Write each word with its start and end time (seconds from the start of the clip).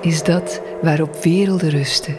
Is 0.00 0.22
dat 0.22 0.60
waarop 0.82 1.22
werelden 1.22 1.70
rusten? 1.70 2.16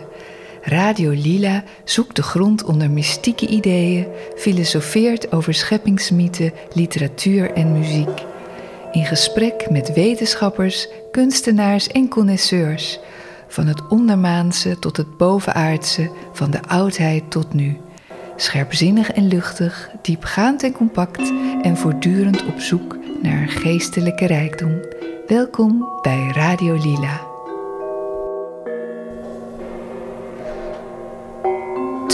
Radio 0.61 1.09
Lila 1.11 1.63
zoekt 1.83 2.15
de 2.15 2.23
grond 2.23 2.63
onder 2.63 2.91
mystieke 2.91 3.47
ideeën, 3.47 4.07
filosofeert 4.35 5.31
over 5.31 5.53
scheppingsmythen, 5.53 6.53
literatuur 6.73 7.51
en 7.53 7.71
muziek. 7.71 8.25
In 8.91 9.05
gesprek 9.05 9.69
met 9.69 9.93
wetenschappers, 9.93 10.87
kunstenaars 11.11 11.87
en 11.87 12.07
connoisseurs. 12.07 12.99
Van 13.47 13.67
het 13.67 13.87
ondermaanse 13.87 14.79
tot 14.79 14.97
het 14.97 15.17
bovenaardse, 15.17 16.11
van 16.33 16.51
de 16.51 16.61
oudheid 16.67 17.31
tot 17.31 17.53
nu. 17.53 17.77
Scherpzinnig 18.35 19.11
en 19.11 19.27
luchtig, 19.27 19.89
diepgaand 20.01 20.63
en 20.63 20.71
compact 20.71 21.31
en 21.61 21.77
voortdurend 21.77 22.45
op 22.45 22.59
zoek 22.59 22.97
naar 23.21 23.47
geestelijke 23.47 24.25
rijkdom. 24.25 24.79
Welkom 25.27 25.87
bij 26.01 26.31
Radio 26.33 26.73
Lila. 26.73 27.28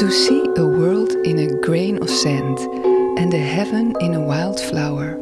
To 0.05 0.11
see 0.11 0.43
a 0.55 0.65
world 0.65 1.11
in 1.23 1.39
a 1.39 1.59
grain 1.59 2.01
of 2.01 2.09
sand 2.09 2.59
and 3.17 3.33
a 3.33 3.37
heaven 3.37 3.95
in 3.99 4.13
a 4.13 4.19
wild 4.19 4.61
flower. 4.61 5.17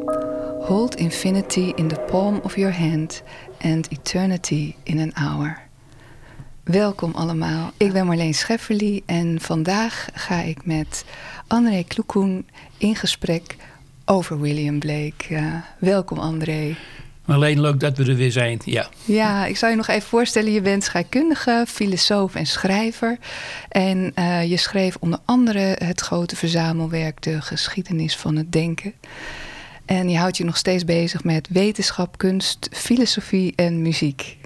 Hold 0.60 0.94
infinity 0.94 1.72
in 1.76 1.88
the 1.88 1.98
palm 2.10 2.40
of 2.42 2.56
your 2.56 2.72
hand 2.72 3.22
and 3.60 3.92
eternity 3.92 4.76
in 4.82 4.98
an 4.98 5.12
hour. 5.14 5.58
Welkom 6.64 7.14
allemaal, 7.14 7.70
ik 7.76 7.92
ben 7.92 8.06
Marleen 8.06 8.34
Schefferly 8.34 9.02
en 9.06 9.40
vandaag 9.40 10.08
ga 10.14 10.40
ik 10.40 10.66
met 10.66 11.04
André 11.46 11.82
Kloekoen 11.82 12.46
in 12.78 12.96
gesprek 12.96 13.56
over 14.04 14.40
William 14.40 14.78
Blake. 14.78 15.34
Uh, 15.34 15.54
welkom 15.78 16.18
André. 16.18 16.76
Alleen 17.26 17.60
leuk 17.60 17.80
dat 17.80 17.96
we 17.96 18.04
er 18.04 18.16
weer 18.16 18.32
zijn, 18.32 18.60
ja. 18.64 18.88
Ja, 19.04 19.46
ik 19.46 19.56
zal 19.56 19.70
je 19.70 19.76
nog 19.76 19.88
even 19.88 20.08
voorstellen. 20.08 20.52
Je 20.52 20.60
bent 20.60 20.84
scheikundige, 20.84 21.64
filosoof 21.68 22.34
en 22.34 22.46
schrijver. 22.46 23.18
En 23.68 24.12
uh, 24.18 24.50
je 24.50 24.56
schreef 24.56 24.96
onder 25.00 25.18
andere 25.24 25.76
het 25.78 26.00
grote 26.00 26.36
verzamelwerk 26.36 27.22
De 27.22 27.40
Geschiedenis 27.40 28.16
van 28.16 28.36
het 28.36 28.52
Denken. 28.52 28.92
En 29.84 30.08
je 30.08 30.18
houdt 30.18 30.36
je 30.36 30.44
nog 30.44 30.56
steeds 30.56 30.84
bezig 30.84 31.24
met 31.24 31.48
wetenschap, 31.50 32.18
kunst, 32.18 32.68
filosofie 32.72 33.52
en 33.56 33.82
muziek. 33.82 34.36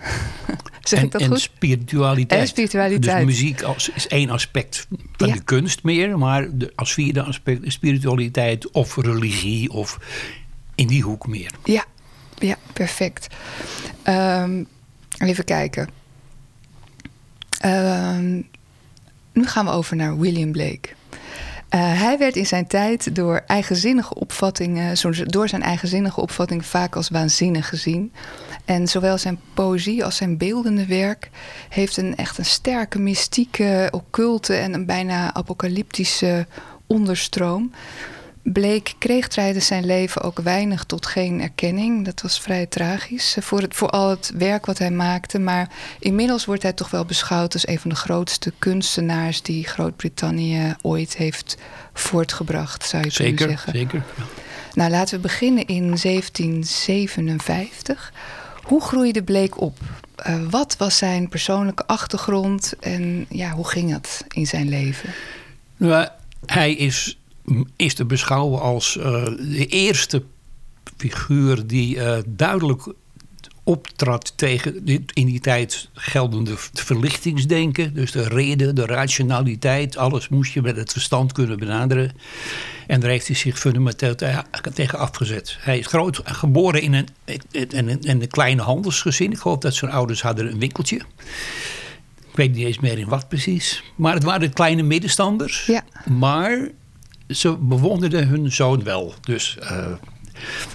zeg 0.82 0.98
en, 0.98 1.04
ik 1.04 1.12
dat 1.12 1.20
en 1.20 1.28
goed? 1.28 1.40
Spiritualiteit. 1.40 2.40
En 2.40 2.46
spiritualiteit. 2.46 3.16
Dus 3.16 3.24
muziek 3.24 3.62
als, 3.62 3.90
is 3.90 4.06
één 4.06 4.30
aspect 4.30 4.86
van 5.16 5.30
de 5.30 5.44
kunst 5.44 5.82
meer. 5.82 6.18
Maar 6.18 6.48
de, 6.52 6.72
als 6.74 6.92
vierde 6.92 7.22
aspect 7.22 7.64
is 7.64 7.72
spiritualiteit 7.72 8.70
of 8.70 8.96
religie 8.96 9.70
of 9.70 9.98
in 10.74 10.86
die 10.86 11.02
hoek 11.02 11.26
meer. 11.26 11.50
Ja, 11.64 11.84
ja, 12.38 12.56
perfect. 12.72 13.26
Um, 14.04 14.66
even 15.18 15.44
kijken. 15.44 15.88
Um, 17.64 18.48
nu 19.32 19.46
gaan 19.46 19.64
we 19.64 19.70
over 19.70 19.96
naar 19.96 20.18
William 20.18 20.52
Blake. 20.52 20.88
Uh, 21.70 22.00
hij 22.00 22.18
werd 22.18 22.36
in 22.36 22.46
zijn 22.46 22.66
tijd 22.66 23.14
door 23.14 23.42
eigenzinnige 23.46 24.14
opvattingen, 24.14 24.96
door 25.26 25.48
zijn 25.48 25.62
eigenzinnige 25.62 26.20
opvattingen 26.20 26.64
vaak 26.64 26.96
als 26.96 27.08
waanzinnig 27.08 27.68
gezien. 27.68 28.12
En 28.64 28.88
zowel 28.88 29.18
zijn 29.18 29.40
poëzie 29.54 30.04
als 30.04 30.16
zijn 30.16 30.36
beeldende 30.36 30.86
werk 30.86 31.30
heeft 31.68 31.96
een 31.96 32.16
echt 32.16 32.38
een 32.38 32.44
sterke 32.44 32.98
mystieke, 32.98 33.88
occulte 33.90 34.54
en 34.54 34.74
een 34.74 34.86
bijna 34.86 35.34
apocalyptische 35.34 36.46
onderstroom. 36.86 37.72
Blake 38.52 38.92
kreeg 38.98 39.28
tijdens 39.28 39.66
zijn 39.66 39.86
leven 39.86 40.22
ook 40.22 40.38
weinig 40.38 40.84
tot 40.84 41.06
geen 41.06 41.40
erkenning. 41.40 42.04
Dat 42.04 42.22
was 42.22 42.40
vrij 42.40 42.66
tragisch 42.66 43.36
voor, 43.40 43.60
het, 43.60 43.74
voor 43.74 43.90
al 43.90 44.10
het 44.10 44.32
werk 44.36 44.66
wat 44.66 44.78
hij 44.78 44.90
maakte. 44.90 45.38
Maar 45.38 45.68
inmiddels 45.98 46.44
wordt 46.44 46.62
hij 46.62 46.72
toch 46.72 46.90
wel 46.90 47.04
beschouwd 47.04 47.52
als 47.52 47.68
een 47.68 47.78
van 47.78 47.90
de 47.90 47.96
grootste 47.96 48.52
kunstenaars 48.58 49.42
die 49.42 49.66
Groot-Brittannië 49.66 50.74
ooit 50.82 51.16
heeft 51.16 51.56
voortgebracht, 51.92 52.84
zou 52.84 53.04
je 53.04 53.10
zeker, 53.10 53.34
kunnen 53.34 53.58
zeggen. 53.58 53.78
Zeker, 53.78 54.04
Nou, 54.74 54.90
laten 54.90 55.16
we 55.16 55.20
beginnen 55.20 55.66
in 55.66 55.96
1757. 56.02 58.12
Hoe 58.62 58.82
groeide 58.82 59.22
Blake 59.22 59.60
op? 59.60 59.78
Uh, 60.26 60.42
wat 60.50 60.76
was 60.76 60.96
zijn 60.96 61.28
persoonlijke 61.28 61.86
achtergrond 61.86 62.74
en 62.80 63.26
ja, 63.28 63.50
hoe 63.50 63.68
ging 63.68 63.92
het 63.92 64.24
in 64.28 64.46
zijn 64.46 64.68
leven? 64.68 65.10
Nou, 65.76 66.08
hij 66.46 66.74
is 66.74 67.18
is 67.76 67.94
te 67.94 68.04
beschouwen 68.04 68.60
als 68.60 68.96
uh, 68.96 69.24
de 69.24 69.66
eerste 69.66 70.22
figuur 70.96 71.66
die 71.66 71.96
uh, 71.96 72.18
duidelijk 72.26 72.94
optrad 73.66 74.32
tegen 74.36 74.84
dit 74.84 75.12
in 75.12 75.26
die 75.26 75.40
tijd 75.40 75.88
geldende 75.92 76.54
verlichtingsdenken. 76.72 77.94
Dus 77.94 78.10
de 78.12 78.28
reden, 78.28 78.74
de 78.74 78.86
rationaliteit, 78.86 79.96
alles 79.96 80.28
moest 80.28 80.52
je 80.52 80.62
met 80.62 80.76
het 80.76 80.92
verstand 80.92 81.32
kunnen 81.32 81.58
benaderen. 81.58 82.12
En 82.86 83.00
daar 83.00 83.10
heeft 83.10 83.26
hij 83.26 83.36
zich 83.36 83.58
fundamenteel 83.58 84.14
tegen 84.74 84.98
afgezet. 84.98 85.56
Hij 85.60 85.78
is 85.78 85.86
groot, 85.86 86.20
geboren 86.24 86.82
in 86.82 86.92
een, 86.92 87.08
in 87.50 87.88
een, 87.88 88.00
in 88.00 88.22
een 88.22 88.28
kleine 88.28 88.62
handelsgezin. 88.62 89.32
Ik 89.32 89.38
geloof 89.38 89.58
dat 89.58 89.74
zijn 89.74 89.90
ouders 89.90 90.22
hadden 90.22 90.52
een 90.52 90.58
winkeltje. 90.58 90.96
Ik 92.30 92.36
weet 92.36 92.54
niet 92.54 92.66
eens 92.66 92.78
meer 92.78 92.98
in 92.98 93.08
wat 93.08 93.28
precies. 93.28 93.82
Maar 93.96 94.14
het 94.14 94.24
waren 94.24 94.52
kleine 94.52 94.82
middenstanders. 94.82 95.66
Ja. 95.66 95.84
Maar 96.04 96.68
ze 97.28 97.56
bewonderden 97.56 98.28
hun 98.28 98.52
zoon 98.52 98.84
wel. 98.84 99.14
Dus 99.20 99.56
uh, 99.62 99.86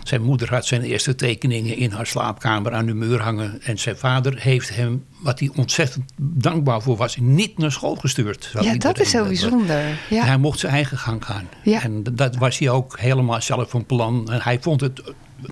zijn 0.03 0.21
moeder 0.21 0.49
had 0.49 0.65
zijn 0.65 0.81
eerste 0.81 1.15
tekeningen 1.15 1.77
in 1.77 1.91
haar 1.91 2.07
slaapkamer 2.07 2.73
aan 2.73 2.85
de 2.85 2.93
muur 2.93 3.21
hangen. 3.21 3.61
En 3.63 3.79
zijn 3.79 3.97
vader 3.97 4.39
heeft 4.39 4.75
hem, 4.75 5.05
wat 5.19 5.39
hij 5.39 5.51
ontzettend 5.55 6.11
dankbaar 6.21 6.81
voor 6.81 6.97
was, 6.97 7.17
niet 7.17 7.57
naar 7.57 7.71
school 7.71 7.95
gestuurd. 7.95 8.53
Ja, 8.61 8.75
dat 8.75 8.99
is 8.99 9.09
zo 9.09 9.23
bijzonder. 9.23 9.97
Ja. 10.09 10.25
Hij 10.25 10.37
mocht 10.37 10.59
zijn 10.59 10.73
eigen 10.73 10.97
gang 10.97 11.25
gaan. 11.25 11.49
Ja. 11.63 11.83
En 11.83 12.03
dat 12.03 12.35
was 12.35 12.57
hij 12.57 12.69
ook 12.69 12.99
helemaal 12.99 13.41
zelf 13.41 13.69
van 13.69 13.85
plan. 13.85 14.31
En 14.31 14.41
hij 14.41 14.59
vond 14.61 14.81
het 14.81 15.01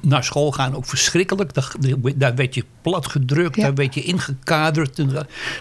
naar 0.02 0.24
school 0.24 0.52
gaan 0.52 0.76
ook 0.76 0.86
verschrikkelijk. 0.86 1.52
Daar, 2.16 2.36
werd 2.36 2.56
je 2.56 2.66
plat 2.82 3.08
gedrukt, 3.08 3.56
ja. 3.56 3.62
daar 3.62 3.74
werd 3.74 3.94
je 3.94 4.04
ingekaderd. 4.04 4.96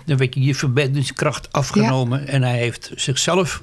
Dan 0.05 0.17
werd 0.17 0.35
je 0.35 0.43
je 0.43 0.55
verbindingskracht 0.55 1.53
afgenomen. 1.53 2.27
En 2.27 2.43
hij 2.43 2.59
heeft 2.59 2.91
zichzelf 2.95 3.63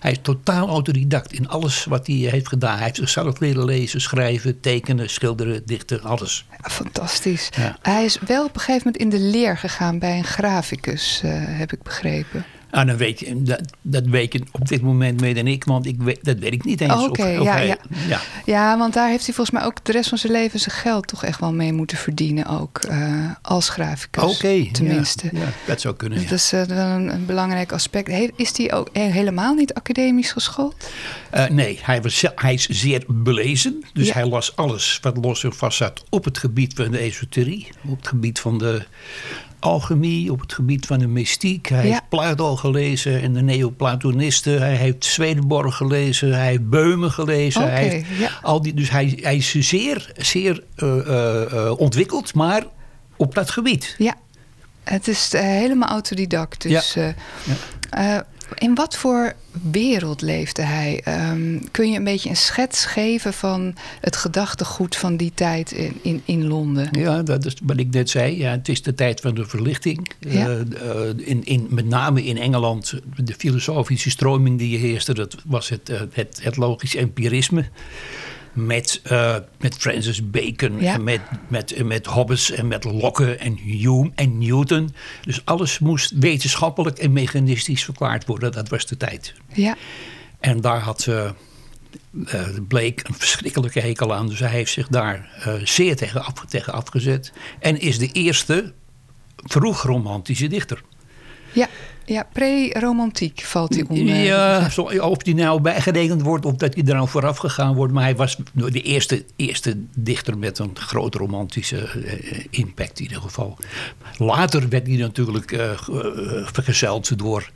hij 0.00 0.10
is 0.10 0.18
totaal 0.22 0.68
autodidact 0.68 1.32
in 1.32 1.48
alles 1.48 1.84
wat 1.84 2.06
hij 2.06 2.16
heeft 2.16 2.48
gedaan. 2.48 2.74
Hij 2.74 2.84
heeft 2.84 2.96
zichzelf 2.96 3.40
leren 3.40 3.64
lezen, 3.64 4.00
schrijven, 4.00 4.60
tekenen, 4.60 5.10
schilderen, 5.10 5.62
dichten, 5.66 6.02
alles. 6.02 6.46
Ja, 6.62 6.70
fantastisch. 6.70 7.48
Ja. 7.56 7.76
Hij 7.82 8.04
is 8.04 8.18
wel 8.26 8.44
op 8.44 8.54
een 8.54 8.60
gegeven 8.60 8.82
moment 8.92 9.02
in 9.02 9.08
de 9.08 9.30
leer 9.38 9.56
gegaan 9.56 9.98
bij 9.98 10.18
een 10.18 10.24
graficus, 10.24 11.20
uh, 11.24 11.30
heb 11.34 11.72
ik 11.72 11.82
begrepen. 11.82 12.44
Ah, 12.70 12.86
dan 12.86 12.96
weet 12.96 13.46
dat, 13.46 13.60
dat 13.82 14.04
weet 14.06 14.32
je 14.32 14.42
op 14.52 14.68
dit 14.68 14.82
moment 14.82 15.20
meer 15.20 15.34
dan 15.34 15.46
ik, 15.46 15.64
want 15.64 15.86
ik 15.86 16.02
weet, 16.02 16.18
dat 16.24 16.38
weet 16.38 16.52
ik 16.52 16.64
niet 16.64 16.80
eens. 16.80 16.92
Oké, 16.92 17.02
okay, 17.04 17.42
ja, 17.42 17.58
ja. 17.58 17.76
ja. 18.08 18.20
ja, 18.44 18.78
want 18.78 18.94
daar 18.94 19.08
heeft 19.08 19.24
hij 19.24 19.34
volgens 19.34 19.56
mij 19.58 19.66
ook 19.66 19.84
de 19.84 19.92
rest 19.92 20.08
van 20.08 20.18
zijn 20.18 20.32
leven 20.32 20.60
zijn 20.60 20.76
geld 20.76 21.06
toch 21.06 21.24
echt 21.24 21.40
wel 21.40 21.52
mee 21.52 21.72
moeten 21.72 21.96
verdienen, 21.96 22.46
ook 22.46 22.80
uh, 22.90 23.30
als 23.42 23.68
graficus. 23.68 24.22
Oké, 24.22 24.32
okay, 24.32 24.68
tenminste. 24.72 25.28
Ja, 25.32 25.40
ja, 25.40 25.46
dat 25.66 25.80
zou 25.80 25.96
kunnen. 25.96 26.22
Dat 26.22 26.30
is 26.30 26.52
uh, 26.52 26.62
wel 26.62 26.86
een, 26.86 27.12
een, 27.12 27.26
belangrijk 27.26 27.72
aspect. 27.72 28.32
Is 28.36 28.56
hij 28.56 28.72
ook 28.72 28.88
helemaal 28.92 29.54
niet 29.54 29.74
academisch 29.74 30.32
geschoold? 30.32 30.90
Uh, 31.34 31.46
nee, 31.46 31.78
hij, 31.82 32.02
was, 32.02 32.24
hij 32.34 32.54
is 32.54 32.68
zeer 32.68 33.04
belezen. 33.06 33.84
Dus 33.92 34.12
hij 34.12 34.26
las 34.26 34.56
alles 34.56 34.98
wat 35.02 35.16
los 35.16 35.44
en 35.44 35.52
vast 35.52 35.76
zat 35.76 36.04
op 36.08 36.24
het 36.24 36.38
gebied 36.38 36.74
van 36.74 36.90
de 36.90 36.98
esoterie, 36.98 37.68
op 37.88 37.96
het 37.96 38.08
gebied 38.08 38.40
van 38.40 38.58
de 38.58 38.82
alchemie, 39.60 40.32
op 40.32 40.40
het 40.40 40.52
gebied 40.52 40.86
van 40.86 40.98
de 40.98 41.06
mystiek. 41.06 41.68
Hij 41.68 41.84
ja. 41.84 41.90
heeft 41.90 42.08
Plato 42.08 42.56
gelezen 42.56 43.22
en 43.22 43.32
de 43.32 43.42
Neoplatonisten. 43.42 44.60
Hij 44.60 44.74
heeft 44.74 45.04
Swedenborg 45.04 45.76
gelezen. 45.76 46.34
Hij 46.34 46.46
heeft 46.46 46.68
Beumen 46.68 47.10
gelezen. 47.10 47.62
Okay, 47.62 47.74
hij 47.74 47.88
heeft 47.88 48.06
ja. 48.18 48.30
al 48.42 48.62
die, 48.62 48.74
dus 48.74 48.90
hij, 48.90 49.18
hij 49.20 49.36
is 49.36 49.54
zeer, 49.54 50.12
zeer 50.16 50.62
uh, 50.76 50.96
uh, 51.06 51.78
ontwikkeld, 51.78 52.34
maar 52.34 52.64
op 53.16 53.34
dat 53.34 53.50
gebied. 53.50 53.94
Ja, 53.98 54.14
het 54.84 55.08
is 55.08 55.32
helemaal 55.32 55.88
autodidact. 55.88 56.62
Dus, 56.62 56.94
ja. 56.94 57.14
ja. 57.90 58.26
In 58.54 58.74
wat 58.74 58.96
voor 58.96 59.32
wereld 59.70 60.20
leefde 60.20 60.62
hij? 60.62 61.04
Um, 61.30 61.70
kun 61.70 61.90
je 61.90 61.96
een 61.96 62.04
beetje 62.04 62.28
een 62.28 62.36
schets 62.36 62.84
geven 62.84 63.32
van 63.32 63.74
het 64.00 64.16
gedachtegoed 64.16 64.96
van 64.96 65.16
die 65.16 65.32
tijd 65.34 65.72
in, 65.72 65.98
in, 66.02 66.22
in 66.24 66.46
Londen? 66.46 66.88
Ja, 66.92 67.22
dat 67.22 67.44
is 67.44 67.56
wat 67.62 67.78
ik 67.78 67.90
net 67.90 68.10
zei. 68.10 68.36
Ja, 68.38 68.50
het 68.50 68.68
is 68.68 68.82
de 68.82 68.94
tijd 68.94 69.20
van 69.20 69.34
de 69.34 69.46
verlichting. 69.46 70.10
Ja. 70.18 70.48
Uh, 70.48 70.64
in, 71.16 71.44
in, 71.44 71.66
met 71.70 71.86
name 71.86 72.24
in 72.24 72.36
Engeland, 72.36 72.94
de 73.16 73.34
filosofische 73.38 74.10
stroming 74.10 74.58
die 74.58 74.78
heerste, 74.78 75.14
dat 75.14 75.36
was 75.46 75.68
het, 75.68 75.90
uh, 75.90 76.00
het, 76.12 76.40
het 76.42 76.56
logisch 76.56 76.94
empirisme 76.94 77.64
met, 78.52 79.00
uh, 79.12 79.36
met 79.58 79.74
Francis 79.74 80.30
Bacon 80.30 80.80
ja. 80.80 80.94
en 80.94 81.04
met, 81.04 81.20
met, 81.48 81.84
met 81.84 82.06
Hobbes 82.06 82.50
en 82.50 82.68
met 82.68 82.84
Locke 82.84 83.36
en 83.36 83.56
Hume 83.56 84.10
en 84.14 84.38
Newton. 84.38 84.94
Dus 85.24 85.44
alles 85.44 85.78
moest 85.78 86.12
wetenschappelijk 86.18 86.98
en 86.98 87.12
mechanistisch 87.12 87.84
verklaard 87.84 88.26
worden. 88.26 88.52
Dat 88.52 88.68
was 88.68 88.86
de 88.86 88.96
tijd. 88.96 89.34
Ja. 89.52 89.76
En 90.40 90.60
daar 90.60 90.80
had 90.80 91.06
uh, 91.08 91.30
uh, 92.12 92.48
Blake 92.68 93.02
een 93.02 93.14
verschrikkelijke 93.14 93.80
hekel 93.80 94.14
aan. 94.14 94.28
Dus 94.28 94.38
hij 94.38 94.50
heeft 94.50 94.72
zich 94.72 94.88
daar 94.88 95.42
zeer 95.64 95.96
tegen, 95.96 96.24
af, 96.24 96.44
tegen 96.48 96.72
afgezet. 96.72 97.32
En 97.58 97.80
is 97.80 97.98
de 97.98 98.12
eerste 98.12 98.72
vroeg 99.36 99.82
romantische 99.82 100.46
dichter. 100.46 100.82
Ja, 101.52 101.68
ja 102.12 102.26
pre-romantiek 102.32 103.40
valt 103.40 103.74
hij 103.74 103.84
onder. 103.88 104.14
Ja, 104.14 104.70
of 105.00 105.16
die 105.16 105.34
nou 105.34 105.60
bijgerekend 105.60 106.22
wordt 106.22 106.44
of 106.44 106.54
dat 106.54 106.74
hij 106.74 106.84
er 106.84 106.94
nou 106.94 107.08
vooraf 107.08 107.36
gegaan 107.36 107.74
wordt. 107.74 107.92
Maar 107.92 108.02
hij 108.02 108.16
was 108.16 108.36
de 108.52 108.82
eerste, 108.82 109.24
eerste 109.36 109.76
dichter 109.96 110.38
met 110.38 110.58
een 110.58 110.70
groot 110.74 111.14
romantische 111.14 111.78
eh, 111.78 112.44
impact 112.50 112.98
in 112.98 113.04
ieder 113.04 113.20
geval. 113.20 113.56
Later 114.16 114.68
werd 114.68 114.86
hij 114.86 114.96
natuurlijk 114.96 115.52
uh, 115.52 115.70
vergezeld 116.44 117.18
door 117.18 117.50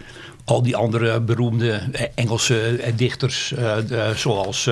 al 0.44 0.62
die 0.62 0.76
andere 0.76 1.20
beroemde 1.20 1.82
Engelse 2.14 2.80
dichters. 2.96 3.52
Uh, 3.58 4.10
zoals 4.14 4.70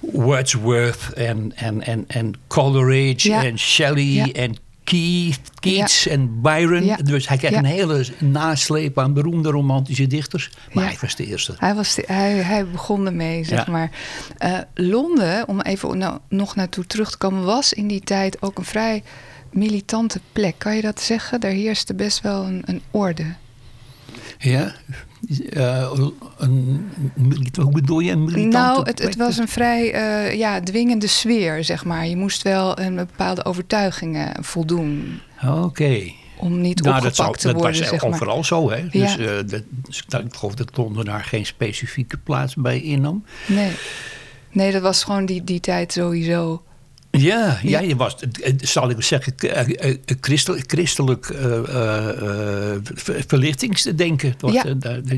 Wordsworth 0.00 1.12
en, 1.14 1.52
en, 1.54 1.82
en, 1.82 2.04
en 2.06 2.32
Coleridge 2.46 3.28
ja. 3.28 3.44
en 3.44 3.58
Shelley 3.58 4.04
ja. 4.04 4.26
en 4.32 4.56
Keith, 4.84 5.40
Keats 5.60 6.06
en 6.06 6.40
Byron. 6.40 6.84
Ja. 6.84 6.96
Dus 6.96 7.28
hij 7.28 7.36
krijgt 7.36 7.56
een 7.56 7.64
hele 7.64 8.06
nasleep 8.18 8.98
aan 8.98 9.12
beroemde 9.12 9.50
romantische 9.50 10.06
dichters. 10.06 10.50
Maar 10.72 10.84
hij 10.84 10.96
was 11.00 11.16
de 11.16 11.26
eerste. 11.26 11.54
Hij, 11.58 11.74
was 11.74 11.98
hij, 12.06 12.32
hij 12.32 12.66
begon 12.66 13.06
ermee, 13.06 13.44
zeg 13.44 13.66
maar. 13.66 13.90
Uh, 14.44 14.58
Londen, 14.74 15.48
om 15.48 15.60
even 15.60 15.98
nou, 15.98 16.18
nog 16.28 16.54
naartoe 16.54 16.86
terug 16.86 17.10
te 17.10 17.16
komen... 17.18 17.44
was 17.44 17.72
in 17.72 17.88
die 17.88 18.00
tijd 18.00 18.42
ook 18.42 18.58
een 18.58 18.64
vrij 18.64 19.02
militante 19.52 20.20
plek. 20.32 20.54
Kan 20.58 20.76
je 20.76 20.82
dat 20.82 21.00
zeggen? 21.00 21.40
Daar 21.40 21.50
heerste 21.50 21.94
best 21.94 22.20
wel 22.20 22.44
een, 22.44 22.62
een 22.64 22.82
orde. 22.90 23.34
Ja, 24.38 24.74
uh, 25.28 25.90
een, 26.38 26.90
hoe 27.60 27.72
bedoel 27.72 28.00
je? 28.00 28.10
Een 28.10 28.24
militante 28.24 28.56
nou, 28.56 28.82
het, 28.84 29.02
het, 29.02 29.16
was 29.16 29.38
een 29.38 29.48
vrij 29.48 29.94
uh, 29.94 30.38
ja, 30.38 30.60
dwingende 30.60 31.06
sfeer, 31.06 31.64
zeg 31.64 31.84
maar. 31.84 32.06
Je 32.06 32.16
moest 32.16 32.42
wel 32.42 32.78
een 32.78 32.94
bepaalde 32.94 33.44
overtuigingen 33.44 34.44
voldoen. 34.44 35.20
Oké. 35.46 36.10
Om 36.36 36.60
niet 36.60 36.82
nou, 36.82 36.96
opgepakt 36.96 37.40
te 37.40 37.52
worden, 37.52 37.72
Dat 37.72 37.80
was 37.80 37.88
zeg 37.88 38.02
maar. 38.02 38.12
overal 38.12 38.44
zo, 38.44 38.70
hè? 38.70 38.76
Ja. 38.76 38.86
Dus, 38.90 39.18
uh, 39.18 39.60
dat, 40.08 40.24
ik 40.24 40.34
geloof 40.34 40.54
dat 40.54 40.76
Londen 40.76 41.04
daar 41.04 41.24
geen 41.24 41.46
specifieke 41.46 42.16
plaats 42.16 42.54
bij 42.54 42.80
innam. 42.80 43.24
Nee. 43.46 43.70
Nee, 44.50 44.72
dat 44.72 44.82
was 44.82 45.04
gewoon 45.04 45.26
die, 45.26 45.44
die 45.44 45.60
tijd 45.60 45.92
sowieso 45.92 46.62
ja, 47.18 47.58
ja, 47.62 47.80
je 47.80 47.96
was, 47.96 48.16
zal 48.56 48.90
ik 48.90 49.02
zeggen, 49.02 49.34
christelijk, 50.20 50.64
christelijk 50.66 51.28
uh, 51.28 52.74
verlichtingsdenken. 53.26 54.34
ja. 54.38 54.64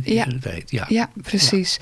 ja. 0.04 0.26
ja. 0.66 0.84
ja, 0.88 1.10
precies. 1.22 1.78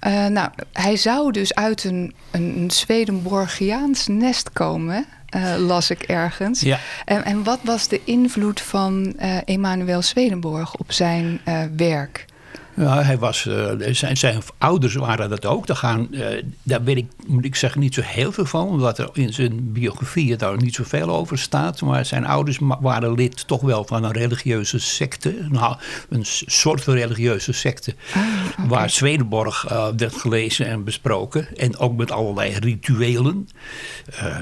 Ja. 0.00 0.24
Uh, 0.26 0.30
nou, 0.30 0.50
hij 0.72 0.96
zou 0.96 1.32
dus 1.32 1.54
uit 1.54 1.84
een, 1.84 2.14
een 2.30 2.70
Swedenborgiaans 2.70 4.06
nest 4.06 4.52
komen, 4.52 5.06
uh, 5.36 5.54
las 5.58 5.90
ik 5.90 6.02
ergens. 6.02 6.60
Ja. 6.60 6.78
En, 7.04 7.24
en 7.24 7.42
wat 7.42 7.58
was 7.62 7.88
de 7.88 8.00
invloed 8.04 8.60
van 8.60 9.14
uh, 9.20 9.36
Emanuel 9.44 10.02
Swedenborg 10.02 10.74
op 10.74 10.92
zijn 10.92 11.40
werk? 11.76 12.26
Ja, 12.76 13.02
hij 13.02 13.18
was, 13.18 13.44
uh, 13.44 13.70
zijn, 13.90 14.16
zijn 14.16 14.42
ouders 14.58 14.94
waren 14.94 15.28
dat 15.28 15.46
ook. 15.46 15.66
Daar, 15.66 15.76
gaan, 15.76 16.08
uh, 16.10 16.26
daar 16.62 16.84
weet 16.84 16.96
ik, 16.96 17.06
moet 17.26 17.44
ik 17.44 17.54
zeggen, 17.54 17.80
niet 17.80 17.94
zo 17.94 18.00
heel 18.04 18.32
veel 18.32 18.44
van. 18.44 18.68
Omdat 18.68 18.98
er 18.98 19.08
in 19.12 19.32
zijn 19.32 19.72
biografie 19.72 20.36
daar 20.36 20.56
niet 20.56 20.74
zoveel 20.74 21.08
over 21.08 21.38
staat. 21.38 21.80
Maar 21.80 22.06
zijn 22.06 22.26
ouders 22.26 22.58
waren 22.80 23.14
lid 23.14 23.46
toch 23.46 23.60
wel 23.60 23.84
van 23.84 24.04
een 24.04 24.12
religieuze 24.12 24.78
secte. 24.78 25.34
Nou, 25.48 25.76
een 26.08 26.24
soort 26.46 26.84
van 26.84 26.94
religieuze 26.94 27.52
secte. 27.52 27.94
Ah, 28.14 28.22
okay. 28.52 28.66
Waar 28.66 28.90
Swedenborg 28.90 29.70
uh, 29.70 29.86
werd 29.96 30.14
gelezen 30.16 30.66
en 30.66 30.84
besproken. 30.84 31.56
En 31.56 31.78
ook 31.78 31.96
met 31.96 32.10
allerlei 32.10 32.52
rituelen. 32.58 33.48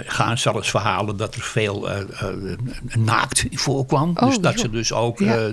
gaan 0.07 0.39
zelfs 0.39 0.71
verhalen 0.71 1.17
dat 1.17 1.35
er 1.35 1.43
veel 1.43 1.89
naakt 2.99 3.45
voorkwam. 3.51 4.11
Oh, 4.15 4.27
dus 4.27 4.39
dat 4.39 4.53
joh. 4.53 4.63
ze 4.63 4.71
dus 4.71 4.93
ook 4.93 5.19
ja. 5.19 5.51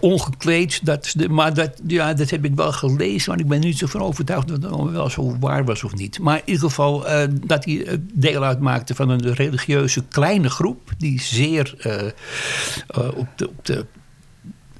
ongekleed... 0.00 0.84
Dat, 0.84 1.12
de, 1.16 1.28
maar 1.28 1.47
dat, 1.50 1.80
ja, 1.86 2.14
dat 2.14 2.30
heb 2.30 2.44
ik 2.44 2.54
wel 2.54 2.72
gelezen, 2.72 3.30
maar 3.30 3.40
ik 3.40 3.48
ben 3.48 3.60
niet 3.60 3.78
zo 3.78 3.86
van 3.86 4.00
overtuigd 4.00 4.48
dat 4.48 4.62
het 4.62 4.90
wel 4.90 5.10
zo 5.10 5.36
waar 5.40 5.64
was 5.64 5.84
of 5.84 5.94
niet. 5.94 6.18
Maar 6.18 6.36
in 6.36 6.42
ieder 6.44 6.62
geval 6.62 7.06
uh, 7.06 7.22
dat 7.46 7.64
hij 7.64 8.00
deel 8.12 8.44
uitmaakte 8.44 8.94
van 8.94 9.08
een 9.08 9.34
religieuze 9.34 10.04
kleine 10.08 10.50
groep, 10.50 10.90
die 10.98 11.20
zeer 11.20 11.74
uh, 11.86 11.92
uh, 11.94 13.16
op, 13.16 13.26
de, 13.36 13.48
op 13.48 13.64
de 13.64 13.86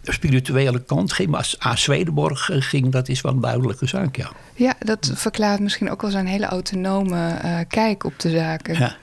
spirituele 0.03 0.85
kant 0.85 1.13
ging. 1.13 1.29
Maar 1.29 1.39
als 1.39 1.65
A. 1.67 1.77
Swedenborg 1.77 2.51
ging, 2.53 2.93
dat 2.93 3.09
is 3.09 3.21
wel 3.21 3.33
een 3.33 3.41
duidelijke 3.41 3.87
zaak, 3.87 4.17
ja. 4.17 4.31
Ja, 4.55 4.75
dat 4.79 5.13
verklaart 5.15 5.61
misschien 5.61 5.91
ook 5.91 6.03
wel 6.03 6.11
zijn 6.11 6.27
hele 6.27 6.47
autonome 6.47 7.65
kijk 7.69 8.05
op 8.05 8.19
de 8.19 8.31
zaken. 8.31 8.75
Ja. 8.79 8.97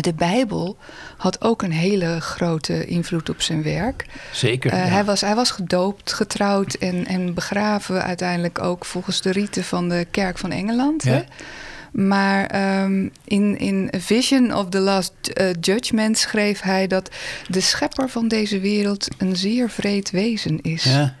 De 0.00 0.14
Bijbel 0.14 0.76
had 1.16 1.42
ook 1.42 1.62
een 1.62 1.72
hele 1.72 2.20
grote 2.20 2.86
invloed 2.86 3.28
op 3.28 3.42
zijn 3.42 3.62
werk. 3.62 4.06
Zeker. 4.32 4.72
Uh, 4.72 4.78
ja. 4.78 4.84
hij, 4.84 5.04
was, 5.04 5.20
hij 5.20 5.34
was 5.34 5.50
gedoopt, 5.50 6.12
getrouwd 6.12 6.74
en, 6.74 7.06
en 7.06 7.34
begraven 7.34 8.02
uiteindelijk 8.02 8.58
ook 8.62 8.84
volgens 8.84 9.22
de 9.22 9.30
riten 9.30 9.64
van 9.64 9.88
de 9.88 10.06
Kerk 10.10 10.38
van 10.38 10.50
Engeland. 10.50 11.04
Ja. 11.04 11.12
Hè? 11.12 11.22
Maar 11.92 12.80
um, 12.82 13.12
in, 13.24 13.58
in 13.58 13.92
Vision 13.98 14.54
of 14.54 14.68
the 14.68 14.78
Last 14.78 15.12
uh, 15.22 15.50
Judgment 15.60 16.18
schreef 16.18 16.60
hij 16.60 16.86
dat 16.86 17.10
de 17.48 17.60
schepper 17.60 18.08
van 18.08 18.28
deze 18.28 18.60
wereld 18.60 19.08
een 19.18 19.36
zeer 19.36 19.70
vreed 19.70 20.10
wezen 20.10 20.60
is. 20.62 20.84
Ja. 20.84 21.14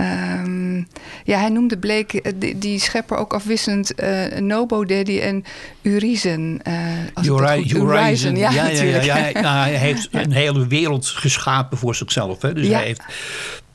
Um, 0.00 0.86
ja, 1.24 1.38
hij 1.38 1.48
noemde 1.48 1.78
Blake, 1.78 2.34
die, 2.36 2.58
die 2.58 2.78
schepper 2.78 3.16
ook 3.16 3.32
afwisselend 3.32 4.00
uh, 4.00 4.38
Nobo 4.38 4.84
Daddy 4.84 5.18
en 5.18 5.44
Urizen. 5.82 6.60
Uh, 6.68 7.24
Uri 7.24 7.72
Urizen, 7.74 8.36
ja, 8.36 8.50
ja, 8.50 8.66
ja. 9.00 9.30
Nou, 9.40 9.56
hij 9.56 9.74
heeft 9.74 10.08
een 10.10 10.32
hele 10.32 10.66
wereld 10.66 11.06
geschapen 11.06 11.78
voor 11.78 11.94
zichzelf. 11.94 12.42
Hè? 12.42 12.52
Dus 12.52 12.68
hij 12.68 12.84
heeft 12.84 13.02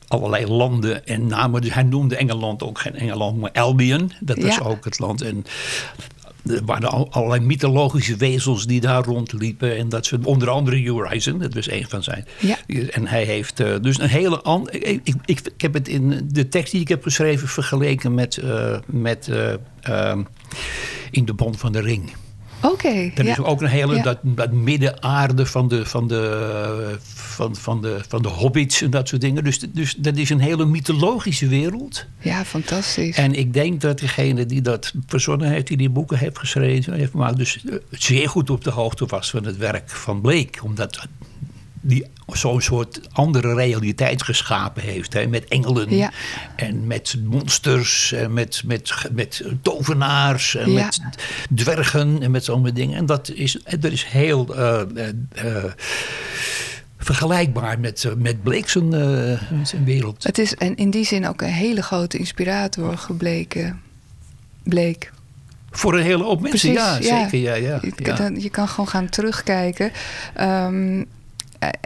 allerlei 0.08 0.46
landen 0.46 1.06
en 1.06 1.26
namen. 1.26 1.60
Dus 1.60 1.74
hij 1.74 1.82
noemde 1.82 2.16
Engeland 2.16 2.62
ook 2.62 2.78
geen 2.78 2.94
Engeland, 2.94 3.38
maar 3.38 3.50
Albion. 3.52 4.12
Dat 4.20 4.42
ja. 4.42 4.58
ook 4.62 4.84
het 4.84 4.98
land. 4.98 5.22
En 5.22 5.44
er 6.46 6.64
waren 6.64 7.10
allerlei 7.10 7.40
mythologische 7.40 8.16
wezels 8.16 8.66
die 8.66 8.80
daar 8.80 9.04
rondliepen. 9.04 9.76
En 9.76 9.88
dat 9.88 10.06
ze, 10.06 10.18
onder 10.22 10.48
andere 10.48 10.82
Urizen, 10.82 11.38
dat 11.38 11.54
was 11.54 11.70
een 11.70 11.86
van 11.88 12.02
zijn. 12.02 12.24
Ja. 12.38 12.58
En 12.90 13.06
hij 13.06 13.24
heeft 13.24 13.60
uh, 13.60 13.74
dus 13.80 13.98
een 13.98 14.08
hele 14.08 14.40
andere. 14.40 14.78
Ik, 14.78 15.00
ik, 15.04 15.16
ik, 15.24 15.60
heb 15.60 15.74
het 15.74 15.88
in 15.88 16.28
de 16.32 16.48
tekst 16.48 16.72
die 16.72 16.80
ik 16.80 16.88
heb 16.88 17.02
geschreven 17.02 17.48
vergeleken 17.48 18.14
met, 18.14 18.36
uh, 18.36 18.78
met 18.86 19.28
uh, 19.88 20.16
In 21.10 21.24
de 21.24 21.34
Bond 21.34 21.58
van 21.58 21.72
de 21.72 21.80
Ring. 21.80 22.12
Oké. 22.62 22.72
Okay, 22.72 23.12
ja. 23.14 23.24
is 23.24 23.38
ook 23.38 23.60
een 23.60 23.68
hele, 23.68 23.94
ja. 23.94 24.02
dat, 24.02 24.18
dat 24.22 24.52
middenaarde 24.52 25.46
van 25.46 25.68
de, 25.68 25.86
van, 25.86 26.08
de, 26.08 26.98
van, 27.14 27.56
van, 27.56 27.80
de, 27.80 28.00
van 28.08 28.22
de 28.22 28.28
hobbits 28.28 28.82
en 28.82 28.90
dat 28.90 29.08
soort 29.08 29.20
dingen. 29.20 29.44
Dus, 29.44 29.58
dus 29.58 29.94
dat 29.94 30.16
is 30.16 30.30
een 30.30 30.40
hele 30.40 30.64
mythologische 30.64 31.48
wereld. 31.48 32.06
Ja, 32.18 32.44
fantastisch. 32.44 33.16
En 33.16 33.34
ik 33.34 33.52
denk 33.52 33.80
dat 33.80 33.98
degene 33.98 34.46
die 34.46 34.60
dat 34.60 34.92
verzonnen 35.06 35.48
heeft, 35.48 35.66
die 35.66 35.76
die 35.76 35.90
boeken 35.90 36.18
heeft 36.18 36.38
geschreven, 36.38 36.94
heeft 36.94 37.12
maar 37.12 37.34
dus 37.34 37.64
zeer 37.90 38.28
goed 38.28 38.50
op 38.50 38.64
de 38.64 38.70
hoogte 38.70 39.06
was 39.06 39.30
van 39.30 39.44
het 39.44 39.56
werk 39.56 39.90
van 39.90 40.20
Blake. 40.20 40.62
Omdat 40.62 41.06
die 41.80 42.06
zo'n 42.26 42.60
soort 42.60 43.00
andere 43.12 43.54
realiteit 43.54 44.22
geschapen 44.22 44.82
heeft. 44.82 45.12
Hè? 45.12 45.26
Met 45.26 45.44
engelen 45.44 45.96
ja. 45.96 46.10
en 46.56 46.86
met 46.86 47.16
monsters 47.24 48.12
en 48.12 48.32
met, 48.32 48.62
met, 48.64 48.92
met 49.12 49.44
tovenaars 49.62 50.54
en 50.54 50.70
ja. 50.70 50.84
met 50.84 51.00
dwergen 51.54 52.22
en 52.22 52.30
met 52.30 52.44
zo'n 52.44 52.70
dingen. 52.74 52.96
En 52.96 53.06
dat 53.06 53.30
is, 53.30 53.58
dat 53.78 53.92
is 53.92 54.04
heel 54.04 54.58
uh, 54.58 54.80
uh, 55.44 55.64
vergelijkbaar 56.98 57.80
met, 57.80 58.08
met 58.16 58.42
Blake 58.42 58.70
zijn, 58.70 58.90
zijn 59.66 59.84
wereld. 59.84 60.22
Het 60.22 60.38
is 60.38 60.54
en 60.54 60.76
in 60.76 60.90
die 60.90 61.04
zin 61.04 61.28
ook 61.28 61.40
een 61.40 61.48
hele 61.48 61.82
grote 61.82 62.18
inspirator 62.18 62.98
gebleken. 62.98 63.80
Blake. 64.62 65.06
Voor 65.70 65.94
een 65.94 66.02
hele 66.02 66.24
hoop 66.24 66.40
mensen, 66.40 66.72
Precies, 66.72 67.08
ja, 67.08 67.24
zeker. 67.24 67.38
Ja, 67.38 67.54
ja, 67.54 67.78
je, 67.82 67.92
ja. 68.04 68.30
je 68.36 68.50
kan 68.50 68.68
gewoon 68.68 68.88
gaan 68.88 69.08
terugkijken. 69.08 69.92
Um, 70.40 71.06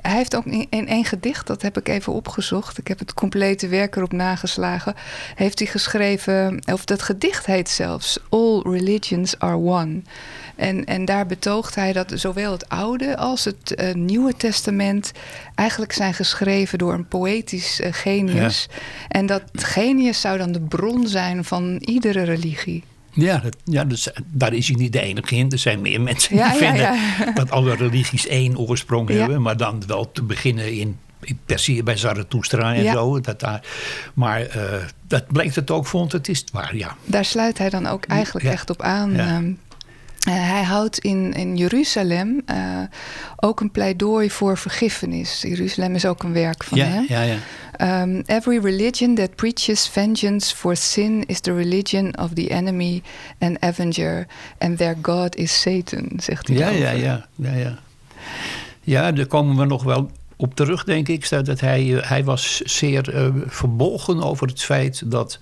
hij 0.02 0.16
heeft 0.16 0.36
ook 0.36 0.44
in 0.46 0.88
één 0.88 1.04
gedicht, 1.04 1.46
dat 1.46 1.62
heb 1.62 1.78
ik 1.78 1.88
even 1.88 2.12
opgezocht. 2.12 2.78
Ik 2.78 2.88
heb 2.88 2.98
het 2.98 3.14
complete 3.14 3.68
werk 3.68 3.96
erop 3.96 4.12
nageslagen. 4.12 4.94
Heeft 5.34 5.58
hij 5.58 5.68
geschreven, 5.68 6.62
of 6.72 6.84
dat 6.84 7.02
gedicht 7.02 7.46
heet 7.46 7.68
zelfs 7.68 8.18
All 8.28 8.60
Religions 8.62 9.38
Are 9.38 9.56
One. 9.56 10.02
En, 10.56 10.84
en 10.84 11.04
daar 11.04 11.26
betoogt 11.26 11.74
hij 11.74 11.92
dat 11.92 12.12
zowel 12.14 12.52
het 12.52 12.68
Oude 12.68 13.16
als 13.16 13.44
het 13.44 13.74
uh, 13.76 13.94
Nieuwe 13.94 14.36
Testament 14.36 15.12
eigenlijk 15.54 15.92
zijn 15.92 16.14
geschreven 16.14 16.78
door 16.78 16.92
een 16.92 17.08
poëtisch 17.08 17.80
uh, 17.80 17.86
genius. 17.90 18.66
Ja. 18.70 18.76
En 19.08 19.26
dat 19.26 19.42
genius 19.52 20.20
zou 20.20 20.38
dan 20.38 20.52
de 20.52 20.60
bron 20.60 21.06
zijn 21.06 21.44
van 21.44 21.76
iedere 21.76 22.22
religie. 22.22 22.84
Ja, 23.14 23.38
dat, 23.38 23.56
ja 23.64 23.84
dus, 23.84 24.08
daar 24.26 24.52
is 24.52 24.68
hij 24.68 24.76
niet 24.76 24.92
de 24.92 25.00
enige 25.00 25.34
in. 25.34 25.50
Er 25.50 25.58
zijn 25.58 25.80
meer 25.80 26.00
mensen 26.00 26.36
ja, 26.36 26.52
die 26.52 26.62
ja, 26.62 26.68
vinden 26.68 26.92
ja. 26.92 27.32
dat 27.32 27.50
alle 27.56 27.74
religies 27.74 28.26
één 28.26 28.58
oorsprong 28.58 29.08
hebben. 29.08 29.42
Maar 29.42 29.56
dan 29.56 29.82
wel 29.86 30.12
te 30.12 30.22
beginnen 30.22 30.72
in, 30.72 30.98
in 31.20 31.38
Persie 31.44 31.82
bij 31.82 31.96
Zarathustra 31.96 32.74
en 32.74 32.92
zo. 32.92 33.20
Dat 33.20 33.40
daar, 33.40 33.62
maar 34.14 34.56
uh, 34.56 34.62
dat 35.06 35.26
blijkt 35.26 35.54
het 35.54 35.70
ook 35.70 35.86
vond, 35.86 36.12
het 36.12 36.28
is 36.28 36.38
het 36.38 36.50
waar, 36.50 36.76
ja. 36.76 36.96
Daar 37.04 37.24
sluit 37.24 37.58
hij 37.58 37.70
dan 37.70 37.86
ook 37.86 38.04
eigenlijk 38.04 38.46
echt 38.46 38.70
op 38.70 38.82
aan. 38.82 39.20
Um, 39.20 39.58
hij 40.30 40.62
houdt 40.62 40.98
in, 40.98 41.32
in 41.32 41.56
Jeruzalem 41.56 42.42
uh, 42.50 42.56
ook 43.36 43.60
een 43.60 43.70
pleidooi 43.70 44.30
voor 44.30 44.58
vergiffenis. 44.58 45.42
Jeruzalem 45.42 45.94
is 45.94 46.06
ook 46.06 46.22
een 46.22 46.32
werk 46.32 46.64
van 46.64 46.78
ja, 46.78 46.84
hem. 46.84 47.04
Ja, 47.08 47.22
ja. 47.22 47.36
Um, 48.02 48.22
every 48.26 48.58
religion 48.58 49.14
that 49.14 49.34
preaches 49.34 49.88
vengeance 49.88 50.56
for 50.56 50.76
sin 50.76 51.24
is 51.26 51.40
the 51.40 51.54
religion 51.54 52.18
of 52.18 52.32
the 52.34 52.48
enemy 52.48 53.02
and 53.38 53.60
avenger, 53.60 54.26
and 54.58 54.78
their 54.78 54.96
God 55.02 55.36
is 55.36 55.60
Satan, 55.60 56.10
zegt 56.16 56.48
hij. 56.48 56.56
Ja, 56.56 56.68
ja, 56.68 56.90
ja, 56.90 57.26
ja, 57.34 57.54
ja. 57.54 57.78
Ja, 58.80 59.12
daar 59.12 59.26
komen 59.26 59.56
we 59.56 59.64
nog 59.64 59.82
wel 59.82 60.10
op 60.36 60.54
terug, 60.54 60.84
denk 60.84 61.08
ik, 61.08 61.28
dat 61.28 61.60
hij, 61.60 61.96
eh, 61.96 62.08
hij 62.08 62.24
was 62.24 62.56
zeer 62.60 63.14
uh, 63.14 63.28
verbolgen 63.46 64.22
over 64.22 64.46
het 64.46 64.62
feit 64.62 65.10
dat 65.10 65.38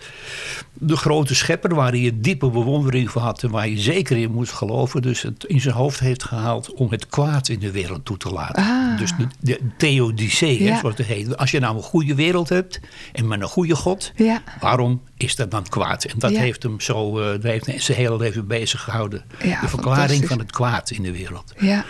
de 0.72 0.96
grote 0.96 1.34
schepper, 1.34 1.74
waar 1.74 1.90
hij 1.90 2.06
een 2.06 2.22
diepe 2.22 2.50
bewondering 2.50 3.10
voor 3.10 3.22
had 3.22 3.42
en 3.42 3.50
waar 3.50 3.62
hij 3.62 3.78
zeker 3.80 4.16
in 4.16 4.30
moest 4.32 4.52
geloven, 4.52 5.02
dus 5.02 5.22
het 5.22 5.44
in 5.44 5.60
zijn 5.60 5.74
hoofd 5.74 6.00
heeft 6.00 6.24
gehaald 6.24 6.72
om 6.74 6.90
het 6.90 7.06
kwaad 7.06 7.48
in 7.48 7.58
de 7.58 7.70
wereld 7.70 8.04
toe 8.04 8.16
te 8.16 8.30
laten. 8.30 8.62
Ah. 8.62 8.98
Dus 8.98 9.12
de, 9.18 9.26
de 9.40 9.60
theodicee, 9.76 10.62
Ja. 10.62 10.78
zoals 10.78 10.96
het 10.96 11.06
heet. 11.06 11.36
Als 11.36 11.50
je 11.50 11.58
nou 11.60 11.76
een 11.76 11.82
goede 11.82 12.14
wereld 12.14 12.48
hebt 12.48 12.80
en 13.12 13.28
met 13.28 13.40
een 13.40 13.48
goede 13.48 13.74
God, 13.76 14.12
Ja. 14.16 14.42
waarom 14.60 15.02
is 15.16 15.36
dat 15.36 15.50
dan 15.50 15.62
kwaad? 15.68 16.04
En 16.04 16.18
dat 16.18 16.30
Ja. 16.30 16.40
heeft 16.40 16.62
hem 16.62 16.80
zo, 16.80 17.18
eh, 17.20 17.42
heeft 17.42 17.70
zijn 17.76 17.98
hele 17.98 18.16
leven 18.16 18.46
bezig 18.46 18.80
gehouden. 18.82 19.24
De 19.60 19.68
verklaring 19.68 20.26
van 20.28 20.38
het 20.38 20.50
kwaad 20.50 20.90
in 20.90 21.02
de 21.02 21.12
wereld. 21.12 21.52
Ja. 21.58 21.84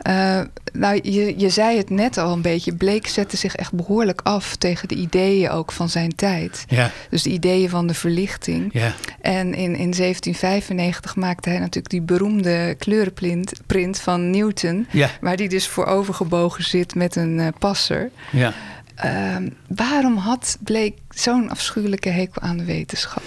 Eh, 0.00 0.40
nou, 0.72 1.00
je, 1.02 1.34
je 1.38 1.48
zei 1.48 1.76
het 1.76 1.90
net 1.90 2.18
al 2.18 2.32
een 2.32 2.42
beetje. 2.42 2.74
Blake 2.74 3.08
zette 3.08 3.36
zich 3.36 3.56
echt 3.56 3.72
behoorlijk 3.72 4.20
af 4.24 4.56
tegen 4.56 4.88
de 4.88 4.94
ideeën 4.94 5.50
ook 5.50 5.72
van 5.72 5.88
zijn 5.88 6.14
tijd. 6.14 6.64
Ja, 6.68 6.90
Dus 7.10 7.22
de 7.22 7.30
ideeën 7.30 7.68
van 7.68 7.86
de 7.86 7.94
verlichting. 7.94 8.68
ja. 8.72 8.92
En 9.20 9.46
in, 9.54 9.76
in 9.76 9.90
1795 9.90 11.16
maakte 11.16 11.48
hij 11.48 11.58
natuurlijk 11.58 11.88
die 11.90 12.02
beroemde 12.02 12.74
kleurenprint 12.78 13.52
print 13.66 13.98
van 14.00 14.30
Newton. 14.30 14.86
Ja. 14.90 15.10
Waar 15.20 15.36
die 15.36 15.48
dus 15.48 15.66
voor 15.68 15.86
overgebogen 15.86 16.64
zit 16.64 16.94
met 16.94 17.16
een 17.16 17.40
eh, 17.40 17.46
passer. 17.58 18.10
ja. 18.30 18.52
Ehm, 19.00 19.48
waarom 19.68 20.16
had 20.16 20.58
Blake 20.60 20.94
zo'n 21.08 21.50
afschuwelijke 21.50 22.08
hekel 22.08 22.42
aan 22.42 22.56
de 22.56 22.64
wetenschap? 22.64 23.22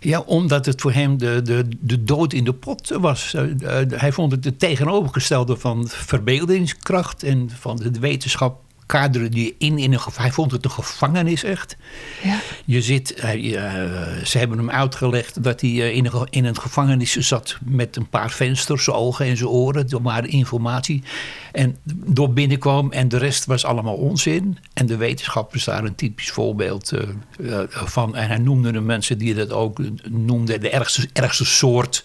Ja, 0.00 0.20
omdat 0.20 0.66
het 0.66 0.80
voor 0.80 0.92
hem 0.92 1.18
de, 1.18 1.40
de, 1.42 1.68
de 1.80 2.04
dood 2.04 2.32
in 2.32 2.44
de 2.44 2.52
pot 2.52 2.88
was. 2.88 3.34
Eh, 3.34 3.80
eh, 3.80 3.90
hij 3.90 4.12
vond 4.12 4.32
het 4.32 4.44
het 4.44 4.58
tegenovergestelde 4.58 5.56
van 5.56 5.88
verbeeldingskracht 5.88 7.22
en 7.22 7.50
van 7.50 7.76
de 7.76 8.00
wetenschap 8.00 8.63
kaderen 8.86 9.30
die 9.30 9.54
in, 9.58 9.78
in 9.78 9.92
een 9.92 10.00
Hij 10.14 10.32
vond 10.32 10.50
het 10.50 10.64
een 10.64 10.70
gevangenis 10.70 11.44
echt. 11.44 11.76
Ja, 12.22 12.38
Je 12.64 12.82
zit, 12.82 13.14
eh, 13.14 13.30
ze 14.24 14.38
hebben 14.38 14.58
hem 14.58 14.70
uitgelegd 14.70 15.42
dat 15.42 15.60
hij 15.60 15.70
eh, 15.70 15.96
in, 15.96 16.06
een, 16.06 16.26
in 16.30 16.44
een 16.44 16.58
gevangenis 16.58 17.16
zat 17.16 17.58
met 17.64 17.96
een 17.96 18.08
paar 18.08 18.30
vensters, 18.30 18.84
zijn 18.84 18.96
ogen 18.96 19.26
en 19.26 19.36
zijn 19.36 19.48
oren, 19.48 19.88
door 19.88 20.02
maar 20.02 20.26
informatie. 20.26 21.02
En 21.52 21.76
door 21.84 22.32
binnenkwam 22.32 22.92
en 22.92 23.08
de 23.08 23.16
rest 23.16 23.44
was 23.44 23.64
allemaal 23.64 23.94
onzin. 23.94 24.58
En 24.72 24.86
de 24.86 24.96
wetenschap 24.96 25.54
is 25.54 25.64
daar 25.64 25.84
een 25.84 25.94
typisch 25.94 26.30
voorbeeld 26.30 26.92
van. 27.68 28.16
En 28.16 28.28
hij 28.28 28.38
noemde 28.38 28.72
de 28.72 28.80
mensen 28.80 29.18
die 29.18 29.34
dat 29.34 29.52
ook 29.52 29.78
noemden, 30.10 30.60
de 30.60 30.70
ergste, 30.70 31.08
ergste 31.12 31.44
soort, 31.44 32.04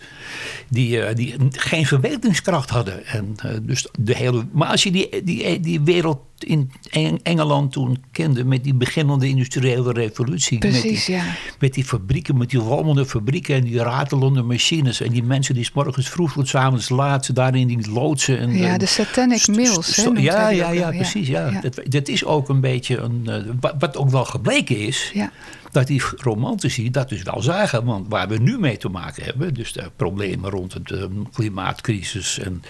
die, 0.70 1.14
die 1.14 1.36
geen 1.50 1.86
verbeeldingskracht 1.86 2.70
hadden. 2.70 3.06
En, 3.06 3.36
dus 3.62 3.88
de 4.00 4.16
hele, 4.16 4.46
maar 4.52 4.68
als 4.68 4.84
je 4.84 4.92
die, 4.92 5.24
die, 5.24 5.60
die 5.60 5.82
wereld 5.82 6.20
in 6.44 6.72
Eng- 6.90 7.20
Engeland 7.24 7.72
toen 7.72 8.04
kende 8.12 8.44
met 8.44 8.64
die 8.64 8.74
beginnende 8.74 9.28
industriële 9.28 9.92
revolutie. 9.92 10.60
met 10.60 10.70
precies, 10.70 11.06
die, 11.06 11.16
ja. 11.16 11.24
met 11.60 11.74
die 11.74 11.84
fabrieken, 11.84 12.38
met 12.38 12.50
die 12.50 12.62
walmende 12.62 13.06
fabrieken 13.06 13.56
en 13.56 13.64
die 13.64 13.78
ratelende 13.80 14.42
machines. 14.42 15.02
En 15.02 15.12
die 15.12 15.24
mensen 15.24 15.56
die 15.56 15.64
's 15.64 15.72
morgens 15.74 16.10
vroeg 16.10 16.34
tot 16.34 16.48
's 16.48 16.56
avonds 16.56 16.90
laat 16.90 17.36
daar 17.36 17.56
in 17.56 17.68
die 17.68 17.92
loodsen. 17.92 18.40
En, 18.40 18.58
Ja, 18.58 18.78
de 18.78 18.86
satanic 18.86 19.48
mills, 19.48 19.96
hè, 19.96 20.10
ja, 20.16 20.50
ja, 20.50 20.70
ja, 20.72 20.90
precies. 20.90 21.28
Ja. 21.28 21.48
ja. 21.50 21.62
Dat, 21.62 21.80
dat 21.84 22.08
is 22.08 22.26
ook 22.26 22.50
een 22.50 22.62
beetje 22.62 22.98
een. 22.98 23.22
eh, 23.26 23.36
wat, 23.60 23.76
wat 23.80 23.98
ook 23.98 24.10
wel 24.10 24.26
gebleken 24.26 24.78
is. 24.78 25.12
Ja. 25.14 25.32
Dat 25.72 25.88
die 25.88 26.02
romantici 26.16 26.92
dat 26.92 27.10
dus 27.10 27.24
wel 27.24 27.42
zagen. 27.42 27.86
Want 27.86 28.06
waar 28.10 28.28
we 28.28 28.38
nu 28.38 28.60
mee 28.60 28.78
te 28.78 28.90
maken 28.90 29.24
hebben. 29.24 29.54
Dus 29.54 29.74
de 29.74 29.92
problemen 29.96 30.50
rond 30.50 30.74
het 30.74 30.92
eh, 30.92 31.04
klimaatcrisis 31.34 32.40
en, 32.40 32.64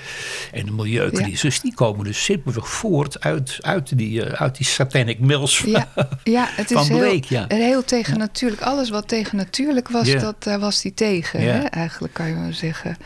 en 0.52 0.66
de 0.66 0.72
milieucrisis. 0.72 1.62
Die 1.62 1.74
komen 1.74 2.06
dus 2.06 2.24
simpelweg 2.24 2.70
voort 2.70 3.20
uit, 3.20 3.58
uit, 3.62 3.98
die, 3.98 4.26
eh, 4.26 4.42
uit 4.42 4.58
die 4.58 4.66
satanic 4.66 5.20
mills. 5.20 5.60
Ja, 5.60 5.88
ja, 6.24 6.48
het 6.50 6.72
is 6.72 6.88
heel, 6.88 7.22
ja. 7.28 7.46
heel 7.48 7.84
tegennatuurlijk. 7.84 8.62
Alles 8.62 8.90
wat 8.90 9.08
tegennatuurlijk 9.08 9.90
was, 9.90 10.12
dat 10.12 10.44
daar 10.44 10.60
was 10.60 10.82
hij 10.82 10.92
tegen. 10.92 11.42
Hè? 11.42 11.60
Eigenlijk 11.60 12.14
kan 12.14 12.28
je 12.28 12.36
wel 12.36 12.54
zeggen. 12.54 12.98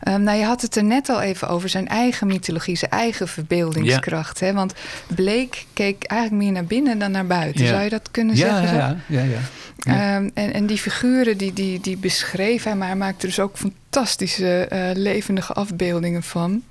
Ehm, 0.00 0.22
nou, 0.22 0.38
je 0.38 0.44
had 0.44 0.62
het 0.62 0.76
er 0.76 0.84
net 0.84 1.08
al 1.08 1.20
even 1.20 1.48
over 1.48 1.68
zijn 1.68 1.88
eigen 1.88 2.26
mythologie, 2.26 2.76
zijn 2.76 2.90
eigen 2.90 3.28
verbeeldingskracht. 3.28 4.40
Hè? 4.40 4.52
Want 4.52 4.74
Blake 5.14 5.58
keek 5.72 6.04
eigenlijk 6.04 6.42
meer 6.42 6.52
naar 6.52 6.64
binnen 6.64 6.98
dan 6.98 7.10
naar 7.10 7.26
buiten. 7.26 7.64
Ja. 7.64 7.70
Zou 7.70 7.82
je 7.82 7.90
dat 7.90 8.10
kunnen 8.10 8.36
zeggen? 8.36 8.76
ja, 8.76 8.96
ja, 9.06 9.22
ja. 9.22 9.38
ja. 9.76 10.16
Ehm, 10.16 10.28
en, 10.34 10.52
en 10.52 10.66
die 10.66 10.78
figuren 10.78 11.36
die, 11.36 11.52
die, 11.52 11.80
die 11.80 11.96
beschreef 11.96 12.62
hij, 12.62 12.76
maar 12.76 12.88
hij 12.88 12.96
maakte 12.96 13.26
dus 13.26 13.40
ook 13.40 13.56
fantastische 13.56 14.66
eh, 14.66 14.90
levendige 14.94 15.52
afbeeldingen 15.52 16.22
van. 16.22 16.62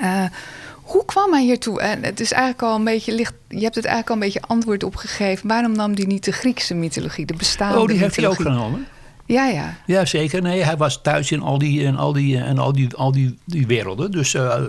Eh, 0.00 0.24
hoe 0.72 1.04
kwam 1.04 1.32
hij 1.32 1.42
hiertoe? 1.42 1.80
En 1.80 2.04
het 2.04 2.20
is 2.20 2.32
eigenlijk 2.32 2.62
al 2.62 2.74
een 2.74 2.84
beetje 2.84 3.12
licht. 3.12 3.32
Je 3.48 3.62
hebt 3.62 3.74
het 3.74 3.84
eigenlijk 3.84 4.08
al 4.08 4.14
een 4.14 4.32
beetje 4.32 4.48
antwoord 4.48 4.82
op 4.82 4.96
gegeven. 4.96 5.48
Waarom 5.48 5.72
nam 5.72 5.94
hij 5.94 6.04
niet 6.04 6.24
de 6.24 6.32
Griekse 6.32 6.74
mythologie, 6.74 7.26
de 7.26 7.34
bestaande 7.34 7.78
Oh, 7.78 7.86
die 7.86 7.98
heeft 7.98 8.16
hij 8.16 8.26
ook 8.28 8.34
genomen. 8.34 8.86
Ja, 9.26 9.46
ja. 9.46 9.76
Ja, 9.86 10.04
zeker. 10.04 10.42
Nee, 10.42 10.62
hij 10.62 10.76
was 10.76 11.02
thuis 11.02 11.32
in 11.32 11.42
al 11.42 11.58
die, 11.58 11.86
en 11.86 11.96
al 11.96 12.12
die, 12.12 12.38
en 12.38 12.58
al 12.58 12.72
die, 12.72 12.94
al 12.94 13.12
die, 13.12 13.38
die 13.44 13.66
werelden. 13.66 14.10
Dus 14.10 14.34
eh, 14.34 14.62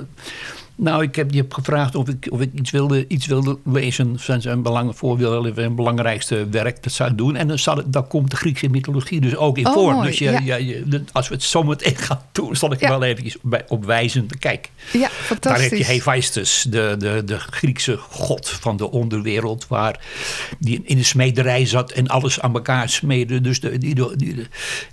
nou, 0.77 1.03
ik 1.03 1.15
heb 1.15 1.31
je 1.31 1.45
gevraagd 1.49 1.95
of 1.95 2.07
ik, 2.07 2.27
of 2.29 2.41
ik 2.41 2.49
iets, 2.53 2.71
wilde, 2.71 3.05
iets 3.07 3.25
wilde 3.25 3.57
lezen 3.65 4.19
van 4.19 4.41
zijn 4.41 4.61
belang, 4.61 4.95
zijn 5.55 5.75
belangrijkste 5.75 6.47
werk. 6.49 6.83
Dat 6.83 6.93
zou 6.93 7.15
doen. 7.15 7.35
En 7.35 7.47
dan, 7.47 7.59
zal 7.59 7.77
het, 7.77 7.93
dan 7.93 8.07
komt 8.07 8.29
de 8.31 8.35
Griekse 8.37 8.69
mythologie 8.69 9.21
dus 9.21 9.35
ook 9.35 9.57
in 9.57 9.67
Oh, 9.67 9.73
voor. 9.73 10.03
Dus 10.03 10.17
je, 10.19 10.39
ja. 10.43 10.55
je, 10.55 11.03
als 11.11 11.27
we 11.27 11.33
het 11.33 11.43
zo 11.43 11.63
meteen 11.63 11.95
gaan 12.07 12.21
doen, 12.31 12.55
zal 12.55 12.71
ik 12.73 12.79
Ja. 12.79 12.85
er 12.87 12.99
wel 12.99 13.09
eventjes 13.09 13.37
op, 13.67 13.85
wijzen. 13.85 14.27
Kijk, 14.39 14.69
Ja, 14.93 15.09
daar 15.39 15.61
heb 15.61 15.71
je 15.71 15.85
Hephaestus, 15.85 16.65
de, 16.69 16.95
de, 16.99 17.21
de 17.25 17.39
Griekse 17.39 17.97
god 17.97 18.49
van 18.49 18.77
de 18.77 18.91
onderwereld, 18.91 19.67
waar 19.67 19.99
die 20.59 20.81
in 20.83 20.97
de 20.97 21.03
smederij 21.03 21.65
zat 21.65 21.91
en 21.91 22.07
alles 22.07 22.39
aan 22.41 22.53
elkaar 22.53 22.89
smeedde. 22.89 23.41
Dus 23.41 23.59
de, 23.59 23.77
die, 23.77 23.95
die, 23.95 24.15
die, 24.15 24.47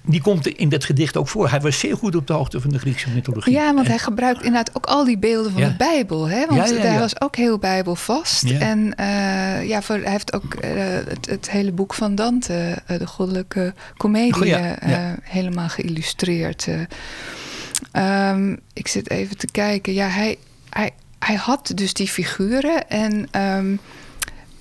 die 0.04 0.20
komt 0.20 0.46
in 0.46 0.68
dat 0.68 0.84
gedicht 0.84 1.16
ook 1.16 1.28
voor. 1.28 1.48
Hij 1.50 1.60
was 1.60 1.78
zeer 1.78 1.96
goed 1.96 2.16
op 2.16 2.26
de 2.26 2.32
hoogte 2.32 2.60
van 2.60 2.70
de 2.70 2.78
Griekse 2.78 3.10
mythologie. 3.10 3.52
Ja, 3.52 3.64
want 3.74 3.84
En- 3.86 3.90
hij 3.90 3.98
gebruikt 3.98 4.38
inderdaad 4.42 4.70
ook 4.76 4.86
al 4.86 5.04
die 5.04 5.18
beelden 5.18 5.52
van. 5.52 5.73
De 5.78 5.84
Bijbel. 5.84 6.28
Hè? 6.28 6.46
Want 6.46 6.68
Ja, 6.68 6.76
ja, 6.76 6.80
hij 6.90 6.98
was 6.98 7.20
ook 7.20 7.36
heel 7.36 7.58
bijbelvast. 7.58 8.50
En 8.50 8.94
eh, 8.94 9.68
ja, 9.68 9.82
voor, 9.82 9.96
hij 9.96 10.10
heeft 10.10 10.32
ook 10.32 10.54
eh, 10.54 10.70
het, 11.08 11.26
het 11.26 11.50
hele 11.50 11.72
boek 11.72 11.94
van 11.94 12.14
Dante, 12.14 12.76
eh, 12.86 12.98
de 12.98 13.06
goddelijke 13.06 13.74
komedie, 13.96 14.34
Oh 14.34 15.12
helemaal 15.22 15.68
geïllustreerd. 15.68 16.66
eh. 16.68 16.80
Ehm, 17.92 18.56
ik 18.72 18.88
zit 18.88 19.10
even 19.10 19.36
te 19.36 19.46
kijken. 19.52 19.92
Ja, 19.92 20.06
hij, 20.08 20.36
hij, 20.70 20.90
hij 21.18 21.34
had 21.34 21.72
dus 21.74 21.92
die 21.92 22.08
figuren 22.08 22.88
en... 22.88 23.28
ehm, 23.30 23.76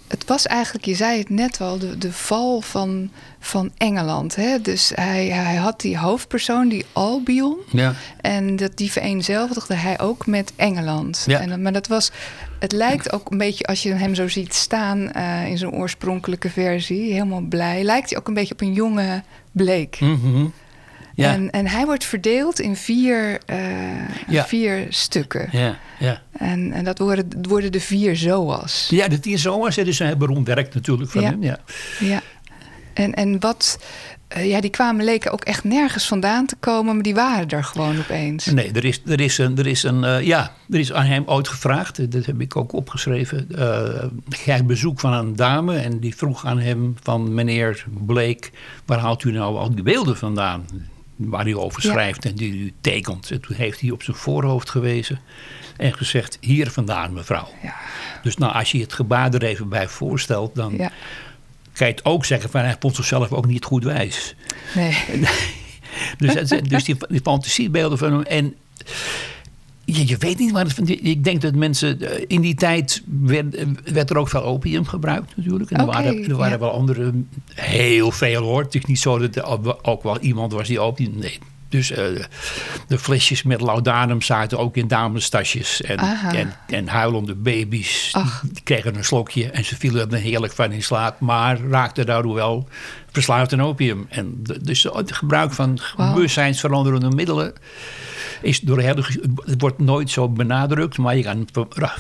het 0.07 0.25
was 0.25 0.45
eigenlijk, 0.45 0.85
je 0.85 0.95
zei 0.95 1.17
het 1.19 1.29
net 1.29 1.61
al, 1.61 1.77
de, 1.79 1.97
de 1.97 2.11
val 2.11 2.61
van, 2.61 3.11
van 3.45 3.71
Engeland. 3.77 4.35
Hè? 4.35 4.61
Dus 4.61 4.91
hij, 4.95 5.27
hij 5.27 5.55
had 5.55 5.81
die 5.81 5.97
hoofdpersoon, 5.97 6.69
die 6.69 6.85
Albion. 6.91 7.57
Ja. 7.71 7.93
En 8.21 8.55
dat 8.55 8.77
die 8.77 8.91
vereenzelvigde 8.91 9.73
hij 9.75 9.99
ook 9.99 10.25
met 10.27 10.53
Engeland. 10.55 11.23
Ja. 11.27 11.39
En, 11.39 11.61
maar 11.61 11.73
dat 11.73 11.87
was, 11.87 12.11
het 12.59 12.71
lijkt 12.71 13.13
ook 13.13 13.31
een 13.31 13.37
beetje, 13.37 13.65
als 13.65 13.83
je 13.83 13.93
hem 13.93 14.15
zo 14.15 14.27
ziet 14.27 14.53
staan 14.53 15.11
eh, 15.11 15.47
in 15.47 15.57
zijn 15.57 15.71
oorspronkelijke 15.71 16.49
versie, 16.49 17.11
helemaal 17.13 17.41
blij, 17.41 17.83
lijkt 17.83 18.09
hij 18.09 18.19
ook 18.19 18.27
een 18.27 18.33
beetje 18.33 18.53
op 18.53 18.61
een 18.61 18.73
jonge 18.73 19.23
Blake. 19.51 20.05
Mhm. 20.05 20.45
ja. 21.15 21.33
En, 21.33 21.49
en 21.51 21.67
hij 21.67 21.85
wordt 21.85 22.05
verdeeld 22.05 22.59
in 22.59 22.75
vier, 22.75 23.39
eh, 23.45 23.57
Ja. 24.27 24.45
vier 24.45 24.85
stukken. 24.89 25.47
ja, 25.51 25.77
ja. 25.99 26.21
En, 26.31 26.71
en 26.73 26.83
dat 26.83 26.99
worden, 26.99 27.27
worden 27.41 27.71
de 27.71 27.79
vier 27.79 28.15
zoas. 28.15 28.87
Ja, 28.89 29.07
de 29.07 29.19
tien 29.19 29.39
zomaars, 29.39 29.75
dat 29.75 29.87
is 29.87 29.99
een 29.99 30.17
beroemd 30.17 30.47
werk 30.47 30.73
natuurlijk 30.73 31.11
van 31.11 31.21
Ja. 31.21 31.29
hem. 31.29 31.43
Ja. 31.43 31.59
Ja. 31.99 32.21
En, 32.93 33.13
en 33.13 33.39
wat, 33.39 33.79
eh, 34.27 34.49
ja, 34.49 34.61
die 34.61 34.69
kwamen 34.69 35.05
leken 35.05 35.31
ook 35.31 35.43
echt 35.43 35.63
nergens 35.63 36.07
vandaan 36.07 36.45
te 36.45 36.55
komen, 36.59 36.93
maar 36.93 37.03
die 37.03 37.13
waren 37.15 37.49
er 37.49 37.63
gewoon 37.63 37.99
opeens. 37.99 38.45
Nee, 38.45 38.71
er 38.71 38.85
is, 38.85 39.01
er 39.05 39.19
is 39.21 39.37
een, 39.37 39.57
er 39.57 39.67
is 39.67 39.83
een 39.83 40.03
eh, 40.03 40.21
ja, 40.21 40.51
er 40.69 40.79
is 40.79 40.93
aan 40.93 41.05
hem 41.05 41.23
ooit 41.25 41.47
gevraagd, 41.47 41.99
eh, 41.99 42.05
dat 42.09 42.25
heb 42.25 42.41
ik 42.41 42.55
ook 42.55 42.73
opgeschreven. 42.73 43.47
eh 43.55 44.03
hij 44.45 44.65
bezoek 44.65 44.99
van 44.99 45.13
een 45.13 45.35
dame 45.35 45.75
en 45.77 45.99
die 45.99 46.15
vroeg 46.15 46.45
aan 46.45 46.59
hem 46.59 46.95
van 47.01 47.33
meneer 47.33 47.85
Blake, 48.05 48.49
waar 48.85 48.99
haalt 48.99 49.23
u 49.23 49.31
nou 49.31 49.57
al 49.57 49.75
die 49.75 49.83
beelden 49.83 50.17
vandaan? 50.17 50.65
Waar 51.15 51.47
u 51.47 51.57
over 51.57 51.85
Ja. 51.85 51.91
schrijft 51.91 52.25
en 52.25 52.35
die 52.35 52.53
u 52.53 52.73
tekent. 52.81 53.31
En 53.31 53.41
toen 53.41 53.55
heeft 53.55 53.79
hij 53.81 53.89
op 53.91 54.03
zijn 54.03 54.17
voorhoofd 54.17 54.69
gewezen 54.69 55.19
en 55.77 55.93
gezegd, 55.93 56.37
hier 56.41 56.71
vandaan 56.71 57.13
mevrouw. 57.13 57.47
Ja. 57.63 57.73
Dus 58.23 58.37
nou, 58.37 58.53
als 58.53 58.71
je 58.71 58.79
het 58.79 58.93
gebaar 58.93 59.33
er 59.33 59.43
even 59.43 59.69
bij 59.69 59.87
voorstelt, 59.87 60.55
dan 60.55 60.73
Ja. 60.77 60.91
Kan 61.73 61.87
je 61.87 61.93
het 61.93 62.05
ook 62.05 62.25
zeggen 62.25 62.49
van 62.49 62.61
hij 62.61 62.75
vond 62.79 62.95
zichzelf 62.95 63.31
ook 63.31 63.45
niet 63.47 63.65
goed 63.65 63.83
wijs. 63.83 64.35
Nee. 64.75 64.97
Dus, 66.17 66.33
dus 66.49 66.83
die, 66.83 66.95
die 67.09 67.21
fantasiebeelden 67.23 67.97
van 67.97 68.11
hem. 68.11 68.21
En 68.21 68.55
je, 69.85 70.07
je 70.07 70.17
weet 70.17 70.39
niet 70.39 70.51
waar 70.51 70.63
het 70.63 70.73
van. 70.73 70.87
Ik 70.87 71.23
denk 71.23 71.41
dat 71.41 71.55
mensen. 71.55 72.01
eh, 72.01 72.23
In 72.27 72.41
die 72.41 72.55
tijd 72.55 73.01
werd, 73.21 73.65
werd 73.93 74.09
er 74.09 74.17
ook 74.17 74.29
veel 74.29 74.43
opium 74.43 74.85
gebruikt, 74.85 75.35
natuurlijk. 75.37 75.71
En 75.71 75.79
er 75.79 75.85
waren, 75.85 76.23
er 76.29 76.35
waren 76.35 76.53
ja. 76.53 76.59
wel 76.59 76.71
andere. 76.71 77.13
Heel 77.53 78.11
veel 78.11 78.41
hoor. 78.43 78.61
Het 78.63 78.75
is 78.75 78.85
niet 78.85 78.99
zo 78.99 79.17
dat 79.17 79.35
er 79.35 79.83
ook 79.83 80.03
wel 80.03 80.19
iemand 80.19 80.51
was 80.53 80.67
die 80.67 80.79
opium. 80.79 81.17
Nee. 81.17 81.39
Dus 81.73 81.91
eh, 81.91 82.05
de 82.87 82.97
flesjes 82.99 83.43
met 83.43 83.61
laudanum 83.61 84.21
zaten 84.21 84.59
ook 84.59 84.75
in 84.75 84.87
damestasjes. 84.87 85.81
En, 85.81 85.99
Aha. 85.99 86.33
en, 86.33 86.53
en 86.67 86.87
huilende 86.87 87.35
baby's 87.35 88.09
Ach. 88.11 88.43
die 88.51 88.63
kregen 88.63 88.95
een 88.95 89.03
slokje. 89.03 89.49
En 89.51 89.65
ze 89.65 89.75
vielen 89.75 90.11
er 90.11 90.17
heerlijk 90.19 90.53
van 90.53 90.71
in 90.71 90.83
slaap. 90.83 91.19
Maar 91.19 91.59
raakten 91.69 92.05
daardoor 92.05 92.33
wel 92.35 92.67
verslaafd 93.11 93.53
aan 93.53 93.61
opium. 93.61 94.05
En 94.09 94.33
de- 94.37 94.61
dus 94.63 94.83
het 94.83 95.11
gebruik 95.11 95.51
van 95.53 95.79
Wauw. 95.97 96.13
bewustzijnsveranderende 96.13 97.09
middelen 97.09 97.53
is 98.43 98.59
door 98.59 98.79
het 98.79 99.55
wordt 99.57 99.79
nooit 99.79 100.09
zo 100.09 100.29
benadrukt, 100.29 100.97
maar 100.97 101.17
je 101.17 101.23
kan 101.23 101.47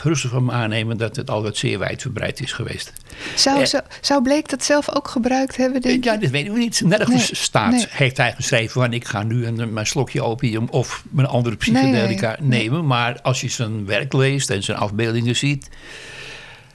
rustig 0.03 0.29
van 0.29 0.51
aannemen 0.51 0.97
dat 0.97 1.15
het 1.15 1.29
altijd 1.29 1.57
zeer 1.57 1.79
wijdverbreid 1.79 2.41
is 2.41 2.51
geweest. 2.51 2.93
Zou, 3.35 3.59
Eh. 3.59 3.65
zou, 3.65 3.83
zou 4.01 4.23
Blake 4.23 4.47
dat 4.47 4.63
zelf 4.63 4.95
ook 4.95 5.07
gebruikt 5.07 5.57
hebben, 5.57 5.81
denk? 5.81 6.03
Ja, 6.03 6.17
dat 6.17 6.29
weten 6.29 6.53
we 6.53 6.59
niet. 6.59 6.81
Nergens 6.85 7.31
Nee, 7.31 7.41
staat, 7.41 7.71
nee. 7.71 7.85
heeft 7.89 8.17
hij 8.17 8.33
geschreven 8.33 8.81
van 8.81 8.93
ik 8.93 9.05
ga 9.05 9.23
nu 9.23 9.45
een, 9.45 9.73
mijn 9.73 9.85
slokje 9.85 10.23
opium 10.23 10.67
of 10.69 11.03
mijn 11.09 11.27
andere 11.27 11.55
psychedelica 11.55 12.37
nee, 12.39 12.49
nemen. 12.49 12.85
Maar 12.87 13.21
als 13.21 13.41
je 13.41 13.49
zijn 13.49 13.85
werk 13.85 14.13
leest 14.13 14.49
en 14.49 14.63
zijn 14.63 14.77
afbeeldingen 14.77 15.35
ziet. 15.35 15.69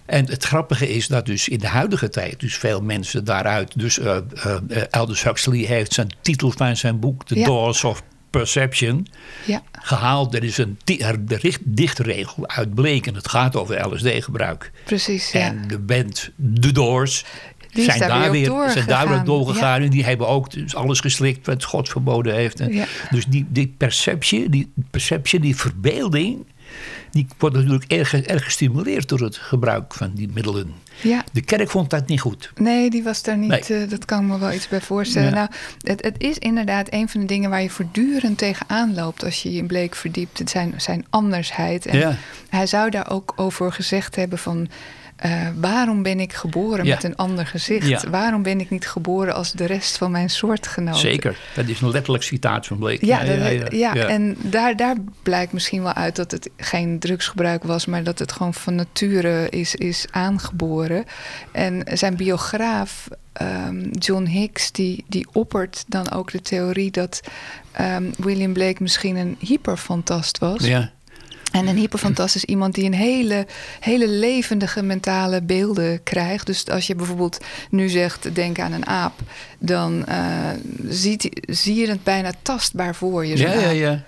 En 0.07 0.27
het 0.31 0.45
grappige 0.45 0.89
is 0.89 1.07
dat 1.07 1.27
dus 1.27 1.49
in 1.49 1.59
de 1.59 1.67
huidige 1.67 2.09
tijd 2.09 2.41
dus 2.41 2.57
veel 2.57 2.81
mensen 2.81 3.25
daaruit... 3.25 3.79
Dus 3.79 3.99
eh, 3.99 4.17
Aldous 4.91 5.23
Huxley 5.23 5.59
heeft 5.59 5.93
zijn 5.93 6.09
titel 6.21 6.51
van 6.51 6.77
zijn 6.77 6.99
boek... 7.01 7.25
The 7.25 7.39
Ja. 7.39 7.45
Doors 7.45 7.85
of 7.85 8.03
Perception 8.31 9.07
Ja, 9.45 9.63
gehaald. 9.73 10.35
Er 10.35 10.45
is 10.45 10.59
een 10.59 10.79
dichtregel 11.65 12.49
uit 12.49 12.75
Blake 12.75 13.09
en 13.09 13.15
het 13.15 13.29
gaat 13.29 13.57
over 13.57 13.95
LSD-gebruik. 13.95 14.71
precies. 14.85 15.33
Ja. 15.33 15.41
En 15.41 15.69
de 15.69 15.79
band 15.79 16.31
The 16.61 16.73
Doors 16.73 17.25
Die 17.73 17.85
zijn 17.85 17.99
daar 17.99 18.31
weer 18.31 18.31
weer, 18.31 18.53
op 18.65 18.71
zijn 18.71 18.87
daar 18.87 19.09
weer 19.09 19.25
doorgegaan. 19.25 19.25
doorgegaan. 19.25 19.83
En 19.83 19.91
die 19.91 20.05
hebben 20.05 20.29
ook 20.29 20.51
dus 20.51 20.75
alles 20.75 21.01
geslikt 21.01 21.47
wat 21.47 21.65
God 21.65 21.89
verboden 21.89 22.35
heeft. 22.35 22.59
Ja. 22.71 22.85
Dus 23.11 23.27
die, 23.27 23.47
die 23.49 23.75
perceptie, 23.77 24.49
die 24.49 24.73
perceptie, 24.91 25.41
die 25.41 25.57
verbeelding... 25.57 26.47
die 27.11 27.27
wordt 27.39 27.57
natuurlijk 27.57 27.85
erg, 27.93 28.15
erg 28.15 28.45
gestimuleerd 28.45 29.09
door 29.09 29.21
het 29.21 29.37
gebruik 29.37 29.95
van 29.95 30.11
die 30.15 30.29
middelen. 30.35 30.73
ja. 31.03 31.25
De 31.33 31.41
kerk 31.41 31.71
vond 31.71 31.91
dat 31.91 32.07
niet 32.07 32.21
goed. 32.21 32.53
Nee, 32.57 32.91
die 32.91 33.03
was 33.03 33.23
daar 33.23 33.37
niet. 33.39 33.49
Nee. 33.69 33.83
eh, 33.83 33.91
dat 33.91 34.05
kan 34.05 34.27
me 34.27 34.39
wel 34.39 34.53
iets 34.53 34.69
bij 34.69 34.81
voorstellen. 34.81 35.29
Ja. 35.29 35.35
Nou, 35.35 35.49
het, 35.81 36.05
het 36.05 36.15
is 36.19 36.39
inderdaad 36.39 36.93
een 36.93 37.09
van 37.09 37.21
de 37.21 37.27
dingen 37.27 37.51
waar 37.51 37.63
je 37.63 37.71
voortdurend 37.71 38.39
tegenaan 38.39 38.95
loopt 38.95 39.25
als 39.25 39.43
je 39.43 39.53
je 39.53 39.59
in 39.59 39.67
Bleek 39.67 39.95
verdiept. 39.95 40.39
Het 40.39 40.51
zijn, 40.51 40.75
zijn 40.77 41.07
andersheid. 41.11 41.87
En 41.87 41.99
Ja. 41.99 42.17
hij 42.49 42.67
zou 42.67 42.91
daar 42.91 43.11
ook 43.11 43.33
over 43.37 43.73
gezegd 43.73 44.17
hebben 44.17 44.39
van. 44.39 44.69
Eh, 45.19 45.47
waarom 45.61 46.03
ben 46.03 46.21
ik 46.21 46.33
geboren 46.33 46.85
Ja. 46.85 46.95
met 46.95 47.05
een 47.05 47.17
ander 47.17 47.47
gezicht? 47.47 47.89
Ja. 47.89 48.03
Waarom 48.11 48.43
ben 48.43 48.61
ik 48.61 48.71
niet 48.71 48.89
geboren 48.89 49.35
als 49.35 49.53
de 49.53 49.65
rest 49.67 49.97
van 49.99 50.11
mijn 50.11 50.31
soortgenoten? 50.31 51.01
Zeker. 51.01 51.39
Dat 51.55 51.69
is 51.69 51.81
een 51.81 51.91
letterlijk 51.91 52.25
citaat 52.25 52.67
van 52.67 52.79
Blake. 52.79 53.07
Ja, 53.07 53.25
dat- 53.25 53.73
ja, 53.73 53.95
ja. 53.95 54.07
en 54.07 54.37
daar, 54.41 54.77
daar 54.77 54.97
blijkt 55.23 55.53
misschien 55.53 55.83
wel 55.83 55.93
uit 55.93 56.17
dat 56.17 56.31
het 56.31 56.51
geen 56.57 56.99
drugsgebruik 56.99 57.63
was, 57.65 57.87
maar 57.87 58.03
dat 58.03 58.19
het 58.19 58.33
gewoon 58.33 58.55
van 58.55 58.75
nature 58.75 59.49
is, 59.49 59.75
is 59.75 60.07
aangeboren. 60.11 61.05
En 61.53 61.83
zijn 61.93 62.17
biograaf, 62.17 63.09
ehm, 63.33 63.89
John 63.91 64.25
Hicks, 64.25 64.73
die, 64.73 65.05
die 65.09 65.27
oppert 65.33 65.85
dan 65.89 66.11
ook 66.11 66.31
de 66.31 66.41
theorie 66.41 66.91
dat 66.91 67.21
ehm, 67.73 68.05
William 68.19 68.53
Blake 68.53 68.83
misschien 68.83 69.17
een 69.17 69.37
hyperfantast 69.39 70.39
was. 70.39 70.65
ja. 70.67 70.91
En 71.53 71.67
een 71.67 71.77
hyperfantast 71.77 72.35
is 72.35 72.45
iemand 72.45 72.75
die 72.75 72.85
een 72.85 72.95
hele, 72.95 73.47
hele 73.81 74.09
levendige 74.09 74.83
mentale 74.83 75.43
beelden 75.43 76.03
krijgt. 76.03 76.47
Dus 76.47 76.67
als 76.67 76.87
je 76.87 76.95
bijvoorbeeld 76.95 77.45
nu 77.71 77.89
zegt, 77.89 78.35
denk 78.35 78.59
aan 78.59 78.73
een 78.73 78.87
aap... 78.87 79.21
dan 79.59 80.07
eh, 80.07 80.51
ziet, 80.89 81.29
zie 81.47 81.75
je 81.75 81.89
het 81.89 82.05
bijna 82.05 82.33
tastbaar 82.43 82.95
voor 82.95 83.27
je. 83.27 83.37
Ja, 83.37 83.53
ja, 83.53 83.71
ja. 83.71 84.03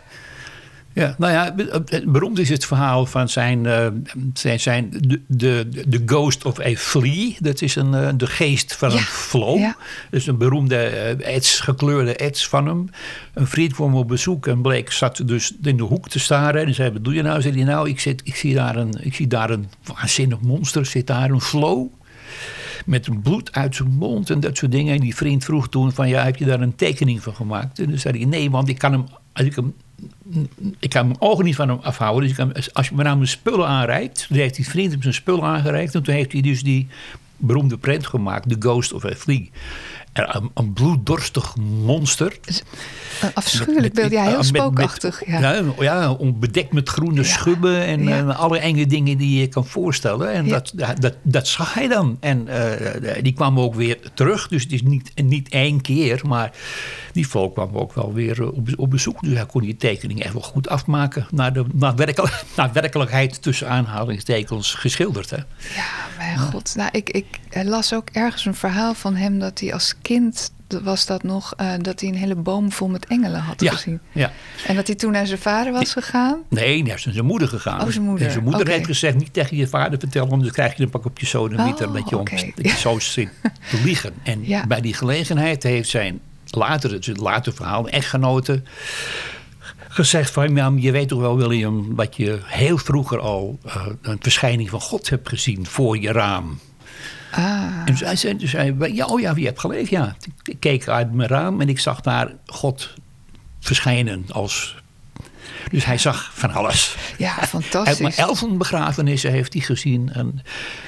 Ja, 0.93 1.15
nou 1.19 1.33
ja, 1.33 1.55
be- 1.55 2.03
beroemd 2.07 2.39
is 2.39 2.49
het 2.49 2.67
verhaal 2.67 3.07
van 3.07 3.29
zijn, 3.29 3.67
eh, 3.67 3.87
zijn, 4.35 4.61
zijn 4.61 4.91
de, 5.01 5.21
de, 5.27 5.69
de 5.87 6.03
Ghost 6.07 6.45
of 6.45 6.61
a 6.61 6.75
Flea. 6.77 7.33
Dat 7.39 7.63
is 7.63 7.75
een, 7.77 7.95
eh, 7.95 8.09
de 8.17 8.27
geest 8.27 8.75
van 8.77 8.91
Ja, 8.91 8.97
een 8.97 9.03
flow. 9.03 9.59
ja. 9.59 9.77
Is 10.11 10.27
een 10.27 10.39
beroemde 10.39 10.77
eh, 10.77 11.35
ets, 11.35 11.61
gekleurde 11.61 12.17
ets 12.17 12.49
van 12.49 12.67
hem. 12.67 12.89
Een 13.35 13.47
vriend 13.47 13.73
kwam 13.73 13.95
op 13.95 14.09
bezoek 14.09 14.47
en 14.47 14.63
bleek, 14.63 14.93
zat 14.93 15.23
dus 15.25 15.53
in 15.63 15.77
de 15.77 15.83
hoek 15.83 16.09
te 16.09 16.19
staren. 16.19 16.67
En 16.67 16.75
zei, 16.75 16.91
wat 16.93 17.05
doe 17.05 17.15
je 17.15 17.23
nou? 17.23 17.41
Zei 17.43 17.55
hij, 17.55 17.65
nou, 17.65 17.89
ik, 17.89 18.01
zit, 18.01 18.21
ik, 18.25 18.37
zie 18.37 18.55
daar 18.55 18.77
een, 18.77 18.95
ik 19.01 19.15
zie 19.15 19.27
daar 19.27 19.51
een 19.51 19.69
waanzinnig 19.85 20.41
monster. 20.41 20.87
Zit 20.87 21.07
daar 21.07 21.31
een 21.31 21.41
flow 21.41 21.87
met 22.87 23.23
bloed 23.23 23.53
uit 23.53 23.77
zijn 23.77 23.89
mond 23.91 24.31
en 24.31 24.41
dat 24.41 24.57
soort 24.57 24.73
dingen. 24.73 24.95
En 24.95 25.01
die 25.01 25.15
vriend 25.17 25.45
vroeg 25.45 25.69
toen 25.69 25.93
van, 25.93 26.09
ja, 26.09 26.25
heb 26.25 26.37
je 26.37 26.45
daar 26.45 26.61
een 26.61 26.75
tekening 26.77 27.23
van 27.23 27.35
gemaakt? 27.35 27.79
En 27.79 27.89
dan 27.89 27.99
zei 27.99 28.17
hij, 28.19 28.27
nee, 28.27 28.51
want 28.51 28.69
ik 28.69 28.79
kan 28.79 28.93
hem, 28.93 29.05
als 29.33 29.47
ik 29.47 29.55
hem 29.55 29.75
ik 30.79 30.91
kan 30.91 31.07
mijn 31.07 31.21
ogen 31.21 31.45
niet 31.45 31.57
van 31.57 31.69
hem 31.69 31.79
afhouden. 31.83 32.53
Dus 32.55 32.75
als 32.75 32.89
je 32.89 32.95
me 32.95 33.03
nou 33.03 33.17
mijn 33.17 33.29
spullen 33.29 33.67
aanreikt. 33.67 34.27
Toen 34.29 34.37
heeft 34.37 34.55
die 34.55 34.69
vriend 34.69 34.93
hem 34.93 35.03
zijn 35.03 35.15
spullen 35.15 35.45
aangereikt. 35.45 35.95
En 35.95 36.03
toen 36.03 36.15
heeft 36.15 36.33
hij 36.33 36.41
dus 36.41 36.63
die 36.63 36.87
beroemde 37.37 37.79
prent 37.79 38.07
gemaakt. 38.07 38.49
The 38.49 38.57
Ghost 38.59 38.93
of 38.93 39.05
a 39.05 39.15
Flea. 39.15 39.45
En 40.13 40.37
een, 40.37 40.51
een 40.55 40.73
bloeddorstig 40.73 41.57
monster. 41.57 42.39
Een 43.23 43.35
afschuwelijk 43.35 43.95
beeld. 43.95 44.11
Ja, 44.11 44.23
heel 44.23 44.37
met- 44.37 44.53
met- 44.53 44.61
spookachtig. 44.63 45.27
Ja. 45.27 45.41
Ja, 45.41 45.63
ja, 45.79 46.17
bedekt 46.35 46.73
met 46.73 46.89
groene 46.89 47.25
schubben 47.25 47.85
en 47.85 48.03
Ja. 48.05 48.19
eh, 48.19 48.39
alle 48.39 48.59
enge 48.59 48.87
dingen 48.87 49.19
die 49.19 49.41
je 49.41 49.47
kan 49.47 49.67
voorstellen. 49.67 50.33
En 50.33 50.49
dat, 50.49 50.73
dat, 50.99 51.15
dat 51.23 51.47
zag 51.49 51.75
hij 51.75 51.89
dan. 51.89 52.17
En 52.21 52.49
eh, 52.49 53.23
die 53.23 53.33
kwam 53.33 53.61
ook 53.61 53.75
weer 53.75 53.99
terug. 54.15 54.49
Dus 54.49 54.63
het 54.63 54.73
is 54.73 54.83
niet, 54.83 55.13
niet 55.23 55.49
één 55.49 55.81
keer, 55.81 56.21
maar 56.27 56.53
die 57.13 57.29
volk 57.29 57.55
kwam 57.55 57.77
ook 57.77 57.95
wel 57.95 58.13
weer 58.13 58.41
eh, 58.41 58.47
op, 58.47 58.69
op 58.77 58.91
bezoek. 58.91 59.21
Dus 59.23 59.35
hij 59.35 59.47
kon 59.47 59.61
die 59.63 59.77
tekening 59.77 60.23
echt 60.23 60.33
wel 60.33 60.43
goed 60.43 60.69
afmaken. 60.69 61.27
Naar, 61.31 61.53
de, 61.53 61.65
naar, 61.73 61.97
werkel- 61.97 62.29
naar 62.57 62.73
werkelijkheid 62.73 63.43
tussen 63.43 63.69
aanhalingstekens 63.69 64.75
geschilderd. 64.75 65.31
Hè? 65.31 65.37
Ja, 65.37 65.87
mijn 66.17 66.39
god. 66.39 66.73
Nou, 66.77 66.89
ik, 66.93 67.11
ik 67.11 67.27
las 67.65 67.95
ook 67.95 68.09
ergens 68.13 68.45
een 68.45 68.55
verhaal 68.55 68.95
van 68.95 69.15
hem 69.17 69.39
dat 69.39 69.61
hij 69.61 69.73
als 69.73 69.95
kind, 70.03 70.53
was 70.83 71.07
dat 71.07 71.23
nog, 71.23 71.55
eh, 71.57 71.73
dat 71.81 72.01
hij 72.01 72.09
een 72.09 72.15
hele 72.17 72.35
boom 72.35 72.73
vol 72.73 72.89
met 72.89 73.07
engelen 73.07 73.41
had 73.41 73.61
Ja, 73.61 73.73
gezien. 73.73 74.01
ja. 74.13 74.33
En 74.67 74.75
dat 74.77 74.87
hij 74.87 74.97
toen 74.97 75.13
naar 75.13 75.27
zijn 75.27 75.39
vader 75.39 75.73
was 75.73 75.93
gegaan. 75.93 76.39
Nee, 76.49 76.83
hij 76.83 76.95
is 76.95 77.05
naar 77.05 77.15
zijn 77.15 77.27
moeder 77.27 77.49
gegaan. 77.49 77.81
Oh, 77.81 77.89
zijn 77.89 78.05
moeder. 78.05 78.27
En 78.27 78.33
zijn 78.33 78.45
moeder 78.45 78.69
heeft 78.69 78.87
gezegd, 78.87 79.17
niet 79.17 79.33
tegen 79.33 79.57
je 79.57 79.67
vader 79.67 79.99
vertellen... 79.99 80.29
want 80.29 80.43
dan 80.43 80.51
krijg 80.51 80.77
je 80.77 80.83
een 80.83 80.91
pak 80.91 81.05
op 81.05 81.19
je 81.19 81.27
sodemieter 81.27 81.87
Oh, 81.89 81.95
dat 81.95 82.09
je, 82.09 82.19
om, 82.19 82.27
zo 82.79 82.99
zit 82.99 83.29
te 83.71 83.81
liegen. 83.85 84.13
En 84.23 84.47
Ja. 84.47 84.67
bij 84.67 84.81
die 84.81 84.95
gelegenheid 84.95 85.63
heeft 85.63 85.89
zijn 85.89 86.21
later, 86.51 86.93
het 86.93 87.17
later 87.17 87.53
verhaal, 87.55 87.89
echtgenote... 87.89 88.63
gezegd 89.89 90.31
van, 90.31 90.55
ja, 90.57 90.73
je 90.77 90.91
weet 90.91 91.09
toch 91.09 91.21
wel 91.21 91.37
William... 91.37 91.95
dat 91.97 92.17
je 92.17 92.39
heel 92.45 92.79
vroeger 92.79 93.19
al 93.19 93.59
eh, 93.65 93.87
een 94.03 94.19
verschijning 94.21 94.71
van 94.71 94.81
God 94.81 95.09
hebt 95.11 95.29
gezien 95.29 95.67
voor 95.67 95.99
je 95.99 96.13
raam. 96.13 96.59
Ah, 97.31 97.67
En 97.85 97.97
zij 97.97 98.17
zei, 98.17 98.47
zei 98.47 98.95
ja, 98.95 99.07
oh 99.07 99.21
ja, 99.21 99.35
wie 99.35 99.47
hebt 99.47 99.61
geleefd? 99.61 99.91
Ja, 99.91 100.17
ik 100.45 100.61
keek 100.61 100.89
uit 100.89 101.13
mijn 101.13 101.29
raam 101.29 101.61
en 101.61 101.69
ik 101.69 101.79
zag 101.79 102.01
daar 102.01 102.33
God 102.47 102.95
verschijnen 103.61 104.25
als... 104.29 104.79
Dus 105.71 105.85
hij 105.85 105.99
zag 105.99 106.31
van 106.35 106.53
alles. 106.53 106.97
ja, 107.19 107.35
Hij 107.35 107.47
fantastisch. 107.47 107.99
heeft 107.99 108.17
maar 108.19 108.27
elfenbegrafenissen 108.27 109.31
heeft 109.31 109.53
hij 109.53 109.63
gezien. 109.63 110.13
En 110.13 110.43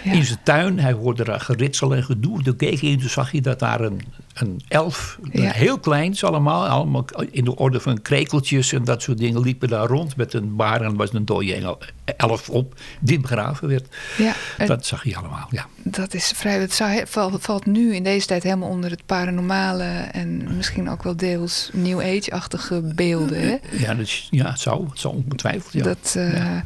Ja. 0.05 0.13
In 0.13 0.25
zijn 0.25 0.39
tuin, 0.43 0.79
hij 0.79 0.93
hoorde 0.93 1.25
daar 1.25 1.41
geritsel 1.41 1.95
en 1.95 2.05
gedoe. 2.05 2.43
Toen 2.43 2.57
keek 2.57 2.81
hij 2.81 2.91
in, 2.91 2.99
toen 3.01 3.09
zag 3.09 3.31
hij 3.31 3.41
dat 3.41 3.59
daar 3.59 3.81
een, 3.81 4.01
een 4.35 4.61
elf, 4.69 5.19
Ja. 5.33 5.51
heel 5.51 5.79
kleins 5.79 6.25
allemaal, 6.25 6.67
allemaal 6.67 7.05
in 7.31 7.45
de 7.45 7.57
orde 7.57 7.81
van 7.81 8.03
krekeltjes 8.03 8.73
en 8.73 8.85
dat 8.85 9.03
soort 9.03 9.19
dingen, 9.19 9.41
liepen 9.41 9.69
daar 9.69 9.87
rond 9.87 10.17
met 10.17 10.33
een 10.35 10.57
baar 10.57 10.81
en 10.81 10.97
was 10.97 11.13
een 11.13 11.25
dode 11.25 11.55
engel, 11.55 11.79
elf 12.17 12.49
op, 12.51 12.75
die 13.01 13.21
begraven 13.21 13.69
werd. 13.69 13.97
Ja, 14.19 14.67
Dat 14.67 14.87
zag 14.87 15.03
hij 15.03 15.17
allemaal, 15.17 15.47
ja. 15.51 15.67
dat 15.83 16.15
is 16.15 16.33
vrij. 16.35 16.61
Het 16.61 16.73
zou, 16.73 17.03
valt, 17.07 17.67
nu 17.67 17.95
in 17.95 18.03
deze 18.03 18.27
tijd 18.27 18.43
helemaal 18.43 18.69
onder 18.69 18.91
het 18.91 19.07
paranormale 19.07 19.85
en 20.13 20.57
misschien 20.57 20.91
ook 20.91 21.03
wel 21.03 21.17
deels 21.17 21.71
New 21.73 22.01
Age-achtige 22.01 22.93
beelden. 22.95 23.41
Hè? 23.41 23.57
Ja, 23.71 23.95
dat 23.95 24.07
is, 24.07 24.29
ja 24.31 24.51
het, 24.51 24.61
zou, 24.61 24.89
het 24.89 24.99
zou 25.01 25.15
ongetwijfeld, 25.15 25.73
ja. 25.73 25.83
Dat, 25.83 26.15
eh, 26.17 26.57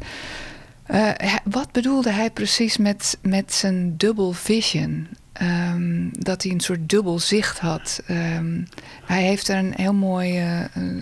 Uh, 0.91 1.35
wat 1.43 1.71
bedoelde 1.71 2.11
hij 2.11 2.31
precies 2.31 2.77
met, 2.77 3.17
met 3.21 3.53
zijn 3.53 3.97
double 3.97 4.33
vision? 4.33 5.07
Um, 5.41 6.09
dat 6.19 6.43
hij 6.43 6.51
een 6.51 6.59
soort 6.59 6.89
dubbel 6.89 7.19
zicht 7.19 7.59
had. 7.59 8.01
Um, 8.09 8.67
hij 9.05 9.23
heeft 9.23 9.47
er 9.47 9.57
een 9.57 9.73
heel 9.75 9.93
mooi 9.93 10.41
uh, 10.41 10.59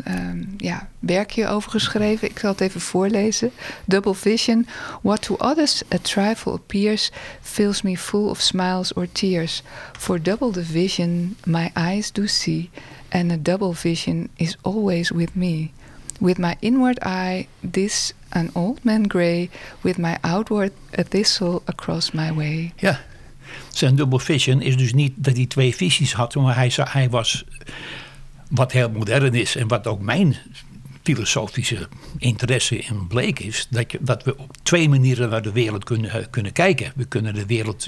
um, 0.07 0.53
ja, 0.57 0.89
werkje 0.99 1.47
over 1.47 1.71
geschreven. 1.71 2.29
Ik 2.29 2.39
zal 2.39 2.51
het 2.51 2.61
even 2.61 2.81
voorlezen. 2.81 3.51
Double 3.85 4.13
vision. 4.13 4.67
What 5.01 5.21
to 5.21 5.35
others 5.37 5.81
a 5.93 5.97
trifle 6.01 6.51
appears 6.51 7.11
fills 7.41 7.81
me 7.81 7.97
full 7.97 8.29
of 8.29 8.41
smiles 8.41 8.93
or 8.93 9.11
tears. 9.11 9.63
For 9.99 10.21
double 10.21 10.51
the 10.51 10.63
vision 10.63 11.35
my 11.45 11.69
eyes 11.73 12.11
do 12.11 12.25
see, 12.25 12.69
and 13.09 13.31
a 13.31 13.37
double 13.41 13.73
vision 13.73 14.29
is 14.35 14.57
always 14.61 15.09
with 15.09 15.35
me. 15.35 15.71
With 16.19 16.37
my 16.37 16.55
inward 16.59 16.99
eye, 17.01 17.47
this 17.71 18.13
an 18.35 18.49
old 18.53 18.83
man 18.83 19.05
grey, 19.07 19.49
with 19.81 19.97
my 19.97 20.17
outward 20.21 20.71
a 20.99 21.03
thistle 21.03 21.61
across 21.65 22.11
my 22.11 22.33
way. 22.33 22.73
Ja, 22.75 23.01
zijn 23.73 23.95
double 23.95 24.19
vision 24.19 24.61
is 24.61 24.77
dus 24.77 24.93
niet 24.93 25.13
dat 25.15 25.35
hij 25.35 25.45
twee 25.45 25.75
visies 25.75 26.13
had, 26.13 26.35
maar 26.35 26.55
hij, 26.55 26.71
hij 26.75 27.09
was 27.09 27.45
wat 28.49 28.71
heel 28.71 28.89
modern 28.89 29.33
is 29.33 29.55
en 29.55 29.67
wat 29.67 29.87
ook 29.87 30.01
mijn 30.01 30.37
filosofische 31.03 31.87
interesse 32.17 32.77
in 32.77 33.07
bleek 33.07 33.39
is, 33.39 33.67
dat, 33.69 33.91
je, 33.91 33.97
dat 34.01 34.23
we 34.23 34.37
op 34.37 34.57
twee 34.63 34.89
manieren 34.89 35.29
naar 35.29 35.41
de 35.41 35.51
wereld 35.51 35.83
kunnen, 35.83 36.29
kunnen 36.29 36.51
kijken. 36.51 36.91
We 36.95 37.05
kunnen 37.05 37.33
de 37.33 37.45
wereld 37.45 37.87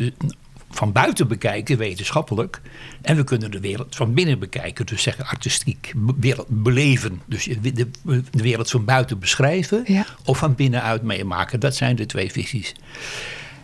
van 0.69 0.91
buiten 0.91 1.27
bekijken, 1.27 1.77
wetenschappelijk. 1.77 2.61
En 3.01 3.15
we 3.15 3.23
kunnen 3.23 3.51
de 3.51 3.59
wereld 3.59 3.95
van 3.95 4.13
binnen 4.13 4.39
bekijken, 4.39 4.85
dus 4.85 5.01
zeggen 5.01 5.25
artistiek, 5.25 5.93
wereld 6.19 6.47
beleven. 6.49 7.21
Dus 7.25 7.49
de, 7.61 7.71
de, 7.71 7.89
wereld 8.31 8.69
van 8.69 8.85
buiten 8.85 9.19
beschrijven 9.19 9.85
of 10.25 10.37
van 10.37 10.55
binnenuit 10.55 11.01
meemaken. 11.01 11.59
Dat 11.59 11.75
zijn 11.75 11.95
de 11.95 12.05
twee 12.05 12.31
visies. 12.31 12.73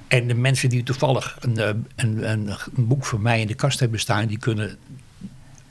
En 0.08 0.28
de 0.28 0.34
mensen 0.34 0.70
die 0.70 0.84
toevallig 0.84 1.38
een, 1.40 1.58
eh, 1.58 1.68
een, 1.96 2.32
een, 2.32 2.48
een 2.76 2.88
boek 2.88 3.06
van 3.06 3.22
mij 3.22 3.42
in 3.42 3.48
de 3.48 3.54
kast 3.54 3.80
hebben 3.80 4.00
staan, 4.00 4.28
die 4.28 4.38
kunnen 4.38 4.78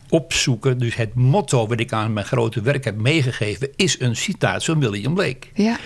opzoeken. 0.08 0.78
Dus 0.78 0.94
het 0.94 1.14
motto 1.14 1.66
wat 1.66 1.80
ik 1.80 1.92
aan 1.92 2.12
mijn 2.12 2.26
grote 2.26 2.60
werk 2.60 2.84
heb 2.84 2.96
meegegeven, 2.96 3.68
is 3.76 4.00
een 4.00 4.16
citaat 4.16 4.64
van 4.64 4.80
William 4.80 5.14
Blake. 5.14 5.46
Ja. 5.54 5.78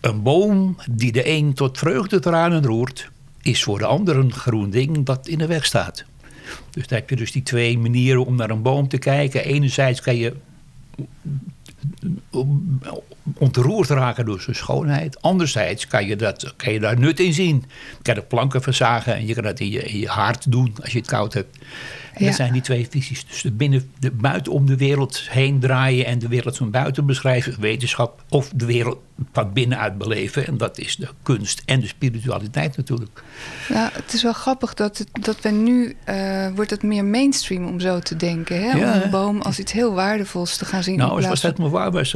Een 0.00 0.22
boom 0.22 0.76
die 0.90 1.12
de 1.12 1.28
een 1.28 1.54
tot 1.54 1.78
vreugdetranen 1.78 2.64
roert, 2.64 3.10
is 3.44 3.62
voor 3.62 3.78
de 3.78 3.86
ander 3.86 4.16
een 4.16 4.32
groen 4.32 4.70
ding 4.70 5.04
dat 5.04 5.28
in 5.28 5.38
de 5.38 5.46
weg 5.46 5.64
staat. 5.64 6.04
Dus 6.70 6.86
dan 6.86 6.98
heb 6.98 7.10
je 7.10 7.16
dus 7.16 7.32
die 7.32 7.42
twee 7.42 7.78
manieren 7.78 8.26
om 8.26 8.36
naar 8.36 8.50
een 8.50 8.62
boom 8.62 8.88
te 8.88 8.98
kijken. 8.98 9.44
Enerzijds 9.44 10.00
kan 10.00 10.16
je 10.16 10.36
ontroerd 13.38 13.88
raken 13.88 14.24
door 14.24 14.40
zijn 14.40 14.56
schoonheid. 14.56 15.22
Anderzijds 15.22 15.86
kan 15.86 16.06
je, 16.06 16.16
dat, 16.16 16.54
kan 16.56 16.72
je 16.72 16.80
daar 16.80 16.98
nut 16.98 17.20
in 17.20 17.32
zien. 17.32 17.64
Je 17.96 18.02
kan 18.02 18.14
de 18.14 18.22
planken 18.22 18.62
verzagen 18.62 19.14
en 19.14 19.26
je 19.26 19.34
kan 19.34 19.42
dat 19.42 19.60
in 19.60 19.70
je, 19.70 19.82
in 19.82 19.98
je 19.98 20.08
hart 20.08 20.50
doen 20.50 20.74
als 20.80 20.92
je 20.92 20.98
het 20.98 21.06
koud 21.06 21.32
hebt. 21.32 21.58
Ja. 22.16 22.26
Dat 22.26 22.34
zijn 22.34 22.52
die 22.52 22.62
twee 22.62 22.86
visies. 22.90 23.26
Dus 23.26 23.42
de, 23.42 23.52
binnen, 23.52 23.90
de 23.98 24.10
buiten 24.10 24.52
om 24.52 24.66
de 24.66 24.76
wereld 24.76 25.26
heen 25.30 25.60
draaien 25.60 26.06
en 26.06 26.18
de 26.18 26.28
wereld 26.28 26.56
van 26.56 26.70
buiten 26.70 27.06
beschrijven, 27.06 27.60
wetenschap, 27.60 28.22
of 28.28 28.50
de 28.54 28.66
wereld 28.66 28.98
van 29.32 29.52
binnenuit 29.52 29.98
beleven. 29.98 30.46
En 30.46 30.56
dat 30.56 30.78
is 30.78 30.96
de 30.96 31.08
kunst 31.22 31.62
en 31.64 31.80
de 31.80 31.86
spiritualiteit 31.86 32.76
natuurlijk. 32.76 33.22
Ja, 33.68 33.90
het 33.92 34.12
is 34.12 34.22
wel 34.22 34.32
grappig 34.32 34.74
dat, 34.74 34.98
het, 34.98 35.08
dat 35.20 35.40
we 35.40 35.50
nu, 35.50 35.96
uh, 36.08 36.48
wordt 36.54 36.70
het 36.70 36.82
meer 36.82 37.04
mainstream 37.04 37.66
om 37.66 37.80
zo 37.80 37.98
te 37.98 38.16
denken. 38.16 38.62
Hè? 38.62 38.76
om 38.76 39.02
een 39.02 39.10
boom 39.10 39.40
als 39.40 39.58
iets 39.58 39.72
heel 39.72 39.94
waardevols 39.94 40.56
te 40.56 40.64
gaan 40.64 40.82
zien. 40.82 40.98
Nou, 40.98 41.24
als 41.24 41.40
dat 41.40 41.58
maar 41.58 41.70
waar 41.70 41.90
was, 41.90 42.14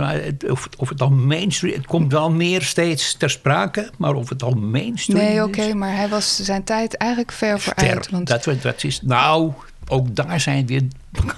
of, 0.49 0.68
of 0.77 0.88
het 0.88 0.98
al 1.03 1.11
mainstream, 1.11 1.75
het 1.75 1.87
komt 1.87 2.13
wel 2.13 2.31
meer 2.31 2.63
steeds 2.63 3.15
ter 3.15 3.31
sprake, 3.31 3.91
maar 3.97 4.15
of 4.15 4.29
het 4.29 4.43
al 4.43 4.53
mainstream 4.53 5.19
Nee, 5.19 5.43
oké, 5.43 5.75
maar 5.75 5.97
hij 5.97 6.09
was 6.09 6.37
zijn 6.37 6.65
tijd 6.65 6.97
eigenlijk 6.97 7.33
ver 7.33 7.61
vooruit. 7.61 8.11
Want... 8.11 8.27
Dat, 8.27 8.49
dat 8.63 8.85
is, 8.85 9.01
nou, 9.03 9.53
ook 9.89 10.15
daar 10.15 10.41
zijn 10.41 10.67
weer 10.67 10.83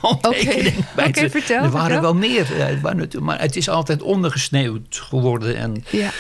kanttekeningen 0.01 0.85
okay. 0.93 1.09
okay, 1.09 1.31
vertel, 1.31 1.63
Er 1.63 1.71
waren 1.71 2.01
wel 2.01 2.15
meer, 2.15 2.47
eh, 2.61 3.21
maar 3.21 3.41
het 3.41 3.57
is 3.57 3.69
altijd 3.69 4.03
ondergesneeuwd 4.03 5.01
geworden. 5.09 5.57
En 5.57 5.85
ja. 5.91 6.11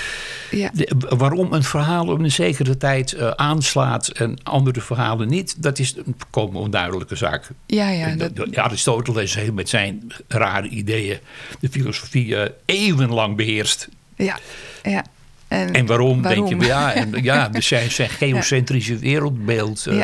Ja. 0.50 0.70
waarom 0.98 1.52
een 1.52 1.62
verhaal 1.62 2.06
op 2.06 2.18
een 2.18 2.30
zekere 2.30 2.76
tijd 2.76 3.12
uh, 3.12 3.30
aanslaat 3.30 4.08
en 4.08 4.38
andere 4.42 4.80
verhalen 4.80 5.28
niet, 5.28 5.62
dat 5.62 5.78
is 5.78 5.96
een 5.96 6.16
komen 6.30 6.60
onduidelijke 6.60 7.16
zaak. 7.16 7.48
Ja, 7.66 7.88
ja. 7.88 8.14
Dat... 8.14 8.56
Aristoteles 8.56 9.34
heeft 9.34 9.52
met 9.52 9.68
zijn 9.68 10.12
rare 10.28 10.68
ideeën 10.68 11.18
de 11.60 11.68
filosofie 11.68 12.26
uh, 12.26 12.42
eeuwenlang 12.64 13.36
beheerst. 13.36 13.88
Ja, 14.16 14.38
ja. 14.82 15.04
En, 15.48 15.72
en 15.72 15.86
waarom, 15.86 16.22
denk 16.22 16.48
je? 16.48 16.56
Ja, 16.56 16.92
en, 16.92 17.22
ja 17.22 17.48
dus 17.48 17.66
zijn, 17.66 17.90
zijn 17.90 18.08
geocentrische 18.08 18.98
wereldbeeld 18.98 19.86
uh, 19.88 20.02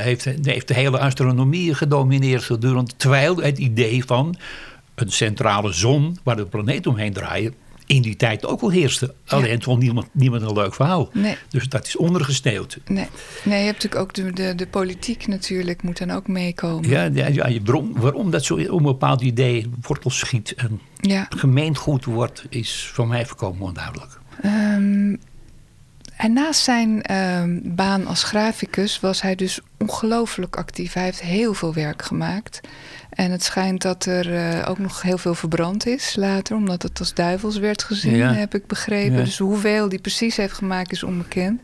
heeft, 0.00 0.24
heeft 0.42 0.68
de 0.68 0.74
hele 0.74 0.98
astronomie 0.98 1.74
gedomineerd 1.74 2.44
gedurende. 2.44 2.90
Terwijl 2.96 3.36
het 3.36 3.58
idee 3.58 4.04
van 4.04 4.36
een 4.94 5.10
centrale 5.10 5.72
zon 5.72 6.18
waar 6.22 6.36
de 6.36 6.46
planeet 6.46 6.86
omheen 6.86 7.12
draaien 7.12 7.54
in 7.86 8.02
die 8.02 8.16
tijd 8.16 8.46
ook 8.46 8.60
wel 8.60 8.70
heerste. 8.70 9.14
Alleen 9.26 9.50
het 9.50 9.64
vond 9.64 9.82
niemand, 9.82 10.06
niemand 10.12 10.42
een 10.42 10.52
leuk 10.52 10.74
verhaal. 10.74 11.10
Nee. 11.12 11.36
Dus 11.48 11.68
dat 11.68 11.86
is 11.86 11.96
ondergesneeuwd. 11.96 12.78
Nee, 12.86 13.06
nee 13.44 13.58
je 13.58 13.64
hebt 13.66 13.82
natuurlijk 13.82 14.02
ook 14.02 14.14
de, 14.14 14.32
de, 14.32 14.54
de 14.54 14.66
politiek 14.66 15.26
natuurlijk 15.26 15.82
moet 15.82 15.98
dan 15.98 16.10
ook 16.10 16.28
meekomen. 16.28 16.88
Ja, 16.88 17.10
ja, 17.12 17.26
ja 17.26 17.60
waarom, 17.64 17.92
waarom 18.00 18.30
dat 18.30 18.44
zo 18.44 18.54
om 18.54 18.62
een 18.62 18.82
bepaald 18.82 19.20
idee 19.20 19.70
wortels 19.80 20.18
schiet 20.18 20.54
en 20.54 20.80
ja. 21.00 21.26
gemeengoed 21.28 22.04
wordt, 22.04 22.44
is 22.48 22.90
voor 22.92 23.06
mij 23.06 23.26
voorkomen 23.26 23.62
onduidelijk. 23.62 24.18
Um, 24.44 25.18
en 26.16 26.32
naast 26.32 26.62
zijn 26.62 27.14
um, 27.14 27.62
baan 27.64 28.06
als 28.06 28.22
graficus 28.22 29.00
was 29.00 29.22
hij 29.22 29.34
dus 29.34 29.60
ongelooflijk 29.78 30.56
actief. 30.56 30.92
Hij 30.92 31.04
heeft 31.04 31.20
heel 31.20 31.54
veel 31.54 31.74
werk 31.74 32.02
gemaakt. 32.02 32.60
En 33.16 33.30
het 33.30 33.44
schijnt 33.44 33.82
dat 33.82 34.04
er 34.04 34.32
uh, 34.32 34.68
ook 34.68 34.78
nog 34.78 35.02
heel 35.02 35.18
veel 35.18 35.34
verbrand 35.34 35.86
is 35.86 36.16
later, 36.16 36.56
omdat 36.56 36.82
het 36.82 36.98
als 36.98 37.14
duivels 37.14 37.56
werd 37.56 37.82
gezien, 37.82 38.16
ja. 38.16 38.32
heb 38.32 38.54
ik 38.54 38.66
begrepen. 38.66 39.18
Ja. 39.18 39.24
Dus 39.24 39.38
hoeveel 39.38 39.88
die 39.88 39.98
precies 39.98 40.36
heeft 40.36 40.54
gemaakt 40.54 40.92
is 40.92 41.02
onbekend. 41.02 41.60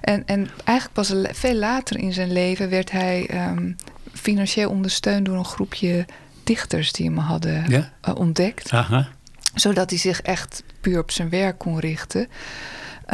En, 0.00 0.22
en 0.26 0.48
eigenlijk 0.64 0.92
pas 0.92 1.14
veel 1.38 1.54
later 1.54 1.98
in 1.98 2.12
zijn 2.12 2.32
leven 2.32 2.70
werd 2.70 2.90
hij 2.90 3.48
um, 3.48 3.76
financieel 4.12 4.70
ondersteund 4.70 5.26
door 5.26 5.36
een 5.36 5.44
groepje 5.44 6.06
dichters 6.44 6.92
die 6.92 7.06
hem 7.06 7.18
hadden 7.18 7.64
ja. 7.68 7.92
uh, 8.08 8.14
ontdekt. 8.14 8.72
Aha 8.72 9.08
zodat 9.54 9.90
hij 9.90 9.98
zich 9.98 10.22
echt 10.22 10.62
puur 10.80 10.98
op 10.98 11.10
zijn 11.10 11.28
werk 11.28 11.58
kon 11.58 11.78
richten. 11.78 12.28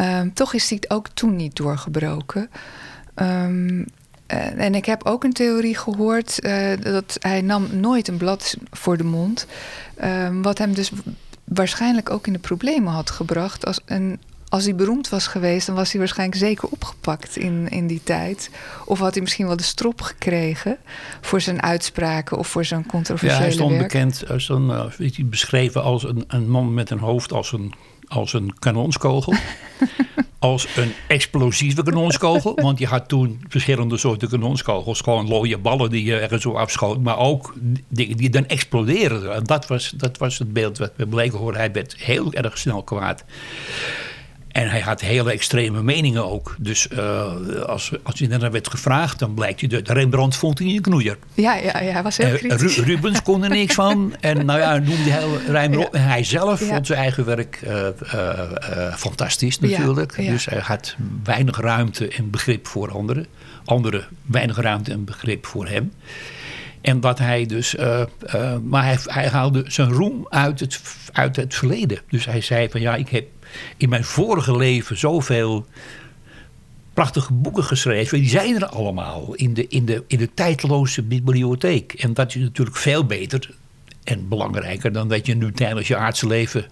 Um, 0.00 0.34
toch 0.34 0.54
is 0.54 0.70
hij 0.70 0.84
ook 0.88 1.08
toen 1.08 1.36
niet 1.36 1.56
doorgebroken. 1.56 2.50
Um, 3.14 3.86
en 4.26 4.74
ik 4.74 4.84
heb 4.84 5.04
ook 5.06 5.24
een 5.24 5.32
theorie 5.32 5.76
gehoord 5.76 6.44
uh, 6.44 6.70
dat 6.82 7.16
hij 7.20 7.40
nam 7.40 7.68
nooit 7.72 8.08
een 8.08 8.16
blad 8.16 8.56
voor 8.70 8.96
de 8.96 9.04
mond. 9.04 9.46
Um, 10.04 10.42
wat 10.42 10.58
hem 10.58 10.74
dus 10.74 10.90
waarschijnlijk 11.44 12.10
ook 12.10 12.26
in 12.26 12.32
de 12.32 12.38
problemen 12.38 12.92
had 12.92 13.10
gebracht. 13.10 13.66
Als 13.66 13.80
als 14.54 14.64
hij 14.64 14.74
beroemd 14.74 15.08
was 15.08 15.26
geweest, 15.26 15.66
dan 15.66 15.74
was 15.74 15.90
hij 15.90 16.00
waarschijnlijk 16.00 16.38
zeker 16.38 16.68
opgepakt 16.68 17.36
in, 17.36 17.68
in 17.68 17.86
die 17.86 18.00
tijd. 18.04 18.50
Of 18.84 18.98
had 18.98 19.12
hij 19.14 19.22
misschien 19.22 19.46
wel 19.46 19.56
de 19.56 19.62
strop 19.62 20.00
gekregen 20.00 20.76
voor 21.20 21.40
zijn 21.40 21.62
uitspraken 21.62 22.38
of 22.38 22.48
voor 22.48 22.64
zijn 22.64 22.86
controversiële 22.86 23.38
Ja, 23.38 23.46
hij 23.46 23.52
stond 23.52 23.70
werk. 23.70 23.82
bekend, 23.82 24.28
als 24.28 24.48
een, 24.48 24.92
uh, 24.98 25.24
beschreven 25.24 25.82
als 25.82 26.04
een, 26.04 26.24
een 26.26 26.50
man 26.50 26.74
met 26.74 26.90
een 26.90 26.98
hoofd 26.98 27.32
als 27.32 27.52
een, 27.52 27.74
als 28.14 28.32
een 28.32 28.54
kanonskogel. 28.58 29.34
als 30.38 30.66
een 30.76 30.92
explosieve 31.06 31.82
kanonskogel. 31.82 32.54
Want 32.54 32.78
je 32.78 32.86
had 32.86 33.08
toen 33.08 33.44
verschillende 33.48 33.96
soorten 33.96 34.28
kanonskogels. 34.28 35.00
Gewoon 35.00 35.28
looie 35.28 35.58
ballen 35.58 35.90
die 35.90 36.04
je 36.04 36.18
ergens 36.18 36.42
zo 36.42 36.52
afschoot. 36.52 37.02
Maar 37.02 37.18
ook 37.18 37.54
dingen 37.88 38.16
die 38.16 38.30
dan 38.30 38.46
explodeerden. 38.46 39.34
En 39.34 39.44
dat 39.44 39.66
was, 39.66 39.90
dat 39.96 40.18
was 40.18 40.38
het 40.38 40.52
beeld 40.52 40.78
wat 40.78 40.92
we 40.96 41.06
bleken 41.06 41.38
horen. 41.38 41.58
Hij 41.58 41.72
werd 41.72 41.96
heel 41.98 42.32
erg 42.32 42.58
snel 42.58 42.82
kwaad. 42.82 43.24
En 44.54 44.68
hij 44.68 44.80
had 44.80 45.00
hele 45.00 45.32
extreme 45.32 45.82
meningen 45.82 46.30
ook. 46.30 46.56
Dus 46.58 46.88
uh, 46.92 47.62
als, 47.62 47.92
als 48.02 48.18
hij 48.18 48.28
daarna 48.28 48.50
werd 48.50 48.68
gevraagd, 48.70 49.18
dan 49.18 49.34
blijkt 49.34 49.60
hij... 49.60 49.68
dat 49.68 49.88
Rembrandt 49.88 50.36
vond 50.36 50.58
hij 50.58 50.68
een 50.68 50.80
knoeier. 50.80 51.18
Ja, 51.34 51.54
ja, 51.54 51.80
ja 51.80 51.92
hij 51.92 52.02
was 52.02 52.16
heel 52.16 52.36
kritisch. 52.36 52.78
Uh, 52.78 52.86
Rubens 52.86 53.22
kon 53.22 53.44
er 53.44 53.50
niks 53.50 53.74
van. 53.74 54.14
En 54.20 54.46
nou 54.46 54.58
ja, 54.58 54.78
noemde 54.78 55.10
hij 55.10 55.24
Rembrandt. 55.46 55.96
Ja. 55.96 56.00
Hij 56.00 56.24
zelf 56.24 56.60
ja. 56.60 56.66
vond 56.66 56.86
zijn 56.86 56.98
eigen 56.98 57.24
werk 57.24 57.60
uh, 57.66 58.94
fantastisch 58.94 59.60
natuurlijk. 59.60 60.16
Ja, 60.16 60.30
dus 60.30 60.44
hij 60.44 60.60
had 60.62 60.96
weinig 61.24 61.60
ruimte 61.60 62.08
en 62.08 62.30
begrip 62.30 62.66
voor 62.66 62.90
anderen. 62.90 63.26
Anderen 63.64 64.04
weinig 64.22 64.56
ruimte 64.56 64.92
en 64.92 65.04
begrip 65.04 65.46
voor 65.46 65.66
hem. 65.66 65.92
En 66.80 67.00
wat 67.00 67.18
hij 67.18 67.46
dus. 67.46 67.74
Uh, 67.74 68.00
uh, 68.34 68.56
maar 68.62 68.84
hij, 68.84 68.98
hij, 69.02 69.28
haalde 69.28 69.64
zijn 69.66 69.90
roem 69.90 70.26
uit 70.28 70.60
het, 70.60 70.80
uit 71.12 71.36
het 71.36 71.54
verleden. 71.54 71.98
Dus 72.08 72.24
hij 72.24 72.40
zei 72.40 72.68
van 72.70 72.80
ja, 72.80 72.94
ik 72.94 73.08
heb 73.08 73.24
in 73.76 73.88
mijn 73.88 74.04
vorige 74.04 74.56
leven 74.56 74.98
zoveel 74.98 75.66
prachtige 76.94 77.32
boeken 77.32 77.64
geschreven. 77.64 78.18
Die 78.18 78.28
zijn 78.28 78.54
er 78.54 78.66
allemaal 78.66 79.34
in 79.34 79.54
de, 79.54 79.66
in 79.68 79.84
de, 79.84 80.04
in 80.06 80.18
de 80.18 80.34
tijdloze 80.34 81.02
bibliotheek. 81.02 81.92
En 81.92 82.14
dat 82.14 82.34
is 82.34 82.42
natuurlijk 82.42 82.76
veel 82.76 83.06
beter 83.06 83.54
en 84.04 84.28
belangrijker 84.28 84.92
dan 84.92 85.08
dat 85.08 85.26
je 85.26 85.34
nu 85.34 85.52
tijdens 85.52 85.88
je 85.88 85.96
aardse 85.96 86.26
leven 86.26 86.66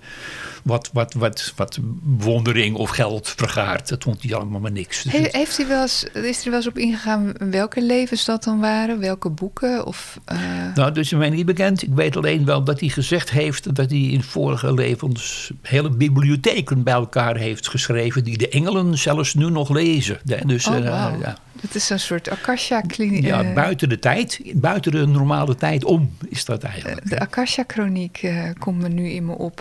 wat, 0.62 0.90
wat, 0.92 1.14
wat, 1.14 1.52
wat 1.56 1.78
wondering 2.02 2.76
of 2.76 2.90
geld 2.90 3.34
vergaart. 3.36 3.88
Dat 3.88 4.02
vond 4.02 4.22
hij 4.22 4.34
allemaal 4.34 4.60
maar 4.60 4.72
niks. 4.72 5.02
Dus 5.02 5.12
heeft 5.12 5.56
hij 5.56 5.66
wel 5.66 5.82
eens, 5.82 6.04
is 6.12 6.44
er 6.44 6.50
wel 6.50 6.58
eens 6.58 6.68
op 6.68 6.78
ingegaan 6.78 7.32
welke 7.50 7.82
levens 7.82 8.24
dat 8.24 8.44
dan 8.44 8.60
waren? 8.60 8.98
Welke 8.98 9.30
boeken? 9.30 9.86
Of, 9.86 10.20
uh... 10.32 10.38
Nou, 10.74 10.92
dat 10.92 10.96
is 10.96 11.12
mij 11.12 11.30
niet 11.30 11.46
bekend. 11.46 11.82
Ik 11.82 11.94
weet 11.94 12.16
alleen 12.16 12.44
wel 12.44 12.64
dat 12.64 12.80
hij 12.80 12.88
gezegd 12.88 13.30
heeft 13.30 13.74
dat 13.74 13.90
hij 13.90 14.00
in 14.00 14.22
vorige 14.22 14.74
levens 14.74 15.50
hele 15.62 15.90
bibliotheken 15.90 16.82
bij 16.82 16.94
elkaar 16.94 17.36
heeft 17.36 17.68
geschreven. 17.68 18.24
die 18.24 18.38
de 18.38 18.48
engelen 18.48 18.98
zelfs 18.98 19.34
nu 19.34 19.50
nog 19.50 19.68
lezen. 19.68 20.18
Dus, 20.44 20.66
oh, 20.66 20.78
uh, 20.78 20.84
ja. 20.84 21.36
Het 21.60 21.74
is 21.74 21.90
een 21.90 22.00
soort 22.00 22.30
Akasha-kliniek. 22.30 23.24
Ja, 23.24 23.42
eh, 23.42 23.54
buiten 23.54 23.88
de 23.88 23.98
tijd, 23.98 24.40
buiten 24.54 24.92
de 24.92 25.06
normale 25.06 25.54
tijd 25.54 25.84
om 25.84 26.16
is 26.28 26.44
dat 26.44 26.62
eigenlijk. 26.62 27.08
De 27.08 27.18
Akasha-chroniek 27.18 28.22
uh, 28.22 28.44
komt 28.58 28.78
me 28.78 28.88
nu 28.88 29.08
in 29.08 29.26
me 29.26 29.32
op. 29.38 29.60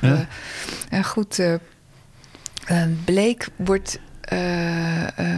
Uh, 0.94 1.04
goed, 1.04 1.40
uh, 1.40 1.56
Bleek 3.06 3.48
wordt. 3.56 4.00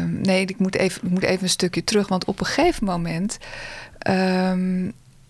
nee, 0.08 0.46
ik 0.46 0.60
moet, 0.60 0.76
even, 0.76 1.02
ik 1.04 1.10
moet 1.10 1.24
even 1.24 1.44
een 1.44 1.50
stukje 1.50 1.84
terug. 1.84 2.08
Want 2.08 2.26
op 2.26 2.39
een 2.39 2.46
gegeven 2.46 2.86
moment 2.86 3.38
ehm, 4.00 4.89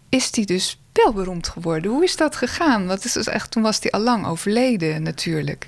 is 0.10 0.30
hij 0.32 0.46
dus 0.46 0.80
wel 0.94 1.14
beroemd 1.14 1.48
geworden. 1.48 1.92
Hoe 1.92 2.04
is 2.04 2.16
dat 2.16 2.36
gegaan? 2.36 2.86
Want 2.86 3.06
is 3.06 3.12
dus 3.12 3.28
echt, 3.28 3.52
toen 3.52 3.64
was 3.64 3.80
hij 3.82 3.92
al 3.92 4.02
lang 4.02 4.26
overleden 4.26 5.04
natuurlijk. 5.04 5.68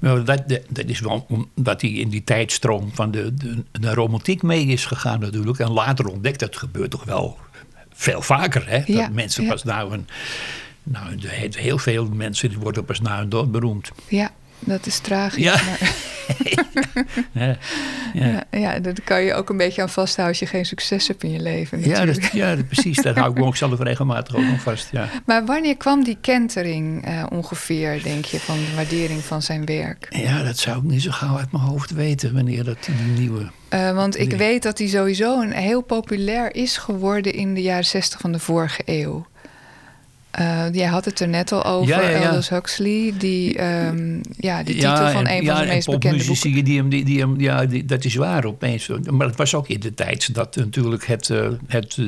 Nou, 0.00 0.22
dat, 0.22 0.48
dat 0.48 0.84
is 0.86 1.00
wel 1.00 1.26
omdat 1.54 1.80
hij 1.80 1.90
in 1.90 2.08
die 2.08 2.24
tijdstroom 2.24 2.90
van 2.92 3.10
de, 3.10 3.34
de, 3.34 3.62
de, 3.72 3.94
romantiek 3.94 4.42
mee 4.42 4.66
is 4.66 4.84
gegaan 4.84 5.20
natuurlijk. 5.20 5.58
En 5.58 5.70
later 5.70 6.06
ontdekt, 6.06 6.40
dat 6.40 6.56
gebeurt 6.56 6.90
toch 6.90 7.04
wel 7.04 7.38
veel 7.92 8.22
vaker. 8.22 8.68
Hè? 8.68 8.94
Dat 8.94 9.12
mensen 9.12 9.46
pas 9.46 9.64
nou 9.64 9.92
een... 9.92 10.08
Nou, 10.84 11.18
heel 11.50 11.78
veel 11.78 12.08
mensen 12.08 12.48
die 12.48 12.58
worden 12.58 12.84
pas 12.84 13.00
na 13.00 13.18
hun 13.18 13.28
dood 13.28 13.52
beroemd. 13.52 13.90
Ja, 14.08 14.30
dat 14.58 14.86
is 14.86 14.98
tragisch. 14.98 15.42
Ja. 15.42 15.52
Maar... 15.52 15.94
ja. 17.32 17.56
Ja. 18.14 18.44
ja. 18.50 18.78
daar 18.78 18.94
kan 19.04 19.22
je 19.22 19.34
ook 19.34 19.50
een 19.50 19.56
beetje 19.56 19.82
aan 19.82 19.88
vasthouden 19.88 20.40
als 20.40 20.50
je 20.50 20.56
geen 20.56 20.66
succes 20.66 21.08
hebt 21.08 21.22
in 21.22 21.30
je 21.30 21.40
leven. 21.40 21.88
Ja, 21.88 22.04
dat, 22.04 22.24
ja, 22.32 22.56
precies. 22.66 23.02
Daar 23.02 23.18
hou 23.18 23.30
ik 23.30 23.38
me 23.38 23.44
ook 23.44 23.56
zelf 23.56 23.80
regelmatig 23.80 24.36
ook 24.36 24.44
nog 24.44 24.60
vast. 24.60 24.88
Ja. 24.92 25.08
Maar 25.26 25.44
wanneer 25.44 25.76
kwam 25.76 26.04
die 26.04 26.18
kentering 26.20 27.08
uh, 27.08 27.26
ongeveer, 27.30 28.02
denk 28.02 28.24
je, 28.24 28.40
van 28.40 28.56
de 28.56 28.74
waardering 28.74 29.24
van 29.24 29.42
zijn 29.42 29.64
werk? 29.64 30.06
Ja, 30.10 30.42
dat 30.42 30.58
zou 30.58 30.76
ik 30.76 30.82
niet 30.82 31.02
zo 31.02 31.10
gauw 31.10 31.36
uit 31.36 31.52
mijn 31.52 31.64
hoofd 31.64 31.90
weten, 31.90 32.34
wanneer 32.34 32.64
dat 32.64 32.78
die 32.84 32.94
nieuwe. 33.18 33.50
Uh, 33.70 33.94
want 33.94 34.18
ik 34.18 34.32
weet 34.32 34.62
dat 34.62 34.78
hij 34.78 34.88
sowieso 34.88 35.40
een 35.40 35.52
heel 35.52 35.80
populair 35.80 36.54
is 36.54 36.76
geworden 36.76 37.32
in 37.32 37.54
de 37.54 37.62
jaren 37.62 37.84
zestig 37.84 38.20
van 38.20 38.32
de 38.32 38.38
vorige 38.38 38.82
eeuw. 38.84 39.26
Uh, 40.40 40.64
jij 40.72 40.86
had 40.86 41.04
het 41.04 41.20
er 41.20 41.28
net 41.28 41.52
al 41.52 41.64
over, 41.64 41.88
ja, 41.88 42.08
ja, 42.08 42.26
Aldous 42.26 42.48
Huxley, 42.48 43.14
die, 43.18 43.64
um, 43.64 44.20
ja, 44.36 44.62
die 44.62 44.74
titel 44.74 45.10
van 45.10 45.28
een 45.28 45.46
van 45.46 45.56
zijn 45.56 45.68
meest 45.68 45.90
bekende 45.90 46.24
boeken. 46.24 46.64
Die 46.64 46.76
hem, 46.76 46.88
die, 46.88 47.04
die 47.04 47.20
hem, 47.20 47.40
ja, 47.40 47.66
die, 47.66 47.84
dat 47.84 48.04
is 48.04 48.14
waar 48.14 48.44
opeens. 48.44 48.88
Maar 49.10 49.26
het 49.26 49.36
was 49.36 49.54
ook 49.54 49.68
in 49.68 49.80
de 49.80 49.94
tijd 49.94 50.34
dat 50.34 50.56
natuurlijk 50.56 51.06
het, 51.06 51.28
uh, 51.28 51.48
het, 51.66 51.96
uh, 51.96 52.06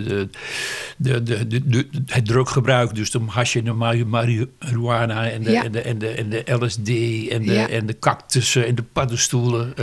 de, 0.97 1.23
de, 1.23 1.47
de, 1.47 1.69
de, 1.69 1.89
het 2.07 2.27
druggebruik, 2.27 2.95
dus 2.95 3.11
de 3.11 3.21
hasje, 3.27 3.63
de 3.63 3.73
marihuana 4.05 5.31
en 5.31 5.43
de, 5.43 5.57
en 5.59 5.73
de, 5.73 5.81
en 5.81 5.99
de, 5.99 6.09
en 6.09 6.31
de 6.31 6.45
LSD 6.47 6.89
en 7.31 7.43
de, 7.43 7.67
en 7.71 7.87
de 7.87 7.99
cactussen 7.99 8.67
en 8.67 8.75
de 8.75 8.83
paddenstoelen 8.83 9.75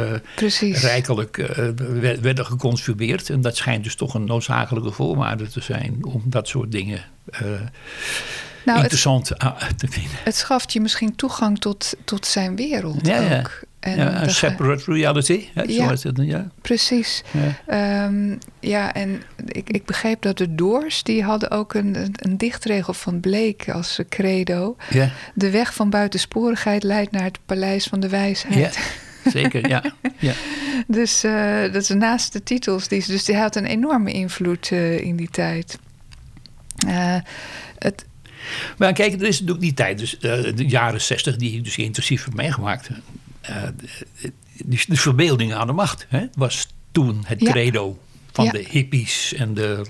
rijkelijk 0.59 1.53
werden 2.21 2.45
geconsumeerd. 2.45 3.29
En 3.29 3.41
dat 3.41 3.55
schijnt 3.55 3.83
dus 3.83 3.95
toch 3.95 4.13
een 4.13 4.25
noodzakelijke 4.25 4.91
voorwaarde 4.91 5.47
te 5.47 5.61
zijn 5.61 6.05
om 6.05 6.21
dat 6.25 6.47
soort 6.47 6.71
dingen 6.71 7.11
nou, 8.65 8.79
interessant 8.79 9.29
het, 9.29 9.79
te 9.79 9.87
vinden. 9.87 10.17
Het 10.23 10.35
schaft 10.35 10.73
je 10.73 10.81
misschien 10.81 11.15
toegang 11.15 11.59
tot, 11.59 11.93
tot 12.03 12.25
zijn 12.25 12.55
wereld 12.55 13.05
ja, 13.05 13.17
ook. 13.17 13.25
Ja. 13.29 13.71
En 13.83 13.97
ja, 13.97 14.27
separate 14.27 14.93
reality. 14.93 15.47
Hè, 15.53 15.61
ja, 15.61 15.89
het, 15.89 16.11
ja, 16.15 16.47
precies. 16.61 17.23
Ja, 17.67 18.05
um, 18.05 18.37
ja 18.59 18.93
en 18.93 19.21
ik, 19.45 19.69
ik 19.69 19.85
begreep 19.85 20.21
dat 20.21 20.37
de 20.37 20.55
Doors... 20.55 21.03
die 21.03 21.23
hadden 21.23 21.51
ook 21.51 21.73
een, 21.73 21.95
een 22.11 22.37
dichtregel 22.37 22.93
van 22.93 23.19
Blake 23.19 23.73
als 23.73 23.99
credo. 24.09 24.75
Ja. 24.89 25.09
De 25.33 25.49
weg 25.49 25.73
van 25.73 25.89
buitensporigheid 25.89 26.83
leidt 26.83 27.11
naar 27.11 27.23
het 27.23 27.39
paleis 27.45 27.85
van 27.85 27.99
de 27.99 28.09
wijsheid. 28.09 28.75
Ja, 29.23 29.31
zeker, 29.31 29.67
ja. 29.67 29.83
ja. 30.17 30.33
dus 30.87 31.23
uh, 31.23 31.61
dat 31.61 31.81
is 31.81 31.89
naast 31.89 32.33
de 32.33 32.43
titels. 32.43 32.87
Die, 32.87 33.03
dus 33.07 33.25
die 33.25 33.37
had 33.37 33.55
een 33.55 33.65
enorme 33.65 34.11
invloed 34.11 34.69
uh, 34.71 34.99
in 34.99 35.15
die 35.15 35.29
tijd. 35.29 35.79
Uh, 36.87 37.17
het, 37.77 38.05
maar 38.77 38.93
kijk, 38.93 39.13
er 39.13 39.27
is 39.27 39.39
natuurlijk 39.39 39.65
die 39.65 39.73
tijd, 39.73 39.97
dus, 39.97 40.13
uh, 40.13 40.21
de 40.55 40.67
jaren 40.67 41.01
zestig, 41.01 41.35
die 41.35 41.57
ik 41.57 41.63
dus 41.63 41.77
intensief 41.77 42.25
heb 42.25 42.33
meegemaakt. 42.33 42.89
Uh, 43.49 43.63
de, 44.65 44.97
verbeelding 44.97 45.53
aan 45.53 45.67
de 45.67 45.73
macht 45.73 46.05
hè, 46.09 46.25
was 46.35 46.67
toen 46.91 47.23
het 47.25 47.43
credo 47.43 47.99
van 48.31 48.47
de 48.47 48.65
hippies 48.69 49.33
en 49.33 49.53
de, 49.53 49.85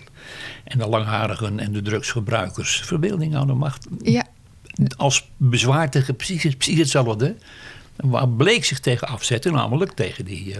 en 0.63 0.77
de 0.77 0.87
langharigen 0.87 1.59
en 1.59 1.73
de 1.73 1.81
drugsgebruikers. 1.81 2.81
Verbeelding 2.85 3.35
aan 3.35 3.47
de 3.47 3.53
macht. 3.53 3.87
Ja. 4.01 4.27
Als 4.97 5.29
bezwaar 5.37 5.89
tegen 5.89 6.15
precies, 6.15 6.55
precies 6.55 6.77
hetzelfde. 6.77 7.35
Waar 7.95 8.29
bleek 8.29 8.65
zich 8.65 8.79
tegen 8.79 9.07
afzetten, 9.07 9.53
namelijk 9.53 9.91
tegen 9.91 10.25
die 10.25 10.55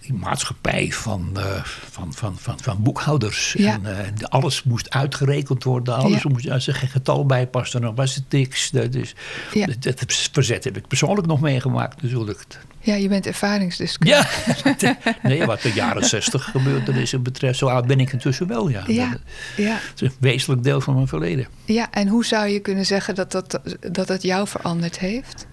die 0.00 0.14
maatschappij 0.14 0.92
van, 0.92 1.30
uh, 1.36 1.64
van, 1.64 2.12
van, 2.14 2.36
van, 2.38 2.58
van 2.60 2.82
boekhouders. 2.82 3.56
En, 3.56 3.82
uh, 3.84 3.98
alles 4.28 4.62
moest 4.62 4.90
uitgerekend 4.90 5.64
worden. 5.64 5.94
Alles 5.96 6.24
moest, 6.24 6.50
als 6.50 6.66
er 6.66 6.74
geen 6.74 6.88
getal 6.88 7.26
bij 7.26 7.48
dan 7.70 7.94
was 7.94 8.14
het 8.14 8.24
niks. 8.28 8.70
Dat, 8.70 8.94
is, 8.94 9.14
ja. 9.52 9.66
dat, 9.66 9.82
dat, 9.82 10.28
verzet 10.32 10.64
heb 10.64 10.76
ik 10.76 10.86
persoonlijk 10.86 11.26
nog 11.26 11.40
meegemaakt 11.40 12.02
natuurlijk. 12.02 12.46
Ja, 12.80 12.94
je 12.94 13.08
bent 13.08 13.26
ervaringsdeskundige. 13.26 14.54
Ja, 14.82 15.06
nee, 15.22 15.46
wat 15.46 15.60
de 15.60 15.72
jaren 15.72 16.04
zestig 16.04 16.44
gebeurde 16.44 16.92
is 16.92 17.22
betreft. 17.22 17.58
Zo 17.58 17.66
oud 17.66 17.86
ben 17.86 18.00
ik 18.00 18.12
intussen 18.12 18.46
wel, 18.46 18.68
ja. 18.68 18.84
ja, 18.86 19.16
ja. 19.56 19.78
Het 19.90 20.02
is 20.02 20.08
een 20.08 20.14
wezenlijk 20.20 20.62
deel 20.62 20.80
van 20.80 20.94
mijn 20.94 21.08
verleden. 21.08 21.46
Ja, 21.64 21.90
en 21.90 22.08
hoe 22.08 22.24
zou 22.24 22.48
je 22.48 22.60
kunnen 22.60 22.86
zeggen 22.86 23.14
dat 23.14 23.32
dat, 23.32 23.60
dat, 23.90 24.06
dat 24.06 24.22
jou 24.22 24.48
veranderd 24.48 24.98
heeft? 24.98 25.46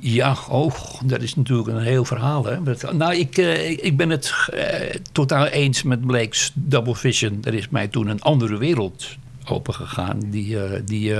Ja, 0.00 0.36
oh, 0.48 0.74
dat 1.04 1.22
is 1.22 1.34
natuurlijk 1.34 1.68
een 1.68 1.82
heel 1.82 2.04
verhaal. 2.04 2.44
Hè? 2.44 2.58
Nou, 2.92 3.14
ik, 3.14 3.36
uh, 3.36 3.70
ik 3.70 3.96
ben 3.96 4.10
het 4.10 4.34
uh, 4.54 4.64
totaal 5.12 5.46
eens 5.46 5.82
met 5.82 6.06
Blake's 6.06 6.52
Double 6.54 6.94
Vision. 6.94 7.38
Er 7.44 7.54
is 7.54 7.68
mij 7.68 7.88
toen 7.88 8.06
een 8.06 8.20
andere 8.20 8.58
wereld 8.58 9.16
opengegaan... 9.44 10.18
die, 10.26 10.54
uh, 10.54 10.62
die, 10.84 11.14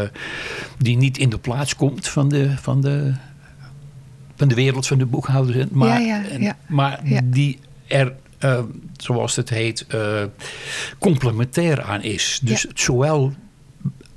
die 0.78 0.96
niet 0.96 1.18
in 1.18 1.28
de 1.28 1.38
plaats 1.38 1.76
komt 1.76 2.08
van 2.08 2.28
de, 2.28 2.56
van 2.58 2.80
de, 2.80 3.14
van 4.36 4.48
de 4.48 4.54
wereld 4.54 4.86
van 4.86 4.98
de 4.98 5.06
boekhouders. 5.06 5.66
Maar, 5.70 6.00
ja, 6.00 6.18
ja, 6.18 6.38
ja. 6.38 6.56
maar 6.68 7.00
die 7.24 7.58
er, 7.86 8.12
zoals 8.96 9.36
het 9.36 9.48
heet, 9.48 9.86
complementair 10.98 11.82
aan 11.82 12.02
is. 12.02 12.40
Dus 12.42 12.66
zowel 12.74 13.32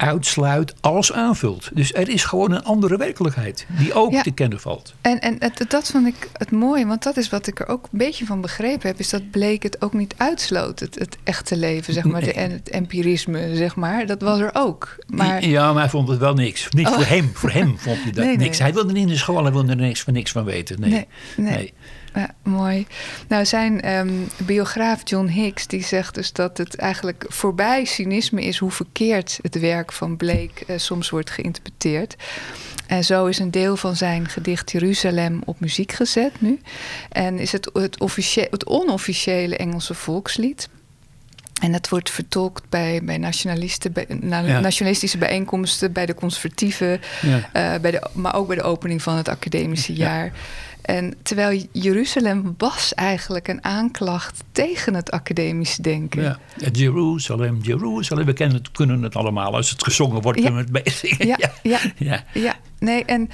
uitsluit 0.04 0.74
als 0.82 1.14
aanvult. 1.14 1.70
Dus 1.74 1.94
er 1.94 2.10
is 2.10 2.24
gewoon 2.24 2.52
een 2.52 2.64
andere 2.64 2.98
werkelijkheid 2.98 3.66
die 3.78 3.94
ook 3.94 4.14
te 4.14 4.32
kennen 4.32 4.60
valt. 4.60 4.94
En, 5.02 5.20
en 5.20 5.36
het, 5.40 5.66
dat 5.68 5.92
vond 5.92 6.08
ik 6.08 6.30
het 6.34 6.52
mooie, 6.52 6.86
want 6.86 7.04
dat 7.04 7.18
is 7.18 7.30
wat 7.30 7.48
ik 7.48 7.60
er 7.60 7.68
ook 7.68 7.84
een 7.92 7.98
beetje 7.98 8.26
van 8.26 8.42
begrepen 8.42 8.88
heb, 8.88 9.00
is 9.00 9.10
dat 9.10 9.32
bleek 9.32 9.64
het 9.64 9.82
ook 9.82 9.94
niet 9.94 10.14
uitsloot, 10.18 10.80
het, 10.80 10.96
het 11.00 11.18
echte 11.24 11.58
leven, 11.58 11.94
zeg 11.94 12.04
maar, 12.04 12.22
de, 12.22 12.34
en 12.34 12.52
het 12.52 12.70
empirisme, 12.70 13.56
zeg 13.56 13.76
maar. 13.76 14.06
Dat 14.06 14.22
was 14.22 14.40
er 14.40 14.50
ook. 14.54 14.96
Maar... 15.08 15.46
Ja, 15.46 15.74
maar 15.74 15.82
hij 15.82 15.90
vond 15.90 16.08
het 16.08 16.20
wel 16.20 16.34
niks. 16.34 16.68
Niet 16.70 16.88
oh. 16.88 16.94
voor 16.94 17.06
hem, 17.06 17.30
voor 17.34 17.52
hem 17.52 17.80
vond 17.80 18.04
hij 18.04 18.12
dat 18.12 18.38
niks. 18.46 18.60
Hij 18.60 18.74
wilde 18.74 18.94
niet 18.94 19.02
in 19.02 19.08
de 19.08 19.18
school, 19.18 19.44
hij 19.44 19.52
wilde 19.52 19.70
er 19.70 19.76
niks 19.76 20.02
van 20.02 20.14
niks 20.14 20.32
van 20.32 20.44
weten. 20.44 20.80
nee. 20.80 21.08
nee. 21.38 21.74
Ja, 22.14 22.30
mooi. 22.44 22.88
Nou, 23.28 23.46
zijn 23.46 23.96
um, 23.96 24.28
biograaf 24.38 25.02
John 25.04 25.28
Hicks 25.28 25.68
die 25.68 25.84
zegt 25.84 26.16
dus 26.16 26.34
dat 26.34 26.58
het 26.58 26.76
eigenlijk 26.76 27.26
voorbij 27.28 27.86
cynisme 27.86 28.44
is 28.44 28.58
hoe 28.58 28.72
verkeerd 28.72 29.40
het 29.42 29.60
werk 29.60 29.92
van 29.92 30.18
Blake 30.18 30.64
uh, 30.68 30.78
soms 30.78 31.10
wordt 31.10 31.30
geïnterpreteerd. 31.30 32.16
En 32.88 33.04
zo 33.04 33.26
is 33.26 33.40
een 33.40 33.52
deel 33.52 33.78
van 33.78 33.96
zijn 33.96 34.30
gedicht 34.30 34.72
Jeruzalem 34.72 35.42
op 35.46 35.60
muziek 35.60 35.92
gezet 35.92 36.42
nu. 36.42 36.60
En 37.10 37.40
is 37.40 37.52
het 37.52 37.70
het, 37.74 37.98
het 38.50 38.66
onofficiële 38.66 39.58
Engelse 39.58 39.94
volkslied. 39.94 40.70
En 41.62 41.72
dat 41.72 41.90
wordt 41.90 42.10
vertolkt 42.10 42.70
bij, 42.70 43.02
bij, 43.04 43.18
nationalisten, 43.18 43.92
bij 43.92 44.06
nationalistische 44.62 45.18
bijeenkomsten, 45.18 45.92
bij 45.92 46.06
de 46.06 46.14
conservatieven, 46.14 47.02
ja. 47.22 47.38
uh, 47.38 47.82
bij 47.82 47.92
de, 47.92 48.10
maar 48.14 48.36
ook 48.36 48.48
bij 48.48 48.56
de 48.56 48.64
opening 48.64 49.02
van 49.02 49.16
het 49.16 49.28
academische 49.28 49.94
jaar. 49.94 50.32
En 50.84 51.14
terwijl 51.22 51.66
Jeruzalem 51.72 52.56
was 52.58 52.94
eigenlijk 52.94 53.48
een 53.48 53.64
aanklacht 53.64 54.44
tegen 54.52 54.94
het 54.94 55.12
academisch 55.12 55.76
denken. 55.76 56.22
Ja, 56.22 56.40
Jeruzalem, 56.72 57.60
Jeruzalem. 57.62 58.26
We 58.26 58.34
kennen 58.34 58.58
het, 58.58 58.72
kunnen 58.72 59.02
het 59.02 59.16
allemaal. 59.16 59.56
Als 59.56 59.70
het 59.70 59.84
gezongen 59.84 60.22
wordt, 60.22 60.42
kunnen 60.42 60.68
we 60.72 60.80
het. 60.84 61.02
Ja, 61.18 61.38
ja, 61.62 61.80
ja. 61.98 62.24
ja. 62.34 62.56
nee, 62.80 63.06
en, 63.06 63.30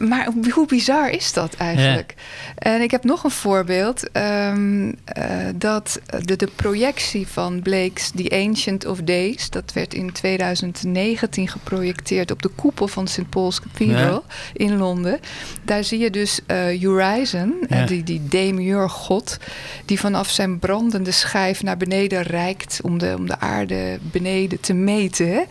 maar 0.00 0.28
hoe 0.50 0.66
bizar 0.66 1.10
is 1.10 1.32
dat 1.32 1.54
eigenlijk? 1.54 2.14
En 2.54 2.80
ik 2.80 2.90
heb 2.90 3.04
nog 3.04 3.24
een 3.24 3.30
voorbeeld. 3.30 4.10
ehm, 4.10 4.92
eh, 5.04 5.24
dat 5.54 6.00
de, 6.24 6.36
de 6.36 6.48
projectie 6.56 7.26
van 7.26 7.62
Blake's 7.62 8.10
The 8.14 8.44
Ancient 8.46 8.86
of 8.86 9.00
Days... 9.00 9.50
dat 9.50 9.72
werd 9.72 9.94
in 9.94 10.12
2019 10.12 11.48
geprojecteerd 11.48 12.30
op 12.30 12.42
de 12.42 12.48
koepel 12.48 12.88
van 12.88 13.08
St. 13.08 13.28
Paul's 13.28 13.60
Cathedral 13.60 14.24
in 14.52 14.76
Londen. 14.76 15.20
Daar 15.64 15.84
zie 15.84 15.98
je 15.98 16.10
dus 16.10 16.37
eh 16.46 16.82
Horizon, 16.84 17.54
eh, 17.68 17.78
Ja. 17.78 17.86
die, 17.86 18.02
die 18.02 18.22
demiurg-god... 18.28 19.38
die 19.84 20.00
vanaf 20.00 20.28
zijn 20.30 20.58
brandende 20.58 21.10
schijf 21.10 21.62
naar 21.62 21.76
beneden 21.76 22.22
reikt... 22.22 22.80
om 22.82 22.98
de, 22.98 23.14
om 23.18 23.26
de 23.26 23.40
aarde 23.40 23.98
beneden 24.02 24.60
te 24.60 24.72
meten. 24.74 25.44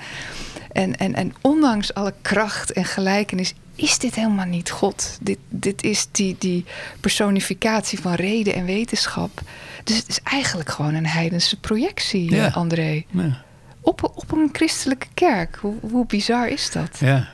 En, 0.72 0.98
en, 0.98 1.14
en 1.16 1.34
ondanks 1.42 1.94
alle 1.94 2.14
kracht 2.22 2.72
en 2.72 2.86
gelijkenis 2.86 3.54
is 3.76 3.98
dit 4.00 4.16
helemaal 4.16 4.46
niet 4.46 4.70
God. 4.70 5.18
Dit, 5.22 5.38
dit 5.50 5.84
is 5.84 6.08
die, 6.12 6.36
die 6.40 6.66
personificatie 7.00 8.00
van 8.00 8.14
reden 8.14 8.54
en 8.54 8.66
wetenschap. 8.66 9.42
Dus 9.84 9.98
het 9.98 10.08
is 10.08 10.20
eigenlijk 10.24 10.70
gewoon 10.70 10.94
een 10.94 11.08
heidense 11.08 11.60
projectie, 11.60 12.32
Ja. 12.36 12.46
eh, 12.46 12.56
André. 12.56 13.04
Ja. 13.10 13.44
Op, 13.82 14.04
op 14.16 14.32
een 14.32 14.50
christelijke 14.52 15.08
kerk. 15.14 15.58
Hoe, 15.62 15.76
hoe 15.92 16.06
bizar 16.06 16.48
is 16.50 16.72
dat? 16.72 16.98
Ja. 17.00 17.28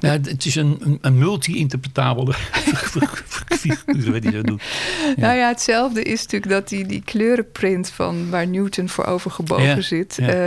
Ja, 0.00 0.10
het 0.10 0.44
is 0.46 0.54
een, 0.54 0.98
een, 1.00 1.18
multi-interpretabele 1.18 2.32
figuur 2.32 4.12
wat 4.12 4.22
hij 4.22 4.32
zo 4.32 4.42
doet. 4.42 4.62
Nou 5.16 5.36
ja, 5.36 5.48
hetzelfde 5.48 6.02
is 6.02 6.22
natuurlijk 6.22 6.52
dat 6.52 6.68
die, 6.68 6.86
die 6.86 7.02
kleurenprint 7.04 7.90
van 7.90 8.30
waar 8.30 8.46
Newton 8.46 8.88
voor 8.88 9.04
overgebogen 9.04 9.64
Ja, 9.64 9.80
zit. 9.80 10.16
ja. 10.20 10.26
eh, 10.28 10.46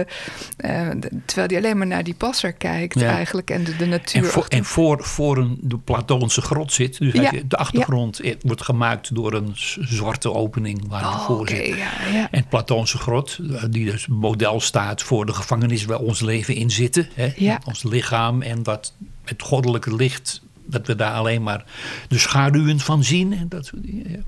eh, 0.58 0.98
terwijl 1.26 1.48
hij 1.48 1.58
alleen 1.58 1.78
maar 1.78 1.88
naar 1.88 2.04
die 2.04 2.13
passer 2.13 2.54
kijkt 2.54 3.02
eigenlijk. 3.02 3.50
En 3.50 3.63
de, 3.63 3.76
de 3.76 3.86
natuur. 3.86 4.24
En, 4.24 4.30
voor, 4.30 4.46
en 4.50 4.66
voor, 4.66 5.04
voor 5.04 5.38
een 5.38 5.58
de 5.62 5.78
Platoonse 5.78 6.42
grot 6.42 6.74
zit. 6.74 6.98
Dus 6.98 7.13
Ja, 7.13 7.32
de 7.48 7.58
achtergrond 7.58 8.20
eh, 8.20 8.36
wordt 8.42 8.62
gemaakt 8.63 9.16
door 9.16 9.34
een 9.34 9.52
zwarte 9.80 10.34
opening 10.34 10.88
waar 10.88 11.02
hij 11.02 11.10
Oh, 11.10 11.26
voor 11.26 11.39
oké, 11.39 11.56
zit. 11.56 11.68
ja, 11.68 11.92
ja. 12.13 12.28
En 12.32 12.48
Platoonse 12.48 12.98
grot, 12.98 13.38
die 13.70 13.86
dus 13.92 14.08
model 14.08 14.60
staat 14.60 15.04
voor 15.04 15.26
de 15.26 15.34
gevangenis 15.34 15.86
waar 15.86 16.00
ons 16.00 16.22
leven 16.22 16.56
in 16.56 16.72
zitten. 16.72 17.10
Hè? 17.13 17.32
Ja. 17.36 17.62
Ons 17.66 17.84
lichaam 17.84 18.42
en 18.42 18.63
dat 18.63 18.94
het 19.23 19.41
goddelijke 19.41 19.95
licht, 19.95 20.41
dat 20.65 20.88
we 20.88 20.95
daar 20.95 21.13
alleen 21.13 21.43
maar 21.43 21.65
de 22.07 22.17
schaduwen 22.17 22.79
van 22.79 23.03
zien. 23.03 23.33
En 23.33 23.47
dat 23.49 23.65
soort 23.65 23.83
dingen. 23.83 24.12
Ja. 24.12 24.19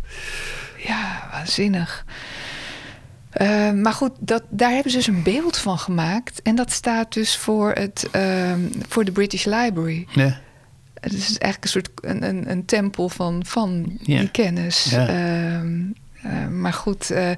Ja, 0.88 1.28
waanzinnig. 1.32 2.06
Eh, 3.30 3.72
maar 3.72 3.94
goed, 3.94 4.12
dat, 4.20 4.44
daar 4.50 4.72
hebben 4.72 4.92
ze 4.92 4.98
dus 4.98 5.08
een 5.08 5.24
beeld 5.24 5.58
van 5.58 5.78
gemaakt. 5.80 6.42
En 6.42 6.56
dat 6.56 6.72
staat 6.72 7.14
dus 7.14 7.38
voor, 7.38 7.72
het, 7.72 8.08
ehm, 8.12 8.60
voor 8.88 9.06
de 9.06 9.12
British 9.12 9.46
Library. 9.46 10.08
Ja. 10.14 10.40
Het 11.00 11.14
is 11.14 11.38
eigenlijk 11.38 11.64
een 11.64 11.70
soort 11.70 11.90
een, 11.96 12.24
een, 12.24 12.50
een 12.52 12.66
tempel 12.66 13.10
van, 13.10 13.46
van 13.46 13.98
Ja. 14.02 14.20
die 14.20 14.30
kennis. 14.30 14.84
Ja. 14.84 15.08
Ehm, 15.08 15.82
eh, 16.22 16.48
maar 16.48 16.74
goed, 16.74 17.10
eh, 17.12 17.30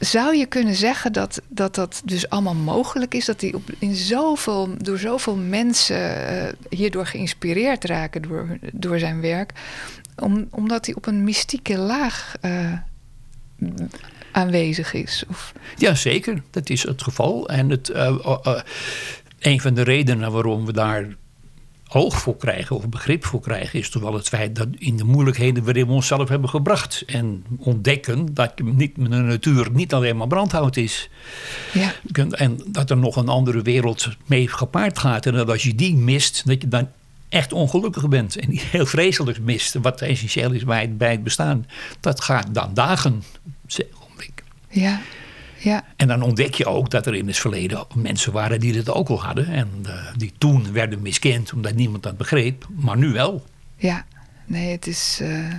zou 0.00 0.36
je 0.36 0.46
kunnen 0.46 0.74
zeggen 0.74 1.12
dat, 1.12 1.42
dat 1.48 1.74
dat 1.74 2.02
dus 2.04 2.28
allemaal 2.28 2.54
mogelijk 2.54 3.14
is? 3.14 3.24
Dat 3.24 3.40
die 3.40 3.54
op, 3.54 3.70
in 3.78 3.94
zoveel, 3.94 4.74
door 4.78 4.98
zoveel 4.98 5.36
mensen 5.36 6.26
eh, 6.28 6.52
hierdoor 6.68 7.06
geïnspireerd 7.06 7.84
raken 7.84 8.22
door, 8.22 8.58
door 8.72 8.98
zijn 8.98 9.20
werk. 9.20 9.52
Om, 10.16 10.46
omdat 10.50 10.86
hij 10.86 10.94
op 10.94 11.06
een 11.06 11.24
mystieke 11.24 11.78
laag 11.78 12.34
eh, 12.40 12.72
aanwezig 14.32 14.92
is? 14.92 15.24
Of, 15.28 15.52
Ja, 15.76 15.94
zeker. 15.94 16.42
Dat 16.50 16.70
is 16.70 16.82
het 16.82 17.02
geval. 17.02 17.48
En 17.48 17.70
het, 17.70 17.88
eh, 17.88 18.60
een 19.38 19.60
van 19.60 19.74
de 19.74 19.82
redenen 19.82 20.32
waarom 20.32 20.66
we 20.66 20.72
daar 20.72 21.06
oog 21.92 22.20
voor 22.20 22.36
krijgen 22.36 22.76
of 22.76 22.88
begrip 22.88 23.24
voor 23.24 23.40
krijgen, 23.40 23.78
is 23.78 23.90
toch 23.90 24.02
wel 24.02 24.14
het 24.14 24.28
feit 24.28 24.56
dat 24.56 24.68
in 24.78 24.96
de 24.96 25.04
moeilijkheden 25.04 25.64
waarin 25.64 25.86
we 25.86 25.92
onszelf 25.92 26.28
hebben 26.28 26.48
gebracht. 26.48 27.02
En 27.06 27.44
ontdekken 27.58 28.34
dat 28.34 28.52
je 28.54 28.64
niet 28.64 28.96
met 28.96 29.10
de 29.10 29.16
natuur 29.16 29.68
niet 29.72 29.94
alleen 29.94 30.16
maar 30.16 30.26
brandhout 30.26 30.76
is. 30.76 31.10
ja, 31.72 31.92
En 32.30 32.60
dat 32.66 32.90
er 32.90 32.96
nog 32.96 33.16
een 33.16 33.28
andere 33.28 33.62
wereld 33.62 34.08
mee 34.26 34.48
gepaard 34.48 34.98
gaat. 34.98 35.26
En 35.26 35.32
dat 35.32 35.50
als 35.50 35.62
je 35.62 35.74
die 35.74 35.96
mist, 35.96 36.46
dat 36.46 36.62
je 36.62 36.68
dan 36.68 36.88
echt 37.28 37.52
ongelukkig 37.52 38.08
bent. 38.08 38.36
En 38.36 38.50
die 38.50 38.60
heel 38.70 38.86
vreselijk 38.86 39.40
mist. 39.40 39.74
Wat 39.74 40.00
essentieel 40.00 40.52
is 40.52 40.64
bij 40.64 40.80
het, 40.80 40.98
bij 40.98 41.10
het 41.10 41.22
bestaan. 41.22 41.66
Dat 42.00 42.20
gaat 42.20 42.54
dan 42.54 42.74
dagen. 42.74 43.22
zeg 43.66 43.86
ik. 44.18 44.42
ja, 44.68 45.00
ja. 45.62 45.84
En 45.96 46.08
dan 46.08 46.22
ontdek 46.22 46.54
je 46.54 46.66
ook 46.66 46.90
dat 46.90 47.06
er 47.06 47.14
in 47.14 47.26
het 47.26 47.38
verleden 47.38 47.86
mensen 47.94 48.32
waren 48.32 48.60
die 48.60 48.72
dit 48.72 48.90
ook 48.90 49.08
al 49.08 49.22
hadden. 49.22 49.46
En 49.46 49.68
eh, 49.86 49.92
die 50.16 50.32
toen 50.38 50.72
werden 50.72 51.02
miskend 51.02 51.52
omdat 51.52 51.74
niemand 51.74 52.02
dat 52.02 52.16
begreep. 52.16 52.66
Maar 52.76 52.96
nu 52.96 53.12
wel. 53.12 53.44
Ja, 53.76 54.04
nee, 54.46 54.70
het 54.72 54.86
is, 54.86 55.18
eh, 55.22 55.52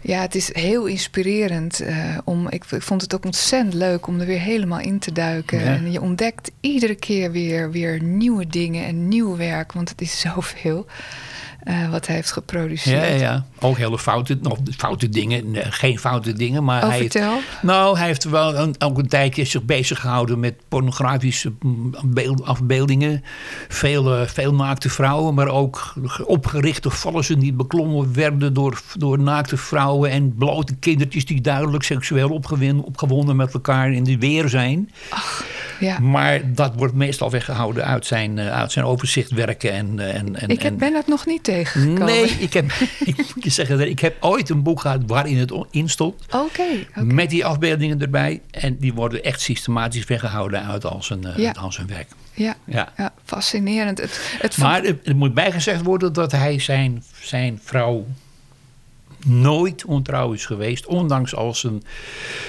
ja, 0.00 0.20
het 0.20 0.34
is 0.34 0.54
heel 0.54 0.86
inspirerend. 0.86 1.80
eh, 1.80 2.18
om, 2.24 2.48
ik, 2.48 2.64
ik 2.70 2.82
vond 2.82 3.02
het 3.02 3.14
ook 3.14 3.24
ontzettend 3.24 3.74
leuk 3.74 4.06
om 4.06 4.20
er 4.20 4.26
weer 4.26 4.40
helemaal 4.40 4.80
in 4.80 4.98
te 4.98 5.12
duiken. 5.12 5.58
Ja. 5.58 5.64
En 5.64 5.92
je 5.92 6.00
ontdekt 6.00 6.50
iedere 6.60 6.94
keer 6.94 7.30
weer, 7.30 7.70
weer 7.70 8.02
nieuwe 8.02 8.46
dingen 8.46 8.86
en 8.86 9.08
nieuw 9.08 9.36
werk. 9.36 9.72
Want 9.72 9.88
het 9.88 10.00
is 10.00 10.20
zoveel 10.34 10.86
eh, 11.58 11.90
wat 11.90 12.06
hij 12.06 12.16
heeft 12.16 12.32
geproduceerd. 12.32 13.08
ja, 13.08 13.14
ja. 13.14 13.44
Ook 13.60 13.76
hele 13.76 13.98
foute, 13.98 14.38
of 14.42 14.58
foute 14.76 15.08
dingen. 15.08 15.50
Nee, 15.50 15.64
geen 15.72 15.98
foute 15.98 16.32
dingen. 16.32 16.64
Maar 16.64 16.82
Oh, 16.82 16.88
hij 16.88 16.98
heeft, 16.98 17.12
vertel. 17.12 17.38
nou, 17.62 17.98
hij 17.98 18.06
heeft 18.06 18.24
wel 18.24 18.56
een, 18.56 18.74
ook 18.78 18.98
een 18.98 19.08
tijdje 19.08 19.44
zich 19.44 19.62
bezig 19.62 20.00
gehouden 20.00 20.40
met 20.40 20.54
pornografische 20.68 21.52
mm, 21.60 21.94
beeld- 22.04 22.44
afbeeldingen. 22.44 23.24
Veel, 23.68 24.14
eh, 24.16 24.26
veel 24.26 24.54
naakte 24.54 24.88
vrouwen, 24.88 25.34
maar 25.34 25.48
ook 25.48 25.94
opgerichte 26.24 26.90
vallen 26.90 27.38
die 27.38 27.52
beklommen 27.52 28.14
werden 28.14 28.54
door, 28.54 28.80
door 28.96 29.18
naakte 29.18 29.56
vrouwen. 29.56 30.10
En 30.10 30.34
blote 30.34 30.74
kindertjes 30.74 31.24
die 31.26 31.40
duidelijk 31.40 31.82
seksueel 31.82 32.30
opgewonden 32.84 33.36
met 33.36 33.54
elkaar 33.54 33.92
in 33.92 34.04
de 34.04 34.18
weer 34.18 34.48
zijn. 34.48 34.90
Ja. 35.80 35.98
Maar 35.98 36.54
dat 36.54 36.72
wordt 36.76 36.94
meestal 36.94 37.30
weggehouden 37.30 37.84
uit 37.84 38.06
zijn, 38.06 38.38
eh, 38.38 38.50
uit 38.52 38.72
zijn 38.72 38.84
overzichtwerken. 38.84 39.72
En, 39.72 39.98
en, 40.14 40.36
en, 40.40 40.48
Ik 40.48 40.62
heb, 40.62 40.72
en- 40.72 40.78
ben 40.78 40.92
dat 40.92 41.06
nog 41.06 41.26
niet 41.26 41.47
tegengekomen. 41.52 42.04
Nee, 42.04 42.24
ik 42.24 42.52
heb, 42.52 42.70
ik 43.10 43.16
moet 43.16 43.44
je 43.44 43.50
zeggen, 43.50 43.88
ik 43.88 43.98
heb 44.00 44.16
ooit 44.20 44.48
een 44.48 44.62
boek 44.62 44.80
gehad 44.80 45.00
waarin 45.06 45.36
het 45.38 45.52
in 45.70 45.88
stond. 45.88 46.14
Oké. 46.34 46.62
Met 46.94 47.30
die 47.30 47.44
afbeeldingen 47.44 48.00
erbij. 48.00 48.40
En 48.50 48.76
die 48.78 48.94
worden 48.94 49.22
echt 49.22 49.40
systematisch 49.40 50.04
weggehouden 50.04 50.64
uit 50.66 50.84
al 50.84 51.02
zijn, 51.02 51.24
eh, 51.24 51.36
Ja. 51.36 51.46
uit 51.46 51.58
al 51.58 51.72
zijn 51.72 51.86
werk. 51.86 52.08
Ja, 52.34 52.56
Ja. 52.64 52.92
ja, 52.96 53.12
fascinerend. 53.24 53.98
Het, 54.00 54.36
het 54.40 54.56
Maar 54.56 54.84
er 54.84 55.16
moet 55.16 55.34
bijgezegd 55.34 55.82
worden 55.82 56.12
dat 56.12 56.32
hij 56.32 56.58
zijn, 56.58 57.02
zijn 57.20 57.60
vrouw 57.64 58.06
nooit 59.26 59.84
ontrouw 59.84 60.32
is 60.32 60.46
geweest. 60.46 60.86
Ondanks 60.86 61.34
al 61.34 61.54
zijn, 61.54 61.82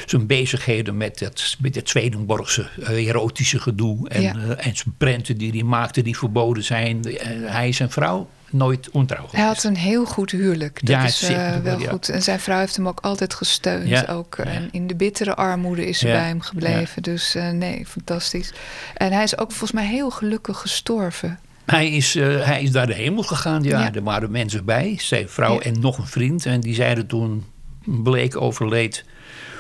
zijn 0.06 0.26
bezigheden 0.28 0.98
met 0.98 1.20
het, 1.20 1.58
met 1.60 1.76
het 1.76 1.90
Swedenborgse 1.90 2.70
eh, 2.84 3.08
erotische 3.08 3.60
gedoe. 3.60 4.10
En, 4.10 4.22
Ja. 4.22 4.34
eh, 4.36 4.68
en 4.68 4.76
zijn 4.76 4.94
prenten 4.98 5.38
die 5.38 5.52
hij 5.52 5.64
maakte 5.64 6.02
die 6.02 6.18
verboden 6.18 6.64
zijn. 6.64 7.00
Hij 7.46 7.68
is 7.68 7.78
zijn 7.78 7.92
vrouw 7.92 8.30
nooit 8.52 8.90
ontrouw. 8.90 9.28
Hij 9.32 9.46
had 9.46 9.64
een 9.64 9.76
heel 9.76 10.06
goed 10.06 10.32
huwelijk. 10.32 10.80
Dat 10.80 10.90
Ja, 10.90 11.04
is 11.04 11.22
eh, 11.22 11.58
wel, 11.58 11.80
ja. 11.80 11.90
goed. 11.90 12.10
En 12.10 12.22
zijn 12.22 12.40
vrouw 12.40 12.60
heeft 12.60 12.76
hem 12.76 12.88
ook 12.88 13.00
altijd 13.00 13.34
gesteund. 13.34 13.88
Ja, 13.88 14.06
Ook. 14.10 14.36
En 14.36 14.70
in 14.72 14.88
de 14.88 14.96
bittere 14.96 15.36
armoede 15.36 15.88
is 15.88 16.00
ze 16.00 16.06
bij 16.06 16.28
hem 16.28 16.42
gebleven. 16.42 17.04
Dus 17.04 17.36
eh, 17.36 17.50
nee, 17.50 17.86
fantastisch. 17.86 18.54
En 18.96 19.12
hij 19.12 19.24
is 19.24 19.38
ook 19.38 19.50
volgens 19.50 19.72
mij 19.72 19.86
heel 19.86 20.10
gelukkig 20.10 20.58
gestorven. 20.58 21.40
Hij 21.66 21.90
is, 21.90 22.16
eh, 22.16 22.46
hij 22.46 22.62
is 22.62 22.72
naar 22.72 22.88
de 22.88 22.94
hemel 22.94 23.24
gegaan. 23.24 23.64
Ja, 23.64 23.94
er 23.94 24.04
waren 24.04 24.32
mensen 24.32 24.66
bij. 24.66 24.96
Zijn 25.00 25.30
vrouw 25.30 25.60
en 25.60 25.80
nog 25.80 25.98
een 25.98 26.08
vriend. 26.08 26.46
En 26.46 26.60
die 26.60 26.74
zeiden 26.74 27.08
toen 27.08 27.46
Bleek 27.86 28.42
overleed... 28.42 29.06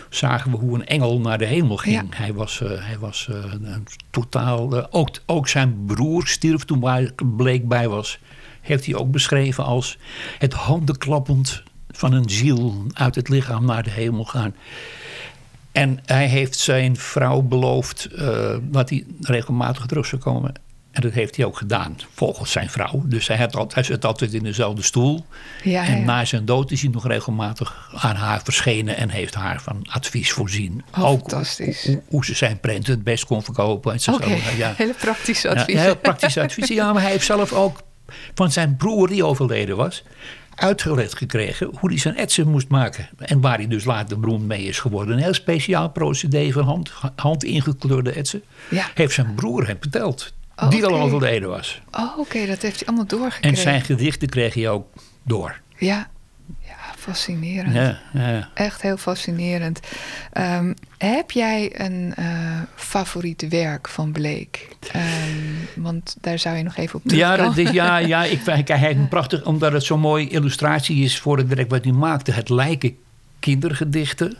zagen 0.09 0.51
we 0.51 0.57
hoe 0.57 0.75
een 0.75 0.85
engel 0.85 1.19
naar 1.19 1.37
de 1.37 1.45
hemel 1.45 1.77
ging. 1.77 1.95
Ja. 1.95 2.05
Hij 2.09 2.33
was, 2.33 2.59
hij 2.59 2.97
was 2.99 3.27
een 3.29 3.87
totaal... 4.09 4.91
ook, 4.91 5.09
ook 5.25 5.47
zijn 5.47 5.85
broer 5.85 6.27
stierf 6.27 6.65
toen 6.65 7.11
Bleek 7.37 7.67
bij 7.67 7.87
was. 7.87 8.19
Heeft 8.69 8.85
hij 8.85 8.95
ook 8.95 9.11
beschreven 9.11 9.63
als 9.63 9.97
het 10.37 10.53
handenklappend 10.53 11.63
van 11.91 12.13
een 12.13 12.29
ziel... 12.29 12.85
uit 12.93 13.15
het 13.15 13.29
lichaam 13.29 13.65
naar 13.65 13.83
de 13.83 13.89
hemel 13.89 14.25
gaan. 14.25 14.55
En 15.71 15.99
hij 16.05 16.27
heeft 16.27 16.57
zijn 16.57 16.97
vrouw 16.97 17.41
beloofd 17.41 18.05
eh, 18.05 18.55
dat 18.61 18.89
hij 18.89 19.05
regelmatig 19.21 19.85
terug 19.85 20.05
zou 20.05 20.21
komen. 20.21 20.53
En 20.91 21.01
dat 21.01 21.11
heeft 21.11 21.35
hij 21.35 21.45
ook 21.45 21.57
gedaan, 21.57 21.97
volgens 22.13 22.51
zijn 22.51 22.69
vrouw. 22.69 23.01
Dus 23.05 23.27
hij, 23.27 23.37
had 23.37 23.55
altijd, 23.55 23.73
hij 23.73 23.83
zit 23.83 24.05
altijd 24.05 24.33
in 24.33 24.43
dezelfde 24.43 24.81
stoel. 24.81 25.25
Ja, 25.63 25.85
en 25.85 25.99
ja. 25.99 26.05
na 26.05 26.25
zijn 26.25 26.45
dood 26.45 26.71
is 26.71 26.81
hij 26.81 26.91
nog 26.91 27.07
regelmatig 27.07 27.91
aan 27.95 28.15
haar 28.15 28.41
verschenen... 28.43 28.97
en 28.97 29.09
heeft 29.09 29.35
haar 29.35 29.61
van 29.61 29.85
advies 29.89 30.31
voorzien. 30.31 30.83
Oh, 30.97 31.03
ook 31.03 31.19
fantastisch. 31.19 31.85
Hoe, 31.85 32.01
hoe 32.07 32.25
ze 32.25 32.35
zijn 32.35 32.59
prenten 32.59 32.93
het 32.93 33.03
best 33.03 33.25
kon 33.25 33.43
verkopen. 33.43 33.93
En 33.93 33.99
zo. 33.99 34.19
Ja. 34.57 34.73
hele 34.77 34.93
praktische 34.93 35.47
Ja, 35.47 35.53
advies. 35.53 35.79
heel 35.79 35.97
praktische 35.97 36.41
adviezen. 36.41 36.75
Ja, 36.75 36.93
maar 36.93 37.01
hij 37.01 37.11
heeft 37.11 37.25
zelf 37.25 37.53
ook 37.53 37.81
van 38.33 38.51
zijn 38.51 38.75
broer 38.75 39.07
die 39.07 39.25
overleden 39.25 39.77
was... 39.77 40.03
uitgelegd 40.55 41.17
gekregen 41.17 41.69
hoe 41.79 41.89
hij 41.89 41.99
zijn 41.99 42.17
etsen 42.17 42.47
moest 42.47 42.67
maken. 42.67 43.09
En 43.17 43.41
waar 43.41 43.57
hij 43.57 43.67
dus 43.67 43.85
later 43.85 44.19
beroemd 44.19 44.47
mee 44.47 44.63
is 44.63 44.79
geworden. 44.79 45.15
Een 45.15 45.23
heel 45.23 45.33
speciaal 45.33 45.89
procedé 45.89 46.51
van 46.51 46.63
hand, 46.63 46.91
hand 47.15 47.43
ingekleurde 47.43 48.11
etsen. 48.11 48.43
Ja. 48.69 48.85
Heeft 48.93 49.13
zijn 49.13 49.35
broer 49.35 49.67
hem 49.67 49.77
verteld. 49.79 50.33
Oh, 50.55 50.69
die 50.69 50.85
al 50.85 50.99
overleden 50.99 51.49
was. 51.49 51.81
Oh, 51.91 52.17
oké, 52.17 52.45
dat 52.45 52.61
heeft 52.61 52.79
hij 52.79 52.87
allemaal 52.87 53.05
doorgekregen. 53.05 53.57
En 53.57 53.63
zijn 53.63 53.81
gedichten 53.81 54.29
kreeg 54.29 54.53
hij 54.53 54.69
ook 54.69 54.87
door. 55.23 55.59
Ja, 55.77 56.09
ja 56.59 56.78
fascinerend. 56.99 57.73
Ja, 57.73 57.99
ja. 58.13 58.49
Echt 58.53 58.81
heel 58.81 58.97
fascinerend. 58.97 59.79
Ehm, 60.31 60.73
heb 60.97 61.31
jij 61.31 61.71
een 61.81 62.13
eh 62.15 62.61
favoriet 62.75 63.47
werk 63.49 63.87
van 63.87 64.11
Blake? 64.11 64.59
Ehm, 64.91 65.01
want 65.75 66.15
daar 66.21 66.39
zou 66.39 66.57
je 66.57 66.63
nog 66.63 66.77
even 66.77 66.95
op 66.95 67.11
Ja, 67.11 67.35
terugkomen. 67.35 67.63
is, 67.65 67.71
ja, 67.71 67.97
ja, 67.97 68.23
ik 68.35 68.39
vind 68.41 68.67
hij 68.67 68.95
prachtig, 69.09 69.45
omdat 69.45 69.71
het 69.71 69.83
zo'n 69.83 69.99
mooie 69.99 70.29
illustratie 70.29 71.03
is 71.03 71.19
voor 71.19 71.37
het 71.37 71.47
werk 71.47 71.69
wat 71.69 71.83
hij 71.83 71.93
maakte. 71.93 72.31
Het 72.31 72.49
lijken 72.49 72.97
kindergedichten, 73.39 74.37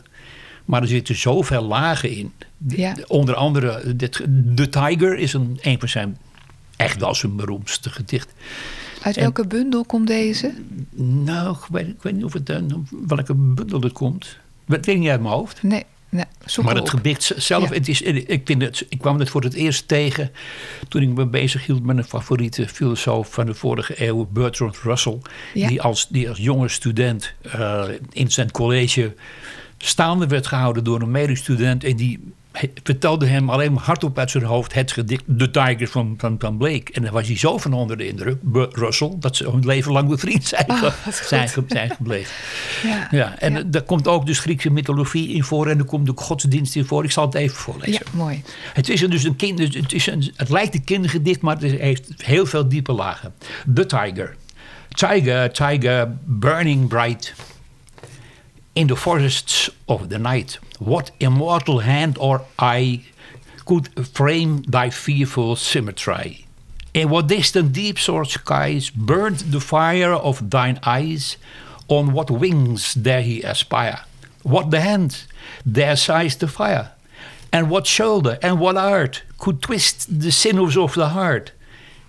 maar 0.64 0.82
er 0.82 0.88
zitten 0.88 1.16
zoveel 1.16 1.62
lagen 1.62 2.10
in. 2.16 2.32
Ja. 2.68 2.94
Onder 3.06 3.34
andere, 3.34 3.96
dit, 3.96 4.12
The 4.54 4.68
Tiger 4.68 5.18
is 5.18 5.32
een, 5.32 5.58
een 5.60 5.78
van 5.78 5.88
zijn, 5.88 6.18
echt 6.76 7.00
wel 7.00 7.14
zijn 7.14 7.36
beroemdste 7.36 7.90
gedicht. 7.90 8.32
Uit 9.02 9.16
en- 9.16 9.22
welke 9.22 9.46
bundel 9.46 9.84
komt 9.84 10.06
deze? 10.06 10.52
Nou, 10.94 11.56
ik 11.56 11.64
weet, 11.70 11.86
ik 11.88 12.02
weet 12.02 12.14
niet 12.14 12.24
of 12.24 12.32
het, 12.32 12.50
eh, 12.50 12.56
welke 13.06 13.34
bundel 13.34 13.80
het 13.80 13.92
komt. 13.92 14.36
Dat 14.66 14.86
weet 14.86 14.94
ik 14.94 15.00
niet 15.00 15.10
uit 15.10 15.20
mijn 15.20 15.34
hoofd. 15.34 15.62
Nee, 15.62 15.84
nee 16.08 16.24
zoek 16.44 16.64
Maar 16.64 16.74
het 16.74 16.82
op. 16.82 16.88
gedicht 16.88 17.32
zelf, 17.36 17.68
Ja. 17.68 17.74
het 17.74 17.88
is, 17.88 18.02
ik, 18.02 18.40
vind 18.44 18.62
het, 18.62 18.86
ik 18.88 18.98
kwam 18.98 19.18
het 19.18 19.30
voor 19.30 19.42
het 19.42 19.54
eerst 19.54 19.88
tegen 19.88 20.30
toen 20.88 21.02
ik 21.02 21.08
me 21.08 21.26
bezig 21.26 21.66
hield 21.66 21.84
met 21.84 21.96
een 21.96 22.04
favoriete 22.04 22.68
filosoof 22.68 23.32
van 23.32 23.46
de 23.46 23.54
vorige 23.54 24.06
eeuw, 24.06 24.28
Bertrand 24.32 24.76
Russell. 24.78 25.18
Ja. 25.54 25.68
Die, 25.68 25.82
als, 25.82 26.08
die 26.08 26.28
als 26.28 26.38
jonge 26.38 26.68
student 26.68 27.32
eh, 27.42 27.84
in 28.12 28.30
zijn 28.30 28.50
college 28.50 29.14
staande 29.78 30.26
werd 30.26 30.46
gehouden 30.46 30.84
door 30.84 31.00
een 31.02 31.10
medestudent. 31.10 31.84
En 31.84 31.96
die 31.96 32.32
vertelde 32.82 33.26
hem 33.26 33.50
alleen 33.50 33.72
maar 33.72 33.82
hardop 33.82 34.18
uit 34.18 34.30
zijn 34.30 34.44
hoofd 34.44 34.74
het 34.74 34.92
gedicht 34.92 35.24
The 35.38 35.50
Tiger 35.50 35.88
van, 35.88 36.14
van, 36.18 36.36
van 36.38 36.56
Blake. 36.56 36.92
En 36.92 37.02
daar 37.02 37.12
was 37.12 37.26
hij 37.26 37.36
zo 37.36 37.58
van 37.58 37.72
onder 37.72 37.96
de 37.96 38.08
indruk, 38.08 38.38
Russell, 38.72 39.12
dat 39.18 39.36
ze 39.36 39.50
hun 39.50 39.66
leven 39.66 39.92
lang 39.92 40.08
bevriend 40.08 40.44
zijn, 40.44 40.64
Oh, 40.70 40.82
goed. 40.82 41.14
zijn, 41.14 41.50
zijn 41.68 41.90
gebleven. 41.90 42.32
Ja, 42.82 43.08
Ja, 43.10 43.38
en 43.38 43.52
ja. 43.52 43.62
daar 43.66 43.82
komt 43.82 44.08
ook 44.08 44.26
dus 44.26 44.38
Griekse 44.38 44.70
mythologie 44.70 45.28
in 45.28 45.44
voor 45.44 45.66
en 45.66 45.78
er 45.78 45.84
komt 45.84 46.10
ook 46.10 46.20
godsdienst 46.20 46.76
in 46.76 46.84
voor. 46.84 47.04
Ik 47.04 47.10
zal 47.10 47.24
het 47.26 47.34
even 47.34 47.56
voorlezen. 47.56 47.92
ja, 47.92 48.18
mooi. 48.18 48.42
Het 48.72 48.88
is 48.88 49.00
dus 49.00 49.24
een 49.24 49.36
kind, 49.36 49.56
dus 49.56 49.74
het, 49.74 49.92
is 49.92 50.06
een, 50.06 50.32
het 50.36 50.48
lijkt 50.48 50.74
een 50.74 50.84
kindergedicht, 50.84 51.40
maar 51.40 51.58
het 51.58 51.70
heeft 51.80 52.12
heel 52.16 52.46
veel 52.46 52.68
diepe 52.68 52.92
lagen. 52.92 53.34
The 53.74 53.86
Tiger. 53.86 54.36
Tiger, 54.88 55.52
tiger, 55.52 56.16
burning 56.24 56.88
bright. 56.88 57.34
In 58.76 58.86
the 58.86 58.94
forests 58.94 59.68
of 59.88 60.10
the 60.10 60.18
night. 60.18 60.58
What 60.78 61.10
immortal 61.18 61.80
hand 61.80 62.16
or 62.20 62.44
eye 62.58 63.02
could 63.66 63.88
frame 64.06 64.62
thy 64.62 64.90
fearful 64.90 65.56
symmetry? 65.56 66.46
In 66.94 67.08
what 67.10 67.26
distant 67.26 67.72
deep 67.72 67.98
soared 67.98 68.28
skies 68.28 68.88
burned 68.90 69.38
the 69.38 69.60
fire 69.60 70.12
of 70.12 70.50
thine 70.50 70.78
eyes? 70.84 71.36
On 71.88 72.12
what 72.12 72.30
wings 72.30 72.94
dare 72.94 73.22
he 73.22 73.42
aspire? 73.42 74.00
What 74.44 74.70
the 74.70 74.80
hand 74.80 75.24
dare 75.70 75.96
seize 75.96 76.36
the 76.36 76.46
fire? 76.46 76.92
And 77.52 77.70
what 77.70 77.88
shoulder 77.88 78.38
and 78.40 78.60
what 78.60 78.76
art 78.76 79.24
could 79.38 79.62
twist 79.62 80.20
the 80.20 80.30
sinews 80.30 80.76
of 80.76 80.94
the 80.94 81.08
heart? 81.08 81.50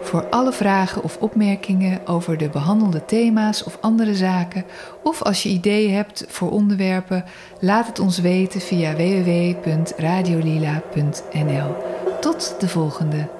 Voor 0.00 0.28
alle 0.28 0.52
vragen 0.52 1.02
of 1.02 1.16
opmerkingen 1.16 2.06
over 2.06 2.38
de 2.38 2.48
behandelde 2.48 3.04
thema's 3.04 3.64
of 3.64 3.78
andere 3.80 4.14
zaken, 4.14 4.64
of 5.02 5.22
als 5.22 5.42
je 5.42 5.48
ideeën 5.48 5.94
hebt 5.94 6.24
voor 6.28 6.50
onderwerpen, 6.50 7.24
laat 7.60 7.86
het 7.86 7.98
ons 7.98 8.18
weten 8.18 8.60
via 8.60 8.94
www.radiolila.nl. 8.94 11.76
Tot 12.20 12.54
de 12.58 12.68
volgende. 12.68 13.37